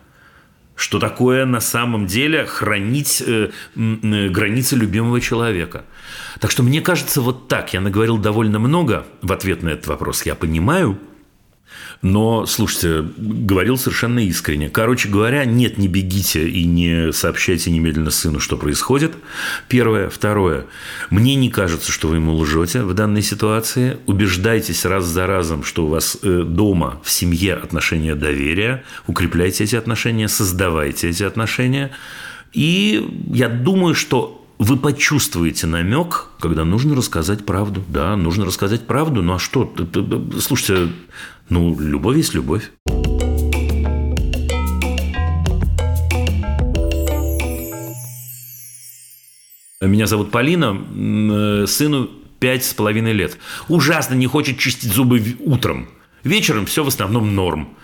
Что 0.75 0.99
такое 0.99 1.45
на 1.45 1.61
самом 1.61 2.07
деле 2.07 2.45
хранить 2.45 3.23
э, 3.25 3.51
э, 3.75 4.29
границы 4.29 4.75
любимого 4.75 5.21
человека. 5.21 5.85
Так 6.39 6.51
что 6.51 6.63
мне 6.63 6.81
кажется, 6.81 7.21
вот 7.21 7.47
так. 7.47 7.73
Я 7.73 7.79
наговорил 7.79 8.17
довольно 8.17 8.59
много 8.59 9.05
в 9.21 9.31
ответ 9.31 9.63
на 9.63 9.69
этот 9.69 9.87
вопрос. 9.87 10.25
Я 10.25 10.35
понимаю, 10.35 10.99
но, 12.01 12.45
слушайте, 12.45 13.05
говорил 13.17 13.77
совершенно 13.77 14.19
искренне. 14.19 14.69
Короче 14.69 15.07
говоря, 15.07 15.45
нет, 15.45 15.77
не 15.77 15.87
бегите 15.87 16.47
и 16.49 16.65
не 16.65 17.13
сообщайте 17.13 17.71
немедленно 17.71 18.11
сыну, 18.11 18.39
что 18.39 18.57
происходит. 18.57 19.13
Первое. 19.69 20.09
Второе. 20.09 20.65
Мне 21.09 21.35
не 21.35 21.49
кажется, 21.49 21.91
что 21.91 22.09
вы 22.09 22.17
ему 22.17 22.33
лжете 22.35 22.83
в 22.83 22.93
данной 22.93 23.21
ситуации. 23.21 23.97
Убеждайтесь 24.05 24.85
раз 24.85 25.05
за 25.05 25.27
разом, 25.27 25.63
что 25.63 25.85
у 25.85 25.87
вас 25.87 26.17
э, 26.21 26.43
дома, 26.43 26.99
в 27.03 27.09
семье 27.09 27.53
отношения 27.53 28.15
доверия. 28.15 28.83
Укрепляйте 29.07 29.63
эти 29.63 29.75
отношения, 29.77 30.27
создавайте 30.27 31.09
эти 31.09 31.23
отношения. 31.23 31.91
И 32.51 33.23
я 33.31 33.47
думаю, 33.47 33.95
что 33.95 34.43
вы 34.59 34.77
почувствуете 34.77 35.67
намек, 35.67 36.27
когда 36.39 36.63
нужно 36.63 36.95
рассказать 36.95 37.45
правду. 37.45 37.83
Да, 37.87 38.15
нужно 38.15 38.45
рассказать 38.45 38.87
правду. 38.87 39.21
Ну 39.21 39.33
а 39.33 39.39
что? 39.39 39.73
Слушайте, 40.39 40.93
ну, 41.49 41.79
любовь 41.79 42.17
есть 42.17 42.33
любовь. 42.33 42.71
Меня 49.81 50.07
зовут 50.07 50.31
Полина, 50.31 50.75
э, 50.75 51.65
сыну 51.67 52.09
пять 52.39 52.63
с 52.65 52.73
половиной 52.73 53.13
лет. 53.13 53.37
Ужасно 53.67 54.15
не 54.15 54.27
хочет 54.27 54.57
чистить 54.57 54.91
зубы 54.91 55.21
утром. 55.39 55.89
Вечером 56.23 56.65
все 56.65 56.83
в 56.83 56.87
основном 56.87 57.35
норм. 57.35 57.77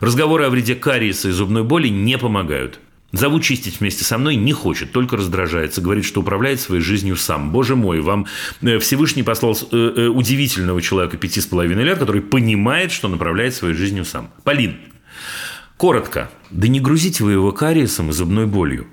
Разговоры 0.00 0.44
о 0.44 0.50
вреде 0.50 0.74
кариеса 0.74 1.28
и 1.28 1.32
зубной 1.32 1.64
боли 1.64 1.88
не 1.88 2.18
помогают. 2.18 2.80
Зову 3.12 3.38
чистить 3.40 3.80
вместе 3.80 4.04
со 4.04 4.18
мной 4.18 4.34
не 4.34 4.52
хочет, 4.52 4.90
только 4.90 5.16
раздражается. 5.16 5.80
Говорит, 5.80 6.04
что 6.04 6.20
управляет 6.20 6.60
своей 6.60 6.82
жизнью 6.82 7.16
сам. 7.16 7.52
Боже 7.52 7.76
мой, 7.76 8.00
вам 8.00 8.26
э, 8.62 8.78
Всевышний 8.80 9.22
послал 9.22 9.56
э, 9.56 9.76
э, 9.76 10.06
удивительного 10.08 10.82
человека 10.82 11.16
пяти 11.16 11.40
с 11.40 11.46
половиной 11.46 11.84
лет, 11.84 11.98
который 11.98 12.20
понимает, 12.20 12.90
что 12.90 13.08
направляет 13.08 13.54
своей 13.54 13.74
жизнью 13.74 14.04
сам. 14.04 14.30
Полин, 14.42 14.76
коротко. 15.76 16.30
Да 16.50 16.66
не 16.66 16.80
грузите 16.80 17.22
вы 17.22 17.32
его 17.32 17.52
кариесом 17.52 18.10
и 18.10 18.12
зубной 18.12 18.46
болью. 18.46 18.88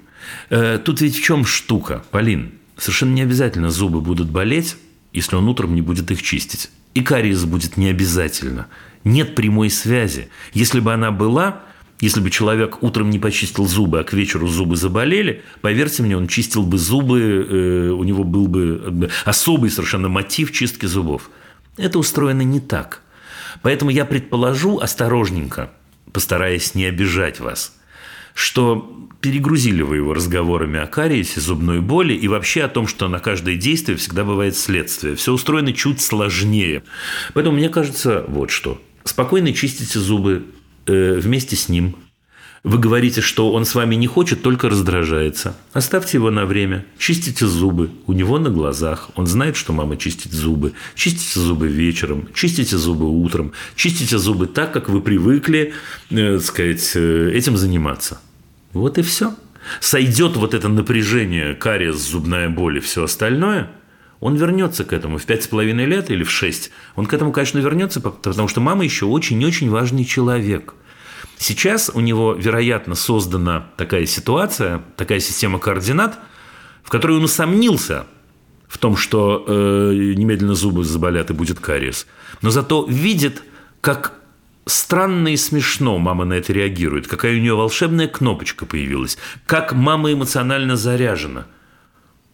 Тут 0.49 1.01
ведь 1.01 1.17
в 1.17 1.23
чем 1.23 1.45
штука, 1.45 2.03
Полин? 2.11 2.53
Совершенно 2.77 3.13
не 3.13 3.23
обязательно 3.23 3.71
зубы 3.71 3.99
будут 3.99 4.29
болеть, 4.29 4.77
если 5.11 5.35
он 5.35 5.47
утром 5.47 5.75
не 5.75 5.81
будет 5.81 6.11
их 6.11 6.21
чистить. 6.21 6.69
И 6.93 7.01
кариес 7.01 7.43
будет 7.45 7.77
не 7.77 7.89
обязательно. 7.89 8.67
Нет 9.03 9.35
прямой 9.35 9.69
связи. 9.69 10.29
Если 10.53 10.79
бы 10.79 10.93
она 10.93 11.11
была, 11.11 11.63
если 11.99 12.19
бы 12.19 12.29
человек 12.29 12.83
утром 12.83 13.09
не 13.09 13.19
почистил 13.19 13.65
зубы, 13.65 13.99
а 13.99 14.03
к 14.03 14.13
вечеру 14.13 14.47
зубы 14.47 14.75
заболели, 14.75 15.41
поверьте 15.61 16.03
мне, 16.03 16.17
он 16.17 16.27
чистил 16.27 16.63
бы 16.63 16.77
зубы, 16.77 17.19
э, 17.19 17.89
у 17.89 18.03
него 18.03 18.23
был 18.23 18.47
бы 18.47 19.09
особый 19.25 19.69
совершенно 19.69 20.09
мотив 20.09 20.51
чистки 20.51 20.85
зубов. 20.85 21.29
Это 21.77 21.99
устроено 21.99 22.41
не 22.41 22.59
так. 22.59 23.01
Поэтому 23.61 23.91
я 23.91 24.05
предположу 24.05 24.79
осторожненько, 24.79 25.71
постараясь 26.11 26.75
не 26.75 26.85
обижать 26.85 27.39
вас, 27.39 27.75
что 28.33 29.09
перегрузили 29.21 29.81
вы 29.81 29.97
его 29.97 30.13
разговорами 30.13 30.79
о 30.79 30.87
кариесе, 30.87 31.39
зубной 31.39 31.79
боли 31.79 32.13
и 32.13 32.27
вообще 32.27 32.63
о 32.63 32.67
том, 32.67 32.87
что 32.87 33.07
на 33.07 33.19
каждое 33.19 33.55
действие 33.55 33.97
всегда 33.97 34.25
бывает 34.25 34.57
следствие. 34.57 35.15
Все 35.15 35.31
устроено 35.31 35.71
чуть 35.71 36.01
сложнее. 36.01 36.83
Поэтому 37.33 37.55
мне 37.55 37.69
кажется 37.69 38.25
вот 38.27 38.51
что. 38.51 38.81
Спокойно 39.05 39.53
чистите 39.53 39.99
зубы 39.99 40.45
э, 40.85 41.19
вместе 41.19 41.55
с 41.55 41.69
ним. 41.69 41.95
Вы 42.63 42.77
говорите, 42.77 43.19
что 43.19 43.51
он 43.51 43.65
с 43.65 43.75
вами 43.75 43.95
не 43.95 44.07
хочет, 44.07 44.41
только 44.41 44.69
раздражается. 44.69 45.57
Оставьте 45.73 46.17
его 46.17 46.31
на 46.31 46.45
время. 46.45 46.85
Чистите 46.97 47.45
зубы. 47.45 47.89
У 48.07 48.13
него 48.13 48.39
на 48.39 48.49
глазах. 48.49 49.09
Он 49.15 49.27
знает, 49.27 49.57
что 49.57 49.73
мама 49.73 49.97
чистит 49.97 50.31
зубы. 50.31 50.71
Чистите 50.95 51.41
зубы 51.41 51.67
вечером. 51.67 52.29
Чистите 52.33 52.77
зубы 52.77 53.05
утром. 53.09 53.51
Чистите 53.75 54.17
зубы 54.17 54.47
так, 54.47 54.71
как 54.71 54.87
вы 54.87 55.01
привыкли, 55.01 55.73
э, 56.09 56.39
сказать, 56.39 56.91
э, 56.95 57.31
этим 57.33 57.57
заниматься. 57.57 58.21
Вот 58.71 58.97
и 58.97 59.01
все. 59.01 59.35
Сойдет 59.81 60.37
вот 60.37 60.53
это 60.53 60.69
напряжение, 60.69 61.55
кариес, 61.55 61.97
зубная 61.97 62.49
боль 62.49 62.77
и 62.77 62.79
все 62.79 63.03
остальное– 63.03 63.69
он 64.23 64.35
вернется 64.35 64.85
к 64.85 64.93
этому 64.93 65.17
в 65.17 65.25
пять 65.25 65.43
с 65.43 65.47
половиной 65.47 65.83
лет 65.83 66.09
или 66.09 66.23
в 66.23 66.31
шесть. 66.31 66.71
Он 66.95 67.05
к 67.07 67.13
этому, 67.13 67.33
конечно, 67.33 67.59
вернется, 67.59 67.99
потому 67.99 68.47
что 68.47 68.61
мама 68.61 68.85
еще 68.85 69.05
очень-очень 69.05 69.69
важный 69.69 70.05
человек. 70.05 70.75
Сейчас 71.37 71.91
у 71.93 71.99
него, 71.99 72.31
вероятно, 72.33 72.95
создана 72.95 73.67
такая 73.75 74.05
ситуация, 74.05 74.81
такая 74.95 75.19
система 75.19 75.59
координат, 75.59 76.17
в 76.83 76.89
которой 76.89 77.17
он 77.17 77.25
усомнился 77.25 78.05
в 78.69 78.77
том, 78.77 78.95
что 78.95 79.43
э, 79.45 80.13
немедленно 80.15 80.55
зубы 80.55 80.85
заболят 80.85 81.29
и 81.29 81.33
будет 81.33 81.59
кариес. 81.59 82.07
Но 82.41 82.49
зато 82.49 82.85
видит, 82.87 83.43
как 83.81 84.13
странно 84.65 85.33
и 85.33 85.35
смешно 85.35 85.97
мама 85.97 86.23
на 86.23 86.35
это 86.35 86.53
реагирует, 86.53 87.07
какая 87.07 87.35
у 87.35 87.39
нее 87.41 87.55
волшебная 87.55 88.07
кнопочка 88.07 88.65
появилась, 88.65 89.17
как 89.45 89.73
мама 89.73 90.13
эмоционально 90.13 90.77
заряжена– 90.77 91.45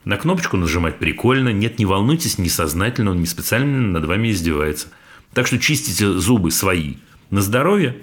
на 0.06 0.18
кнопочку 0.18 0.58
нажимать 0.58 1.00
прикольно. 1.00 1.50
Нет, 1.50 1.80
не 1.80 1.86
волнуйтесь, 1.86 2.38
несознательно, 2.38 3.12
он 3.12 3.20
не 3.20 3.26
специально 3.26 3.80
над 3.80 4.06
вами 4.06 4.32
издевается. 4.32 4.88
Так 5.34 5.48
что 5.48 5.60
чистите 5.60 6.12
зубы 6.14 6.52
свои 6.52 6.96
на 7.30 7.42
здоровье. 7.42 7.98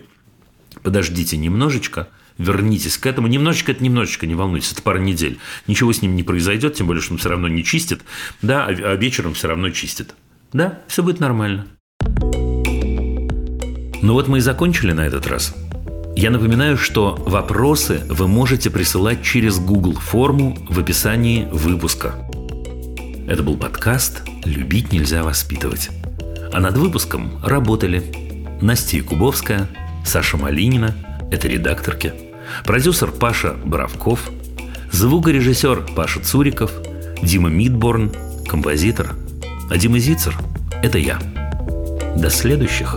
Подождите 0.82 1.36
немножечко, 1.36 2.08
вернитесь 2.38 2.98
к 2.98 3.06
этому. 3.06 3.28
Немножечко 3.28 3.72
это 3.72 3.82
немножечко, 3.82 4.26
не 4.26 4.34
волнуйтесь, 4.34 4.72
это 4.72 4.82
пара 4.82 4.98
недель. 4.98 5.38
Ничего 5.66 5.92
с 5.92 6.02
ним 6.02 6.14
не 6.16 6.22
произойдет, 6.22 6.74
тем 6.74 6.86
более, 6.86 7.02
что 7.02 7.14
он 7.14 7.18
все 7.18 7.30
равно 7.30 7.48
не 7.48 7.64
чистит. 7.64 8.02
Да, 8.42 8.66
а, 8.66 8.68
а 8.68 8.94
вечером 8.96 9.34
все 9.34 9.48
равно 9.48 9.70
чистит. 9.70 10.14
Да, 10.52 10.80
все 10.86 11.02
будет 11.02 11.18
нормально. 11.18 11.66
Ну 14.02 14.12
вот 14.12 14.28
мы 14.28 14.38
и 14.38 14.40
закончили 14.40 14.92
на 14.92 15.06
этот 15.06 15.26
раз. 15.26 15.54
Я 16.16 16.30
напоминаю, 16.30 16.78
что 16.78 17.14
вопросы 17.26 18.00
вы 18.08 18.26
можете 18.26 18.70
присылать 18.70 19.22
через 19.22 19.58
Google 19.58 19.92
форму 19.92 20.56
в 20.66 20.78
описании 20.80 21.46
выпуска. 21.52 22.14
Это 23.28 23.42
был 23.42 23.58
подкаст 23.58 24.22
«Любить 24.46 24.92
нельзя 24.92 25.22
воспитывать». 25.22 25.90
А 26.54 26.58
над 26.58 26.78
выпуском 26.78 27.38
работали 27.44 28.02
Настя 28.62 29.02
Кубовская, 29.02 29.68
Саша 30.06 30.38
Малинина, 30.38 30.96
это 31.30 31.48
редакторки, 31.48 32.14
продюсер 32.64 33.12
Паша 33.12 33.52
Боровков, 33.52 34.30
звукорежиссер 34.92 35.88
Паша 35.94 36.20
Цуриков, 36.20 36.72
Дима 37.22 37.50
Мидборн, 37.50 38.10
композитор, 38.48 39.16
а 39.70 39.76
Дима 39.76 39.98
Зицер– 39.98 40.34
это 40.82 40.96
я. 40.96 41.18
До 42.16 42.30
следующих 42.30 42.96